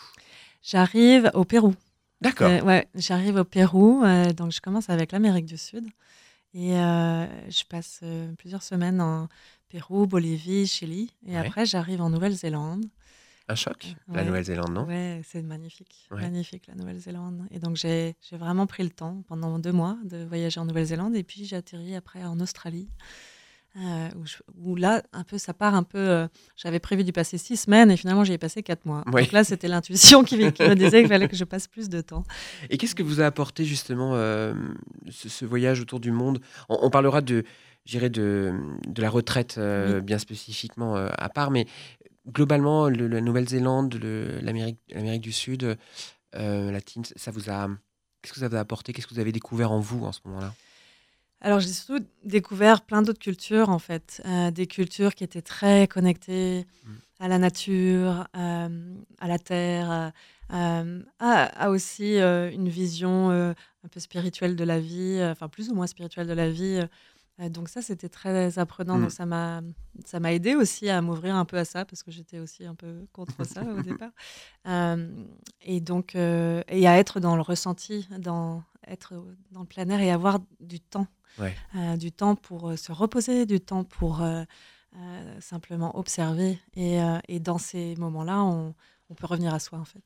J'arrive 0.61 1.31
au 1.33 1.43
Pérou. 1.43 1.73
D'accord. 2.21 2.49
Euh, 2.49 2.61
ouais, 2.61 2.87
j'arrive 2.95 3.37
au 3.37 3.43
Pérou, 3.43 4.03
euh, 4.03 4.33
donc 4.33 4.51
je 4.51 4.61
commence 4.61 4.89
avec 4.89 5.11
l'Amérique 5.11 5.45
du 5.45 5.57
Sud. 5.57 5.85
Et 6.53 6.75
euh, 6.77 7.25
je 7.49 7.63
passe 7.65 8.01
plusieurs 8.37 8.63
semaines 8.63 9.01
en 9.01 9.27
Pérou, 9.69 10.07
Bolivie, 10.07 10.65
Chili. 10.67 11.11
Et 11.25 11.31
Ouais. 11.31 11.37
après, 11.47 11.65
j'arrive 11.65 12.01
en 12.01 12.09
Nouvelle-Zélande. 12.09 12.85
Un 13.49 13.55
choc 13.55 13.95
La. 14.13 14.23
Nouvelle-Zélande, 14.25 14.73
non? 14.73 14.85
Ouais, 14.85 15.21
c'est 15.23 15.41
magnifique. 15.41 16.07
Ouais. 16.11 16.21
Magnifique, 16.21 16.67
la 16.67 16.75
Nouvelle-Zélande. 16.75 17.43
Et 17.51 17.59
donc, 17.59 17.77
j'ai 17.77 18.15
vraiment 18.33 18.67
pris 18.67 18.83
le 18.83 18.89
temps 18.89 19.23
pendant 19.27 19.57
deux 19.57 19.71
mois 19.71 19.97
de 20.03 20.25
voyager 20.25 20.59
en 20.59 20.65
Nouvelle-Zélande. 20.65 21.15
Et 21.15 21.23
puis, 21.23 21.45
j'ai 21.45 21.55
atterri 21.55 21.95
après 21.95 22.23
en 22.23 22.39
Australie. 22.39 22.89
euh, 23.77 24.09
où, 24.15 24.25
je- 24.25 24.37
où 24.63 24.75
là, 24.75 25.03
un 25.13 25.23
peu, 25.23 25.37
ça 25.37 25.53
part 25.53 25.75
un 25.75 25.83
peu. 25.83 25.99
euh, 25.99 26.27
J'avais 26.55 26.79
prévu 26.79 27.03
d'y 27.03 27.11
passer 27.11 27.37
six 27.37 27.57
semaines 27.57 27.91
et 27.91 27.97
finalement, 27.97 28.23
j'y 28.23 28.33
ai 28.33 28.37
passé 28.39 28.63
quatre 28.63 28.85
mois. 28.85 29.03
Oui. 29.13 29.21
Donc 29.21 29.31
là, 29.33 29.43
c'était 29.43 29.67
l'intuition 29.67 30.23
qui, 30.23 30.51
qui 30.51 30.63
me 30.63 30.73
disait 30.73 31.01
qu'il 31.01 31.07
fallait 31.09 31.27
que 31.27 31.35
je 31.35 31.43
passe 31.43 31.67
plus 31.67 31.87
de 31.87 32.01
temps. 32.01 32.23
Et 32.71 32.77
qu'est-ce 32.79 32.95
que 32.95 33.03
vous 33.03 33.21
a 33.21 33.25
apporté 33.27 33.65
justement 33.65 34.13
euh, 34.15 34.55
ce, 35.11 35.29
ce 35.29 35.45
voyage 35.45 35.79
autour 35.79 35.99
du 35.99 36.11
monde? 36.11 36.39
On, 36.69 36.79
on 36.81 36.89
parlera 36.89 37.21
de, 37.21 37.43
de, 37.85 38.51
de 38.87 39.01
la 39.01 39.09
retraite 39.11 39.59
bien 40.03 40.17
spécifiquement 40.17 40.95
à 40.95 41.29
part, 41.29 41.51
mais 41.51 41.67
globalement, 42.27 42.89
le- 42.89 43.07
la 43.07 43.21
Nouvelle-Zélande, 43.21 43.95
le- 43.95 44.39
l'Amérique 44.41 45.21
du 45.21 45.31
Sud, 45.31 45.77
euh, 46.35 46.71
latine, 46.71 47.03
ça 47.15 47.31
vous 47.31 47.49
a. 47.49 47.67
Qu'est-ce 48.21 48.33
que 48.33 48.39
ça 48.39 48.47
vous 48.49 48.55
a 48.55 48.59
apporté? 48.59 48.93
Qu'est-ce 48.93 49.07
que 49.07 49.13
vous 49.13 49.19
avez 49.19 49.31
découvert 49.31 49.71
en 49.71 49.79
vous 49.79 50.03
en 50.05 50.11
ce 50.11 50.19
moment-là? 50.25 50.53
Alors, 51.39 51.59
j'ai 51.59 51.69
surtout 51.69 52.03
découvert 52.23 52.81
plein 52.81 53.01
d'autres 53.03 53.19
cultures, 53.19 53.69
en 53.69 53.79
fait. 53.79 54.21
Euh, 54.25 54.49
des 54.51 54.65
cultures 54.67 55.13
qui 55.13 55.23
étaient 55.23 55.41
très 55.43 55.87
connectées 55.87 56.65
Mm. 56.83 56.89
à 57.19 57.27
la 57.27 57.37
nature, 57.37 58.27
euh, 58.35 58.93
à 59.19 59.27
la 59.27 59.39
terre, 59.39 60.11
euh, 60.53 61.01
à, 61.19 61.43
à 61.63 61.69
aussi 61.69 62.17
euh, 62.17 62.51
une 62.51 62.69
vision 62.69 63.29
un 63.29 63.87
peu 63.91 63.99
spirituelle 63.99 64.55
de 64.55 64.63
la 64.63 64.79
vie, 64.79 65.19
enfin 65.23 65.47
plus 65.47 65.69
ou 65.69 65.75
moins 65.75 65.87
spirituelle 65.87 66.27
de 66.27 66.33
la 66.33 66.49
vie. 66.49 66.81
Euh, 67.39 67.49
donc 67.49 67.69
ça, 67.69 67.81
c'était 67.81 68.09
très 68.09 68.57
apprenant. 68.59 68.97
Mm. 68.97 69.01
Donc 69.03 69.11
ça 69.11 69.25
m'a, 69.25 69.61
ça 70.05 70.19
m'a 70.19 70.33
aidé 70.33 70.55
aussi 70.55 70.89
à 70.89 71.01
m'ouvrir 71.01 71.35
un 71.35 71.45
peu 71.45 71.57
à 71.57 71.65
ça 71.65 71.85
parce 71.85 72.01
que 72.03 72.11
j'étais 72.11 72.39
aussi 72.39 72.65
un 72.65 72.75
peu 72.75 73.05
contre 73.13 73.43
ça 73.45 73.63
au 73.63 73.81
départ. 73.83 74.11
Euh, 74.67 75.07
et 75.61 75.79
donc, 75.81 76.15
euh, 76.15 76.61
et 76.67 76.87
à 76.87 76.97
être 76.97 77.19
dans 77.19 77.35
le 77.35 77.41
ressenti, 77.41 78.07
dans 78.17 78.63
être 78.87 79.13
dans 79.51 79.59
le 79.61 79.65
plein 79.65 79.87
air 79.89 79.99
et 79.99 80.11
avoir 80.11 80.39
du 80.59 80.79
temps, 80.79 81.07
Ouais. 81.39 81.55
Euh, 81.75 81.97
du 81.97 82.11
temps 82.11 82.35
pour 82.35 82.75
se 82.79 82.91
reposer, 82.91 83.45
du 83.45 83.59
temps 83.59 83.83
pour 83.83 84.23
simplement 85.39 85.97
observer. 85.97 86.59
Et, 86.75 86.97
et 87.27 87.39
dans 87.39 87.57
ces 87.59 87.95
moments-là, 87.97 88.41
on, 88.43 88.73
on 89.09 89.13
peut 89.13 89.27
revenir 89.27 89.53
à 89.53 89.59
soi 89.59 89.77
en 89.77 89.85
fait. 89.85 90.01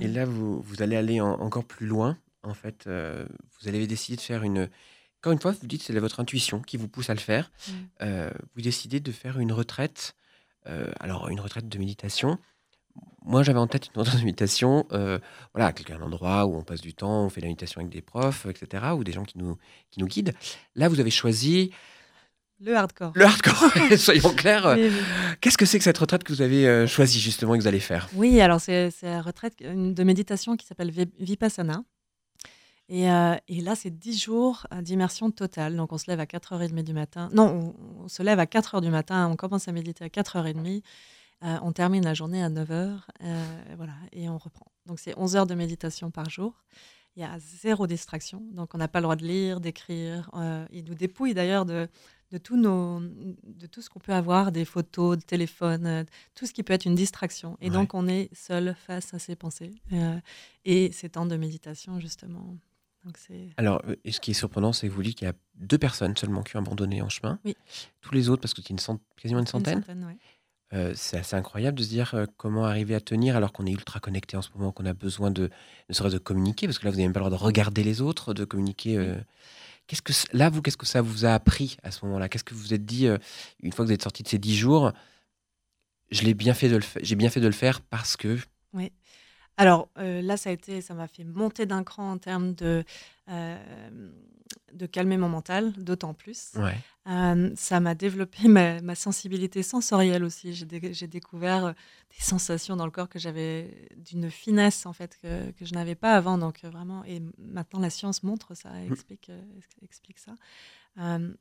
Et 0.00 0.08
là, 0.08 0.24
vous, 0.24 0.60
vous 0.62 0.82
allez 0.82 0.96
aller 0.96 1.20
en- 1.20 1.38
encore 1.40 1.64
plus 1.64 1.86
loin. 1.86 2.16
En 2.42 2.54
fait, 2.54 2.86
vous 2.88 3.68
allez 3.68 3.86
décider 3.86 4.16
de 4.16 4.22
faire 4.22 4.42
une. 4.42 4.70
Encore 5.20 5.32
une 5.32 5.40
fois, 5.40 5.52
vous 5.52 5.66
dites 5.66 5.80
que 5.80 5.86
c'est 5.86 5.98
votre 5.98 6.18
intuition 6.20 6.60
qui 6.60 6.76
vous 6.78 6.88
pousse 6.88 7.10
à 7.10 7.14
le 7.14 7.20
faire. 7.20 7.50
Mm. 7.68 7.72
Euh, 8.02 8.30
vous 8.54 8.62
décidez 8.62 9.00
de 9.00 9.12
faire 9.12 9.38
une 9.38 9.52
retraite. 9.52 10.14
euh, 10.66 10.90
alors, 10.98 11.28
une 11.28 11.40
retraite 11.40 11.68
de 11.68 11.78
méditation. 11.78 12.38
Moi, 13.26 13.42
j'avais 13.42 13.58
en 13.58 13.66
tête 13.66 13.88
une 13.94 14.00
retraite 14.00 14.18
de 14.20 14.24
méditation. 14.24 14.86
euh, 14.92 15.18
voilà, 15.54 15.72
un 15.90 16.00
endroit 16.02 16.46
où 16.46 16.56
on 16.56 16.62
passe 16.62 16.80
du 16.80 16.94
temps, 16.94 17.24
on 17.24 17.28
fait 17.28 17.40
de 17.42 17.46
la 17.46 17.50
méditation 17.50 17.80
avec 17.82 17.92
des 17.92 18.00
profs, 18.00 18.46
etc., 18.46 18.82
ou 18.96 19.04
des 19.04 19.12
gens 19.12 19.24
qui 19.24 19.36
nous, 19.38 19.56
qui 19.90 20.00
nous 20.00 20.06
guident. 20.06 20.32
Là, 20.74 20.88
vous 20.88 21.00
avez 21.00 21.10
choisi 21.10 21.70
Le 22.58 22.74
hardcore. 22.74 23.12
le 23.14 23.24
hardcore. 23.26 23.70
Soyons 23.98 24.34
clairs. 24.34 24.74
Oui, 24.76 24.88
oui. 24.90 25.36
Qu'est-ce 25.42 25.58
que 25.58 25.66
c'est 25.66 25.76
que 25.78 25.84
cette 25.84 25.98
retraite 25.98 26.24
que 26.24 26.32
vous 26.32 26.40
avez 26.42 26.66
euh, 26.66 26.86
choisie 26.86 27.20
justement 27.20 27.54
et 27.54 27.58
que 27.58 27.62
vous 27.62 27.68
allez 27.68 27.78
faire? 27.80 28.08
Oui, 28.14 28.40
alors 28.40 28.60
c'est 28.60 28.90
la 29.02 29.20
retraite 29.20 29.58
de 29.60 30.02
méditation 30.02 30.56
qui 30.56 30.66
s'appelle 30.66 30.90
Vi- 30.90 31.12
Vipassana. 31.18 31.84
Et, 32.92 33.10
euh, 33.10 33.36
et 33.48 33.60
là, 33.60 33.76
c'est 33.76 33.90
10 33.90 34.18
jours 34.20 34.66
euh, 34.74 34.82
d'immersion 34.82 35.30
totale. 35.30 35.76
Donc, 35.76 35.92
on 35.92 35.98
se 35.98 36.10
lève 36.10 36.18
à 36.20 36.24
4h30 36.26 36.82
du 36.82 36.92
matin. 36.92 37.28
Non, 37.32 37.74
on, 37.98 38.02
on 38.04 38.08
se 38.08 38.22
lève 38.22 38.40
à 38.40 38.46
4h 38.46 38.80
du 38.82 38.90
matin, 38.90 39.28
on 39.28 39.36
commence 39.36 39.68
à 39.68 39.72
méditer 39.72 40.04
à 40.04 40.08
4h30. 40.08 40.82
euh, 41.44 41.56
on 41.62 41.72
termine 41.72 42.04
la 42.04 42.14
journée 42.14 42.42
à 42.42 42.50
9h. 42.50 42.98
euh, 43.22 43.44
voilà, 43.76 43.92
et 44.12 44.28
on 44.28 44.36
reprend. 44.38 44.66
Donc, 44.86 44.98
c'est 44.98 45.16
11 45.16 45.36
heures 45.36 45.46
de 45.46 45.54
méditation 45.54 46.10
par 46.10 46.28
jour. 46.28 46.52
Il 47.16 47.22
y 47.22 47.24
a 47.24 47.38
zéro 47.38 47.86
distraction. 47.86 48.42
Donc, 48.52 48.74
on 48.74 48.78
n'a 48.78 48.88
pas 48.88 48.98
le 48.98 49.04
droit 49.04 49.16
de 49.16 49.24
lire, 49.24 49.60
d'écrire. 49.60 50.30
Il 50.72 50.84
nous 50.84 50.94
dépouille 50.94 51.34
d'ailleurs 51.34 51.66
de, 51.66 51.88
de, 52.30 52.38
tous 52.38 52.56
nos, 52.56 53.00
de 53.00 53.66
tout 53.66 53.82
ce 53.82 53.90
qu'on 53.90 53.98
peut 54.00 54.12
avoir, 54.14 54.52
des 54.52 54.64
photos, 54.64 55.16
de 55.18 55.22
téléphone, 55.22 56.06
tout 56.34 56.46
ce 56.46 56.52
qui 56.52 56.62
peut 56.62 56.72
être 56.72 56.86
une 56.86 56.94
distraction. 56.94 57.56
Et 57.60 57.66
Ouais. 57.66 57.70
donc, 57.72 57.94
on 57.94 58.06
est 58.08 58.30
seul 58.34 58.74
face 58.86 59.12
à 59.14 59.18
ses 59.18 59.34
pensées. 59.36 59.74
euh, 59.92 60.18
et 60.64 60.92
ces 60.92 61.08
temps 61.08 61.26
de 61.26 61.36
méditation, 61.36 61.98
justement. 62.00 62.56
Donc. 63.04 63.16
Alors, 63.56 63.82
euh, 63.88 63.96
et 64.04 64.12
ce 64.12 64.20
qui 64.20 64.32
est 64.32 64.34
surprenant, 64.34 64.72
c'est 64.72 64.88
que 64.88 64.92
vous 64.92 65.02
dites 65.02 65.16
qu'il 65.18 65.26
y 65.26 65.30
a 65.30 65.34
deux 65.56 65.78
personnes 65.78 66.16
seulement 66.16 66.42
qui 66.42 66.56
ont 66.56 66.60
abandonné 66.60 67.00
en 67.02 67.08
chemin. 67.08 67.38
Oui. 67.44 67.56
Tous 68.00 68.12
les 68.14 68.28
autres, 68.28 68.42
parce 68.42 68.52
que 68.54 68.60
c'est 68.62 68.70
une 68.70 68.78
cent- 68.78 69.00
quasiment 69.16 69.40
une 69.40 69.46
centaine. 69.46 69.82
ouais. 70.06 70.16
Euh, 70.72 70.92
c'est 70.94 71.16
assez 71.18 71.34
incroyable 71.34 71.78
de 71.78 71.82
se 71.82 71.88
dire 71.88 72.14
euh, 72.14 72.26
comment 72.36 72.64
arriver 72.64 72.94
à 72.94 73.00
tenir 73.00 73.34
alors 73.36 73.52
qu'on 73.52 73.66
est 73.66 73.72
ultra 73.72 73.98
connecté 73.98 74.36
en 74.36 74.42
ce 74.42 74.50
moment, 74.54 74.70
qu'on 74.70 74.86
a 74.86 74.92
besoin 74.92 75.32
de, 75.32 75.50
ne 75.88 75.94
serait-ce 75.94 76.14
de 76.14 76.18
communiquer, 76.18 76.66
parce 76.68 76.78
que 76.78 76.84
là, 76.84 76.90
vous 76.92 76.96
n'avez 76.98 77.06
même 77.08 77.12
pas 77.12 77.18
le 77.20 77.26
droit 77.26 77.36
de 77.38 77.42
regarder 77.44 77.82
les 77.82 78.00
autres, 78.00 78.34
de 78.34 78.44
communiquer. 78.44 78.96
euh. 78.96 79.16
Qu'est-ce 79.88 80.02
que 80.02 80.12
là, 80.36 80.48
vous, 80.50 80.62
qu'est-ce 80.62 80.76
que 80.76 80.86
ça 80.86 81.02
vous 81.02 81.24
a 81.24 81.30
appris 81.34 81.76
à 81.82 81.90
ce 81.90 82.04
moment-là? 82.04 82.28
Qu'est-ce 82.28 82.44
que 82.44 82.54
vous 82.54 82.60
vous 82.60 82.74
êtes 82.74 82.84
dit 82.86 83.08
une 83.62 83.72
fois 83.72 83.84
que 83.84 83.88
vous 83.88 83.94
êtes 83.94 84.02
sorti 84.02 84.22
de 84.22 84.28
ces 84.28 84.38
dix 84.38 84.56
jours 84.56 84.92
Je 86.12 86.22
l'ai 86.22 86.34
bien 86.34 86.54
fait 86.54 86.68
de 86.68 86.76
le 86.76 86.82
j'ai 87.02 87.16
bien 87.16 87.30
fait 87.30 87.40
de 87.40 87.46
le 87.46 87.52
faire 87.52 87.80
parce 87.80 88.16
que 88.16 88.38
Alors 89.60 89.90
euh, 89.98 90.22
là, 90.22 90.36
ça 90.38 90.48
a 90.48 90.52
été, 90.54 90.80
ça 90.80 90.94
m'a 90.94 91.06
fait 91.06 91.24
monter 91.24 91.66
d'un 91.66 91.84
cran 91.84 92.12
en 92.12 92.18
termes 92.18 92.54
de, 92.54 92.82
euh, 93.28 94.10
de 94.72 94.86
calmer 94.86 95.18
mon 95.18 95.28
mental, 95.28 95.72
d'autant 95.74 96.14
plus. 96.14 96.52
Ouais. 96.56 96.76
Euh, 97.08 97.50
ça 97.56 97.78
m'a 97.80 97.94
développé 97.94 98.48
ma, 98.48 98.80
ma 98.80 98.94
sensibilité 98.94 99.62
sensorielle 99.62 100.24
aussi. 100.24 100.54
J'ai 100.54 100.64
dé- 100.64 100.94
j'ai 100.94 101.06
découvert 101.08 101.74
des 102.16 102.22
sensations 102.22 102.74
dans 102.76 102.86
le 102.86 102.90
corps 102.90 103.08
que 103.10 103.18
j'avais 103.18 103.88
d'une 103.96 104.30
finesse 104.30 104.86
en 104.86 104.92
fait 104.94 105.18
que, 105.20 105.50
que 105.50 105.64
je 105.66 105.74
n'avais 105.74 105.94
pas 105.94 106.14
avant. 106.16 106.38
Donc 106.38 106.64
vraiment, 106.64 107.04
et 107.04 107.20
maintenant 107.36 107.80
la 107.80 107.90
science 107.90 108.22
montre 108.22 108.54
ça, 108.54 108.70
explique, 108.90 109.28
euh, 109.28 109.42
ex- 109.58 109.76
explique 109.82 110.18
ça. 110.18 110.34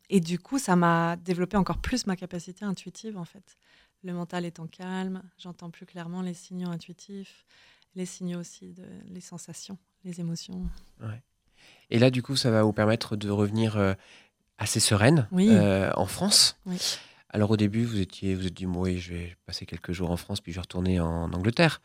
Et 0.09 0.19
du 0.21 0.39
coup, 0.39 0.59
ça 0.59 0.75
m'a 0.75 1.15
développé 1.17 1.57
encore 1.57 1.79
plus 1.79 2.05
ma 2.07 2.15
capacité 2.15 2.63
intuitive 2.65 3.17
en 3.17 3.25
fait. 3.25 3.57
Le 4.03 4.13
mental 4.13 4.45
étant 4.45 4.67
calme, 4.67 5.21
j'entends 5.37 5.69
plus 5.69 5.85
clairement 5.85 6.21
les 6.21 6.33
signaux 6.33 6.69
intuitifs, 6.69 7.45
les 7.95 8.05
signaux 8.05 8.39
aussi 8.39 8.73
de 8.73 8.83
les 9.07 9.21
sensations, 9.21 9.77
les 10.03 10.19
émotions. 10.19 10.61
Et 11.89 11.99
là, 11.99 12.09
du 12.11 12.21
coup, 12.21 12.35
ça 12.35 12.51
va 12.51 12.63
vous 12.63 12.73
permettre 12.73 13.15
de 13.15 13.29
revenir 13.29 13.77
euh, 13.77 13.93
assez 14.57 14.79
sereine 14.79 15.27
Oui. 15.31 15.47
euh, 15.49 15.91
en 15.95 16.05
France. 16.05 16.57
Oui. 16.65 16.77
Alors 17.31 17.51
au 17.51 17.57
début, 17.57 17.83
vous 17.83 17.99
étiez, 17.99 18.35
vous 18.35 18.47
êtes 18.47 18.53
dit, 18.53 18.65
oui, 18.65 18.99
je 18.99 19.13
vais 19.13 19.37
passer 19.45 19.65
quelques 19.65 19.91
jours 19.91 20.09
en 20.11 20.17
France, 20.17 20.41
puis 20.41 20.51
je 20.51 20.57
vais 20.57 20.61
retourner 20.61 20.99
en 20.99 21.31
Angleterre. 21.33 21.81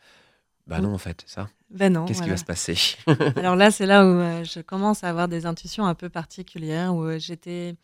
Bah 0.67 0.79
non, 0.81 0.93
en 0.93 0.97
fait, 0.97 1.23
ça. 1.27 1.47
Ben 1.69 1.93
non. 1.93 2.05
Qu'est-ce 2.05 2.23
qui 2.23 2.29
va 2.29 2.37
se 2.37 2.45
passer? 2.45 2.75
Alors 3.35 3.55
là, 3.55 3.69
c'est 3.69 3.85
là 3.85 4.03
où 4.05 4.09
euh, 4.09 4.43
je 4.43 4.59
commence 4.61 5.03
à 5.03 5.09
avoir 5.09 5.27
des 5.27 5.45
intuitions 5.45 5.85
un 5.85 5.93
peu 5.93 6.09
particulières, 6.09 6.95
où 6.95 7.07
j'étais 7.19 7.75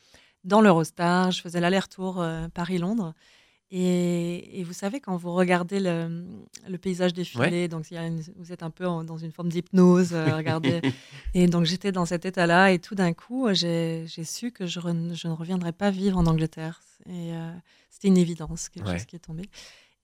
dans 0.43 0.61
l'Eurostar, 0.61 1.30
je 1.32 1.41
faisais 1.41 1.59
l'aller-retour 1.59 2.26
Paris-Londres. 2.55 3.13
Et, 3.74 4.59
et 4.59 4.63
vous 4.65 4.74
savez, 4.74 4.99
quand 4.99 5.15
vous 5.15 5.34
regardez 5.34 5.80
le, 5.80 6.26
le 6.67 6.78
paysage 6.78 7.13
défiler, 7.13 7.69
donc 7.69 7.89
il 7.89 7.93
y 7.93 7.97
a 7.97 8.05
une- 8.05 8.22
vous 8.36 8.51
êtes 8.51 8.63
un 8.63 8.69
peu 8.69 8.86
en- 8.86 9.05
dans 9.05 9.17
une 9.17 9.32
forme 9.32 9.47
d'hypnose, 9.47 10.09
euh, 10.13 10.36
regardez. 10.36 10.82
Et 11.34 11.47
donc 11.47 11.63
j'étais 11.63 11.93
dans 11.93 12.05
cet 12.05 12.26
état-là, 12.26 12.72
et 12.74 12.80
tout 12.80 12.95
d'un 12.95 13.13
coup, 13.13 13.47
j'ai 13.53 14.03
j'ai 14.07 14.26
su 14.26 14.51
que 14.51 14.65
je, 14.65 14.82
re- 14.82 15.13
je 15.15 15.28
ne 15.30 15.34
reviendrais 15.34 15.72
pas 15.72 15.89
vivre 15.89 16.17
en 16.17 16.26
Angleterre. 16.26 16.82
Et 17.05 17.34
euh, 17.34 17.51
c'était 17.89 18.09
une 18.09 18.17
évidence, 18.17 18.67
quelque 18.67 18.88
Ouais. 18.88 18.97
chose 18.97 19.05
qui 19.05 19.15
est 19.15 19.19
tombé. 19.19 19.43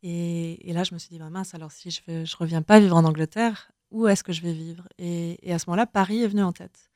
Et, 0.03 0.69
et 0.69 0.73
là, 0.73 0.83
je 0.85 0.93
me 0.93 0.99
suis 0.99 1.09
dit, 1.09 1.19
bah 1.19 1.29
mince, 1.29 1.53
alors 1.53 1.71
si 1.73 1.91
je 1.91 1.99
ne 2.07 2.23
je 2.23 2.37
reviens 2.37 2.61
pas 2.61 2.79
vivre 2.79 2.95
en 2.95 3.03
Angleterre, 3.03 3.69
où 3.91 4.07
est-ce 4.07 4.23
que 4.23 4.31
je 4.31 4.41
vais 4.41 4.53
vivre? 4.53 4.87
Et, 4.97 5.37
et 5.45 5.53
à 5.53 5.59
ce 5.59 5.65
moment-là, 5.69 5.85
Paris 5.87 6.21
est 6.23 6.27
venu 6.27 6.43
en 6.43 6.53
tête. 6.53 6.89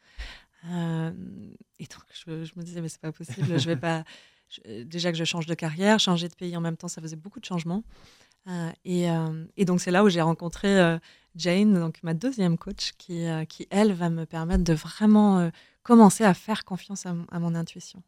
Euh, 0.69 1.11
et 1.79 1.85
donc, 1.85 2.03
je, 2.13 2.45
je 2.45 2.53
me 2.55 2.63
disais, 2.63 2.79
mais 2.81 2.87
c'est 2.89 3.01
pas 3.01 3.11
possible, 3.11 3.59
je 3.59 3.67
vais 3.67 3.75
pas. 3.75 4.05
Je- 4.51 4.83
déjà 4.83 5.11
que 5.11 5.17
je 5.17 5.23
change 5.23 5.45
de 5.45 5.53
carrière, 5.53 5.99
changer 5.99 6.27
de 6.27 6.35
pays 6.35 6.55
en 6.57 6.61
même 6.61 6.77
temps, 6.77 6.87
ça 6.87 7.01
faisait 7.01 7.15
beaucoup 7.15 7.39
de 7.39 7.45
changements. 7.45 7.83
Euh, 8.47 8.69
et, 8.85 9.09
euh, 9.09 9.45
et 9.57 9.65
donc, 9.65 9.81
c'est 9.81 9.91
là 9.91 10.03
où 10.03 10.09
j'ai 10.09 10.21
rencontré 10.21 10.79
euh, 10.79 10.97
Jane, 11.35 11.73
donc 11.73 11.99
ma 12.03 12.13
deuxième 12.13 12.57
coach, 12.57 12.93
qui, 12.97 13.25
euh, 13.25 13.45
qui, 13.45 13.67
elle, 13.69 13.93
va 13.93 14.09
me 14.09 14.25
permettre 14.25 14.63
de 14.63 14.73
vraiment 14.73 15.39
euh, 15.39 15.49
commencer 15.83 16.23
à 16.23 16.33
faire 16.33 16.65
confiance 16.65 17.05
à, 17.05 17.39
mon 17.39 17.55
intuition. 17.55 18.01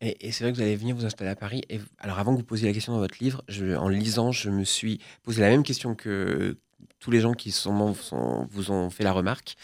Et, 0.00 0.32
c'est 0.32 0.44
vrai 0.44 0.52
que 0.52 0.56
vous 0.56 0.62
allez 0.62 0.76
venir 0.76 0.96
vous 0.96 1.06
installer 1.06 1.30
à 1.30 1.36
Paris. 1.36 1.62
Et, 1.70 1.80
alors 1.98 2.18
avant 2.18 2.32
que 2.32 2.38
vous 2.38 2.44
posiez 2.44 2.66
la 2.66 2.74
question 2.74 2.92
dans 2.92 2.98
votre 2.98 3.22
livre, 3.22 3.42
en 3.78 3.88
lisant, 3.88 4.32
je 4.32 4.50
me 4.50 4.64
suis 4.64 5.00
posé 5.22 5.40
la 5.40 5.48
même 5.48 5.62
question 5.62 5.94
que 5.94 6.58
tous 6.98 7.10
les 7.10 7.20
gens 7.20 7.32
qui 7.32 7.52
sont, 7.52 7.94
sont- 7.94 8.46
vous 8.50 8.70
ont 8.70 8.90
fait 8.90 9.04
la 9.04 9.12
remarque. 9.12 9.56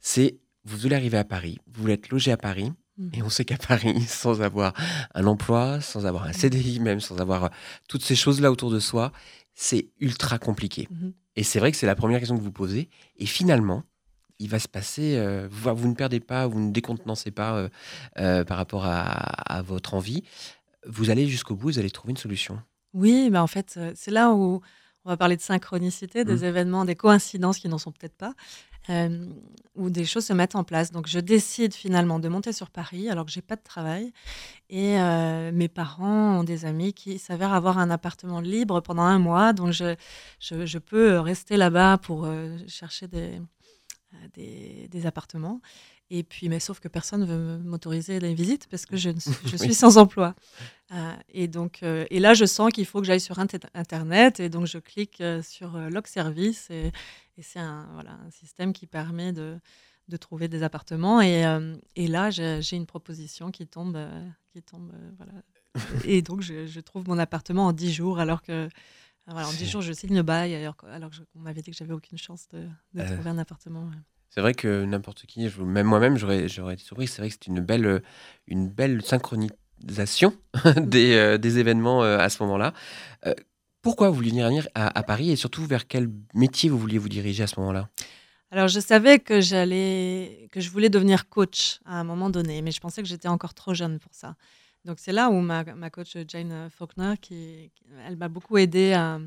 C'est, 0.00 0.38
vous 0.64 0.76
voulez 0.76 0.94
arriver 0.94 1.18
à 1.18 1.24
Paris, 1.24 1.58
vous 1.66 1.82
voulez 1.82 1.94
être 1.94 2.10
logé 2.10 2.30
à 2.30 2.36
Paris. 2.36 2.72
Et 3.12 3.22
on 3.22 3.28
sait 3.30 3.44
qu'à 3.44 3.56
Paris, 3.56 4.00
sans 4.02 4.40
avoir 4.42 4.72
un 5.14 5.26
emploi, 5.26 5.80
sans 5.80 6.06
avoir 6.06 6.24
un 6.24 6.32
CDI 6.32 6.80
même, 6.80 7.00
sans 7.00 7.18
avoir 7.18 7.44
euh, 7.44 7.48
toutes 7.88 8.04
ces 8.04 8.14
choses-là 8.16 8.50
autour 8.50 8.70
de 8.70 8.80
soi, 8.80 9.12
c'est 9.54 9.88
ultra 10.00 10.38
compliqué. 10.38 10.88
Mhm. 10.90 11.12
Et 11.36 11.42
c'est 11.44 11.58
vrai 11.58 11.70
que 11.72 11.78
c'est 11.78 11.86
la 11.86 11.94
première 11.94 12.18
question 12.18 12.36
que 12.36 12.42
vous 12.42 12.52
posez. 12.52 12.88
Et 13.16 13.26
finalement, 13.26 13.84
il 14.38 14.48
va 14.48 14.58
se 14.58 14.68
passer, 14.68 15.16
euh, 15.16 15.48
vous, 15.50 15.74
vous 15.74 15.88
ne 15.88 15.94
perdez 15.94 16.20
pas, 16.20 16.46
vous 16.46 16.60
ne 16.60 16.72
décontenancez 16.72 17.30
pas 17.30 17.54
euh, 17.56 17.68
euh, 18.18 18.44
par 18.44 18.56
rapport 18.56 18.84
à, 18.84 19.02
à 19.56 19.62
votre 19.62 19.94
envie. 19.94 20.22
Vous 20.86 21.10
allez 21.10 21.26
jusqu'au 21.28 21.54
bout, 21.54 21.68
vous 21.68 21.78
allez 21.78 21.90
trouver 21.90 22.10
une 22.10 22.16
solution. 22.16 22.58
Oui, 22.92 23.30
bah 23.30 23.42
en 23.42 23.46
fait, 23.46 23.78
c'est 23.94 24.10
là 24.10 24.32
où 24.32 24.60
on 25.04 25.08
va 25.10 25.16
parler 25.16 25.36
de 25.36 25.42
synchronicité, 25.42 26.24
des 26.24 26.36
Mhm. 26.38 26.44
événements, 26.44 26.84
des 26.84 26.96
coïncidences 26.96 27.58
qui 27.58 27.68
n'en 27.68 27.78
sont 27.78 27.92
peut-être 27.92 28.16
pas, 28.16 28.34
euh, 28.90 29.26
où 29.74 29.90
des 29.90 30.04
choses 30.04 30.26
se 30.26 30.32
mettent 30.32 30.56
en 30.56 30.64
place. 30.64 30.90
Donc, 30.90 31.06
je 31.06 31.18
décide 31.18 31.74
finalement 31.74 32.18
de 32.18 32.28
monter 32.28 32.52
sur 32.52 32.70
Paris 32.70 33.08
alors 33.08 33.24
que 33.24 33.30
j'ai 33.30 33.42
pas 33.42 33.56
de 33.56 33.62
travail. 33.62 34.12
Et 34.70 34.98
euh, 34.98 35.52
mes 35.52 35.68
parents 35.68 36.40
ont 36.40 36.44
des 36.44 36.64
amis 36.64 36.92
qui 36.92 37.18
s'avèrent 37.18 37.52
avoir 37.52 37.78
un 37.78 37.90
appartement 37.90 38.40
libre 38.40 38.80
pendant 38.80 39.02
un 39.02 39.18
mois. 39.18 39.52
Donc, 39.52 39.72
je, 39.72 39.94
je, 40.40 40.78
peux 40.78 41.18
rester 41.20 41.56
là-bas 41.56 41.98
pour 41.98 42.24
euh, 42.24 42.58
chercher 42.66 43.08
des, 43.08 43.40
des 44.34 45.06
appartements. 45.06 45.60
Et 46.14 46.24
puis, 46.24 46.50
mais 46.50 46.60
sauf 46.60 46.78
que 46.78 46.88
personne 46.88 47.20
ne 47.22 47.26
veut 47.26 47.58
m'autoriser 47.58 48.20
les 48.20 48.34
visites 48.34 48.66
parce 48.68 48.84
que 48.84 48.98
je, 48.98 49.08
ne 49.10 49.18
suis- 49.18 49.32
je 49.46 49.52
Oui. 49.56 49.58
suis 49.58 49.74
sans 49.74 49.96
emploi. 49.96 50.34
Euh, 50.92 51.14
et 51.30 51.48
donc, 51.48 51.82
euh, 51.82 52.04
et 52.10 52.20
là, 52.20 52.34
je 52.34 52.44
sens 52.44 52.70
qu'il 52.70 52.84
faut 52.84 53.00
que 53.00 53.06
j'aille 53.06 53.20
sur 53.20 53.38
Inter- 53.38 53.66
Internet, 53.72 54.38
et 54.38 54.50
donc 54.50 54.66
je 54.66 54.76
clique 54.76 55.22
euh, 55.22 55.40
sur 55.42 55.74
euh, 55.74 55.88
Log 55.88 56.06
Service, 56.06 56.68
et, 56.70 56.92
et 57.38 57.42
c'est 57.42 57.60
un, 57.60 57.88
voilà, 57.94 58.12
un 58.26 58.30
système 58.30 58.74
qui 58.74 58.86
permet 58.86 59.32
de, 59.32 59.58
de 60.08 60.16
trouver 60.18 60.48
des 60.48 60.62
appartements. 60.62 61.22
Et, 61.22 61.44
et 61.96 62.06
là, 62.08 62.28
j'ai 62.30 62.76
une 62.76 62.86
proposition 62.86 63.50
qui 63.50 63.66
tombe, 63.66 63.98
qui 64.52 64.60
tombe, 64.62 64.92
voilà. 65.16 65.32
Et 66.04 66.20
donc, 66.20 66.42
je, 66.42 66.66
je 66.66 66.80
trouve 66.80 67.08
mon 67.08 67.18
appartement 67.18 67.68
en 67.68 67.72
10 67.72 67.90
jours, 67.90 68.18
alors 68.18 68.42
que, 68.42 68.68
voilà, 69.26 69.48
en 69.48 69.52
10 69.52 69.66
jours, 69.70 69.80
je 69.80 69.94
signe 69.94 70.14
le 70.14 70.22
bail, 70.22 70.54
alors, 70.54 70.76
que- 70.76 70.84
alors 70.86 71.08
que 71.08 71.16
je- 71.16 71.22
on 71.36 71.40
m'avait 71.40 71.62
dit 71.62 71.70
que 71.70 71.76
j'avais 71.78 71.94
aucune 71.94 72.18
chance 72.18 72.46
de, 72.48 72.68
de 72.92 73.00
trouver 73.14 73.30
un 73.30 73.38
appartement. 73.38 73.84
ouais. 73.84 73.96
C'est 74.34 74.40
vrai 74.40 74.54
que 74.54 74.86
n'importe 74.86 75.26
qui, 75.26 75.46
même 75.60 75.86
moi-même, 75.86 76.16
j'aurais, 76.16 76.44
été 76.44 76.78
surpris. 76.78 77.06
C'est 77.06 77.20
vrai 77.20 77.28
que 77.28 77.34
c'est 77.34 77.48
une 77.48 77.60
belle, 77.60 77.84
euh, 77.84 78.00
une 78.46 78.66
belle 78.66 79.02
synchronisation 79.02 80.34
des, 80.78 81.12
euh, 81.16 81.36
des 81.36 81.58
événements 81.58 82.02
euh, 82.02 82.16
à 82.16 82.30
ce 82.30 82.42
moment-là. 82.42 82.72
Pourquoi 83.82 84.08
vous 84.08 84.14
vouliez 84.14 84.30
venir 84.30 84.68
à, 84.74 84.98
à 84.98 85.02
Paris 85.02 85.30
et 85.30 85.36
surtout 85.36 85.66
vers 85.66 85.86
quel 85.86 86.08
métier 86.32 86.70
vous 86.70 86.78
vouliez 86.78 86.96
vous 86.96 87.10
diriger 87.10 87.42
à 87.42 87.46
ce 87.46 87.60
moment-là? 87.60 87.90
Alors, 88.50 88.68
je 88.68 88.80
savais 88.80 89.18
que 89.18 89.42
j'allais, 89.42 90.48
que 90.50 90.62
je 90.62 90.70
voulais 90.70 90.88
devenir 90.88 91.28
coach 91.28 91.80
à 91.84 92.00
un 92.00 92.04
moment 92.04 92.30
donné, 92.30 92.62
mais 92.62 92.70
je 92.70 92.80
pensais 92.80 93.02
que 93.02 93.08
j'étais 93.08 93.28
encore 93.28 93.52
trop 93.52 93.74
jeune 93.74 93.98
pour 93.98 94.14
ça. 94.14 94.36
Donc, 94.86 94.98
c'est 94.98 95.12
là 95.12 95.28
où 95.28 95.40
ma, 95.40 95.64
ma 95.64 95.90
coach 95.90 96.16
Jane 96.26 96.70
Faulkner, 96.70 97.14
qui- 97.20 97.70
elle 98.06 98.16
m'a 98.16 98.28
beaucoup 98.28 98.56
aidée 98.56 98.94
à, 98.94 99.18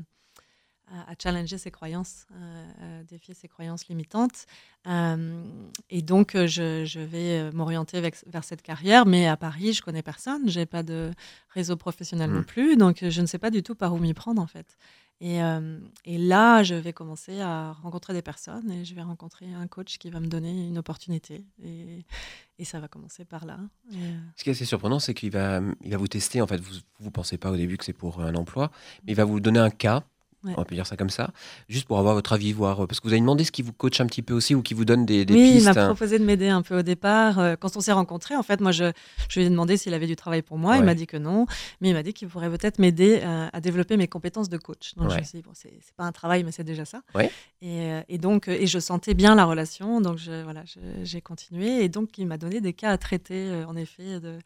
à- 0.92 1.10
à 1.10 1.14
challenger 1.20 1.58
ses 1.58 1.70
croyances, 1.70 2.26
euh, 2.32 3.00
à 3.00 3.04
défier 3.04 3.34
ses 3.34 3.48
croyances 3.48 3.88
limitantes. 3.88 4.46
Euh, 4.86 5.42
et 5.90 6.02
donc, 6.02 6.34
euh, 6.34 6.46
je, 6.46 6.84
je 6.84 7.00
vais 7.00 7.40
euh, 7.40 7.52
m'orienter 7.52 8.00
vers, 8.00 8.44
cette 8.44 8.62
carrière, 8.62 9.04
mais 9.06 9.26
à 9.26 9.36
Paris, 9.36 9.72
je 9.72 9.82
connais 9.82 10.02
personne, 10.02 10.48
j'ai 10.48 10.66
pas 10.66 10.82
de 10.82 11.10
réseau 11.50 11.76
professionnel 11.76 12.30
non 12.30 12.38
Mhm. 12.38 12.44
plus, 12.44 12.76
donc 12.76 13.02
euh, 13.02 13.10
je 13.10 13.20
ne 13.20 13.26
sais 13.26 13.38
pas 13.38 13.50
du 13.50 13.62
tout 13.62 13.74
par 13.74 13.92
où 13.94 13.98
m'y 13.98 14.14
prendre 14.14 14.40
en 14.40 14.46
fait. 14.46 14.76
Et, 15.22 15.42
euh, 15.42 15.78
et 16.04 16.18
là, 16.18 16.62
je 16.62 16.74
vais 16.74 16.92
commencer 16.92 17.40
à 17.40 17.72
rencontrer 17.72 18.12
des 18.12 18.20
personnes 18.20 18.70
et 18.70 18.84
je 18.84 18.94
vais 18.94 19.00
rencontrer 19.00 19.50
un 19.54 19.66
coach 19.66 19.96
qui 19.96 20.10
va 20.10 20.20
me 20.20 20.26
donner 20.26 20.68
une 20.68 20.76
opportunité. 20.76 21.42
Et, 21.64 22.04
et 22.58 22.64
ça 22.66 22.80
va 22.80 22.86
commencer 22.88 23.24
par 23.24 23.46
là. 23.46 23.58
Et, 23.92 23.96
euh, 23.96 24.18
Ce 24.36 24.44
qui 24.44 24.50
est 24.50 24.52
assez 24.52 24.66
surprenant, 24.66 24.98
c'est 24.98 25.14
qu'il 25.14 25.30
va, 25.30 25.62
il 25.82 25.90
va 25.90 25.96
vous 25.96 26.06
tester. 26.06 26.42
En 26.42 26.46
fait, 26.46 26.58
vous 26.60 26.74
vous 27.00 27.10
pensez 27.10 27.38
pas 27.38 27.50
au 27.50 27.56
début 27.56 27.78
que 27.78 27.84
c'est 27.86 27.94
pour 27.94 28.20
un 28.20 28.34
emploi, 28.34 28.70
mais 29.06 29.12
il 29.12 29.16
va 29.16 29.24
vous 29.24 29.40
donner 29.40 29.58
un 29.58 29.70
cas. 29.70 30.04
Ouais. 30.46 30.54
On 30.56 30.64
peut 30.64 30.74
dire 30.74 30.86
ça 30.86 30.96
comme 30.96 31.10
ça, 31.10 31.30
juste 31.68 31.86
pour 31.86 31.98
avoir 31.98 32.14
votre 32.14 32.32
avis, 32.32 32.52
voir 32.52 32.86
parce 32.86 33.00
que 33.00 33.06
vous 33.08 33.12
avez 33.12 33.20
demandé 33.20 33.44
ce 33.44 33.52
qui 33.52 33.62
vous 33.62 33.72
coach 33.72 34.00
un 34.00 34.06
petit 34.06 34.22
peu 34.22 34.32
aussi 34.34 34.54
ou 34.54 34.62
qui 34.62 34.74
vous 34.74 34.84
donne 34.84 35.04
des, 35.04 35.24
des 35.24 35.34
oui, 35.34 35.48
il 35.48 35.52
pistes. 35.54 35.74
m'a 35.74 35.82
hein. 35.82 35.86
proposé 35.86 36.18
de 36.18 36.24
m'aider 36.24 36.48
un 36.48 36.62
peu 36.62 36.78
au 36.78 36.82
départ. 36.82 37.38
Euh, 37.38 37.56
Quand 37.56 37.76
on 37.76 37.80
s'est 37.80 37.92
rencontrés, 37.92 38.36
en 38.36 38.42
fait, 38.42 38.60
moi, 38.60 38.72
je, 38.72 38.92
je 39.28 39.40
lui 39.40 39.46
ai 39.46 39.50
demandé 39.50 39.76
s'il 39.76 39.92
avait 39.94 40.06
du 40.06 40.16
travail 40.16 40.42
pour 40.42 40.58
moi. 40.58 40.76
Il 40.76 40.84
m'a 40.84 40.94
dit 40.94 41.06
que 41.06 41.16
non, 41.16 41.46
mais 41.80 41.88
il 41.90 41.94
m'a 41.94 42.02
dit 42.02 42.12
qu'il 42.12 42.28
pourrait 42.28 42.50
peut-être 42.50 42.78
m'aider 42.78 43.20
euh, 43.22 43.48
à 43.52 43.60
développer 43.60 43.96
mes 43.96 44.08
compétences 44.08 44.48
de 44.48 44.56
coach. 44.58 44.94
Donc, 44.96 45.10
je 45.10 45.16
me 45.16 45.22
suis 45.22 45.38
dit, 45.38 45.42
bon, 45.42 45.52
c'est 45.54 45.72
pas 45.96 46.04
un 46.04 46.12
travail, 46.12 46.44
mais 46.44 46.52
c'est 46.52 46.64
déjà 46.64 46.84
ça. 46.84 47.02
Et, 47.62 47.80
euh, 47.92 48.02
et 48.08 48.18
donc, 48.18 48.48
euh, 48.48 48.56
et 48.58 48.66
je 48.66 48.78
sentais 48.78 49.14
bien 49.14 49.34
la 49.34 49.44
relation, 49.44 50.00
donc 50.00 50.18
je, 50.18 50.42
voilà, 50.42 50.62
j'ai 51.02 51.20
continué. 51.20 51.82
Et 51.84 51.88
donc, 51.88 52.18
il 52.18 52.26
m'a 52.26 52.38
donné 52.38 52.60
des 52.60 52.72
cas 52.72 52.90
à 52.90 52.98
traiter, 52.98 53.48
euh, 53.48 53.66
en 53.66 53.76
effet, 53.76 54.20
de 54.20 54.38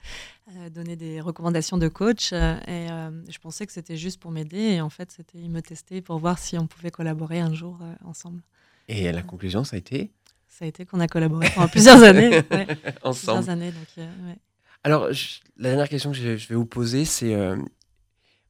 euh, 0.56 0.70
donner 0.70 0.96
des 0.96 1.20
recommandations 1.20 1.76
de 1.78 1.88
coach. 1.88 2.30
euh, 2.32 2.56
et 2.66 2.90
euh, 2.90 3.10
je 3.28 3.38
pensais 3.38 3.66
que 3.66 3.72
c'était 3.72 3.96
juste 3.96 4.20
pour 4.20 4.30
m'aider. 4.30 4.58
Et 4.58 4.80
en 4.80 4.90
fait, 4.90 5.10
c'était 5.10 5.38
il 5.38 5.50
me 5.50 5.60
testait 5.60 5.89
pour 6.00 6.18
voir 6.18 6.38
si 6.38 6.56
on 6.58 6.66
pouvait 6.66 6.90
collaborer 6.90 7.40
un 7.40 7.52
jour 7.52 7.78
euh, 7.82 7.94
ensemble. 8.04 8.42
Et 8.88 9.10
la 9.12 9.22
conclusion, 9.22 9.64
ça 9.64 9.76
a 9.76 9.78
été 9.78 10.10
Ça 10.48 10.64
a 10.64 10.68
été 10.68 10.84
qu'on 10.86 11.00
a 11.00 11.08
collaboré 11.08 11.48
pendant 11.54 11.68
plusieurs 11.68 12.02
années. 12.02 12.30
ouais. 12.50 12.66
ensemble. 13.02 13.38
Plusieurs 13.38 13.48
années, 13.50 13.72
donc 13.72 13.88
euh, 13.98 14.28
ouais. 14.28 14.38
Alors, 14.84 15.12
je- 15.12 15.40
la 15.56 15.70
dernière 15.70 15.88
question 15.88 16.10
que 16.12 16.16
je, 16.16 16.36
je 16.36 16.48
vais 16.48 16.54
vous 16.54 16.66
poser, 16.66 17.04
c'est 17.04 17.34
euh, 17.34 17.56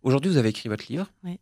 aujourd'hui, 0.02 0.30
vous 0.30 0.36
avez 0.38 0.50
écrit 0.50 0.68
votre 0.68 0.84
livre. 0.88 1.10
Oui. 1.24 1.38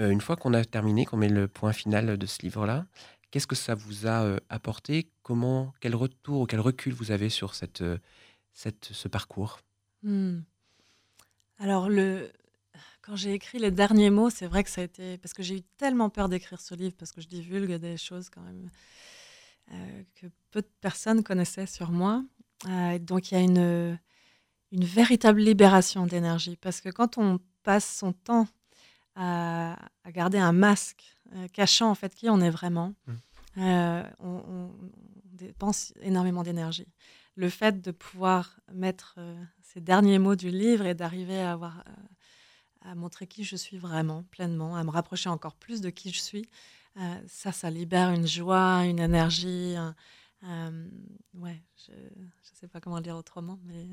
Euh, 0.00 0.10
une 0.10 0.20
fois 0.22 0.36
qu'on 0.36 0.54
a 0.54 0.64
terminé, 0.64 1.04
qu'on 1.04 1.18
met 1.18 1.28
le 1.28 1.46
point 1.48 1.72
final 1.72 2.16
de 2.16 2.26
ce 2.26 2.40
livre-là, 2.42 2.86
qu'est-ce 3.30 3.46
que 3.46 3.54
ça 3.54 3.74
vous 3.74 4.06
a 4.06 4.22
euh, 4.24 4.38
apporté? 4.48 5.10
Comment, 5.22 5.72
quel 5.80 5.94
retour 5.94 6.40
ou 6.40 6.46
quel 6.46 6.60
recul 6.60 6.92
vous 6.94 7.10
avez 7.10 7.28
sur 7.28 7.54
cette, 7.54 7.82
euh, 7.82 7.98
cette, 8.52 8.88
ce 8.92 9.08
parcours? 9.08 9.60
Hmm. 10.02 10.40
Alors, 11.58 11.88
le... 11.88 12.30
quand 13.02 13.16
j'ai 13.16 13.34
écrit 13.34 13.58
les 13.58 13.72
derniers 13.72 14.10
mots, 14.10 14.30
c'est 14.30 14.46
vrai 14.46 14.62
que 14.62 14.70
ça 14.70 14.80
a 14.80 14.84
été 14.84 15.18
parce 15.18 15.34
que 15.34 15.42
j'ai 15.42 15.58
eu 15.58 15.62
tellement 15.76 16.08
peur 16.08 16.28
d'écrire 16.28 16.60
ce 16.60 16.74
livre 16.74 16.94
parce 16.96 17.12
que 17.12 17.20
je 17.20 17.26
divulgue 17.26 17.74
des 17.74 17.96
choses 17.96 18.30
quand 18.30 18.40
même 18.40 18.70
euh, 19.72 20.02
que 20.14 20.26
peu 20.52 20.62
de 20.62 20.70
personnes 20.80 21.22
connaissaient 21.24 21.66
sur 21.66 21.90
moi. 21.90 22.24
Euh, 22.68 22.98
donc 23.00 23.30
il 23.30 23.34
y 23.34 23.36
a 23.38 23.40
une, 23.40 23.98
une 24.70 24.84
véritable 24.84 25.40
libération 25.40 26.06
d'énergie 26.06 26.56
parce 26.56 26.80
que 26.80 26.90
quand 26.90 27.18
on 27.18 27.40
passe 27.64 27.96
son 27.98 28.12
temps 28.12 28.46
à, 29.16 29.76
garder 30.06 30.38
un 30.38 30.52
masque 30.52 31.16
euh, 31.34 31.48
cachant 31.48 31.90
en 31.90 31.94
fait 31.94 32.14
qui 32.14 32.30
on 32.30 32.40
est 32.40 32.50
vraiment, 32.50 32.94
mmh. 33.06 33.12
on, 34.20 34.42
on, 34.48 34.70
dépense 35.32 35.92
énormément 36.02 36.44
d'énergie. 36.44 36.86
Le 37.34 37.48
fait 37.48 37.80
de 37.80 37.90
pouvoir 37.90 38.60
mettre 38.72 39.18
ces 39.60 39.80
derniers 39.80 40.20
mots 40.20 40.36
du 40.36 40.50
livre 40.50 40.86
et 40.86 40.94
d'arriver 40.94 41.40
à 41.40 41.52
avoir 41.52 41.82
à 42.84 42.94
montrer 42.94 43.26
qui 43.26 43.44
je 43.44 43.56
suis 43.56 43.78
vraiment 43.78 44.24
pleinement, 44.30 44.76
à 44.76 44.84
me 44.84 44.90
rapprocher 44.90 45.28
encore 45.28 45.54
plus 45.54 45.80
de 45.80 45.90
qui 45.90 46.10
je 46.10 46.20
suis, 46.20 46.48
euh, 46.98 47.14
ça, 47.26 47.52
ça 47.52 47.70
libère 47.70 48.10
une 48.10 48.26
joie, 48.26 48.84
une 48.84 48.98
énergie. 48.98 49.74
ouais, 50.42 51.62
je 51.86 51.92
ne 51.92 52.28
sais 52.54 52.68
pas 52.68 52.80
comment 52.80 52.96
le 52.96 53.02
dire 53.02 53.16
autrement, 53.16 53.58
mais 53.64 53.86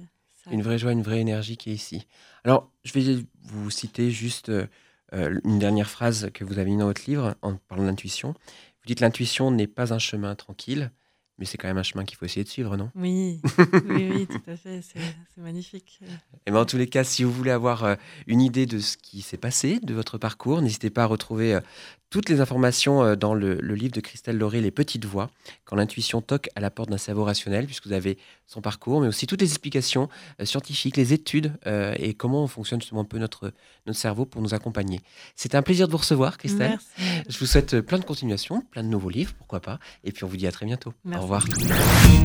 une 0.52 0.62
vraie 0.62 0.78
joie, 0.78 0.92
une 0.92 1.02
vraie 1.02 1.20
énergie 1.20 1.58
qui 1.58 1.72
est 1.72 1.76
ici. 1.76 2.08
Alors, 2.44 2.72
je 2.84 2.94
vais 2.94 3.24
vous 3.44 3.70
citer 3.70 4.10
juste 4.12 4.50
euh, 4.50 4.68
euh, 5.14 5.40
une 5.44 5.60
dernière 5.60 5.90
phrase 5.90 6.30
que 6.34 6.44
vous 6.44 6.58
avez 6.60 6.72
mis 6.72 6.78
dans 6.78 6.86
votre 6.86 7.04
livre 7.08 7.36
en 7.42 7.56
parlant 7.56 7.86
d'intuition. 7.86 8.30
Vous 8.32 8.88
dites 8.88 9.00
l'intuition 9.00 9.52
n'est 9.52 9.68
pas 9.68 9.94
un 9.94 10.00
chemin 10.00 10.36
tranquille, 10.36 10.92
mais 11.40 11.46
c'est 11.46 11.58
quand 11.58 11.70
même 11.70 11.78
un 11.78 11.84
chemin 11.84 12.04
qu'il 12.04 12.18
faut 12.18 12.26
essayer 12.26 12.44
de 12.44 12.50
suivre, 12.50 12.76
non? 12.76 12.92
Oui. 12.96 13.40
oui, 13.88 14.12
oui, 14.14 14.28
tout 14.28 14.52
à 14.52 14.58
fait. 14.58 14.82
C'est 14.82 15.42
magnifique. 15.42 16.00
Et 16.46 16.52
ben, 16.52 16.60
en 16.60 16.66
tous 16.66 16.78
les 16.78 16.88
cas, 16.88 17.06
si 17.06 17.24
vous 17.24 17.32
voulez 17.32 17.52
avoir 17.52 17.86
euh, 17.86 17.96
une 18.28 18.42
idée 18.42 18.66
de 18.66 18.80
ce 18.80 18.98
qui 18.98 19.22
s'est 19.22 19.38
passé, 19.38 19.80
de 19.82 19.94
votre 19.94 20.18
parcours, 20.18 20.62
n'hésitez 20.62 20.90
pas 20.90 21.04
à 21.04 21.06
retrouver 21.06 21.56
euh, 21.56 21.62
toutes 22.10 22.28
les 22.28 22.42
informations 22.42 23.04
euh, 23.04 23.16
dans 23.16 23.34
le, 23.34 23.56
livre 23.62 23.94
de 23.94 24.02
Christelle 24.02 24.38
Lauré, 24.38 24.60
Les 24.60 24.72
Petites 24.72 25.06
Voix, 25.06 25.30
quand 25.64 25.78
l'intuition 25.78 26.22
toque 26.22 26.50
à 26.56 26.60
la 26.60 26.70
porte 26.70 26.90
d'un 26.90 26.98
cerveau 26.98 27.24
rationnel, 27.24 27.68
puisque 27.68 27.88
vous 27.88 27.94
avez 27.94 28.18
son 28.46 28.60
parcours, 28.60 29.00
mais 29.00 29.08
aussi 29.08 29.26
toutes 29.26 29.42
les 29.42 29.48
explications 29.48 30.10
scientifiques, 30.44 30.98
les 30.98 31.14
études 31.14 31.54
et 31.68 32.16
comment 32.16 32.48
fonctionne 32.48 32.82
justement 32.82 33.02
un 33.02 33.06
peu 33.06 33.20
notre, 33.20 33.54
notre 33.86 34.00
cerveau 34.00 34.26
pour 34.26 34.42
nous 34.42 34.56
accompagner. 34.56 35.02
C'était 35.36 35.56
un 35.56 35.62
plaisir 35.62 35.86
de 35.86 35.92
vous 35.92 36.00
recevoir, 36.00 36.40
Christelle. 36.40 36.80
Merci. 36.98 37.24
Je 37.30 37.38
vous 37.38 37.46
souhaite 37.46 37.80
plein 37.82 38.00
de 38.00 38.06
continuation, 38.06 38.62
plein 38.72 38.82
de 38.82 38.88
nouveaux 38.88 39.12
livres, 39.12 39.34
pourquoi 39.38 39.60
pas. 39.60 39.80
Et 40.04 40.12
puis 40.12 40.24
on 40.24 40.28
vous 40.28 40.38
dit 40.38 40.48
à 40.48 40.52
très 40.52 40.66
bientôt. 40.66 40.96
Au 41.06 41.22
revoir. 41.30 41.46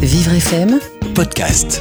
Vivre 0.00 0.32
FM 0.40 0.80
podcast. 1.14 1.80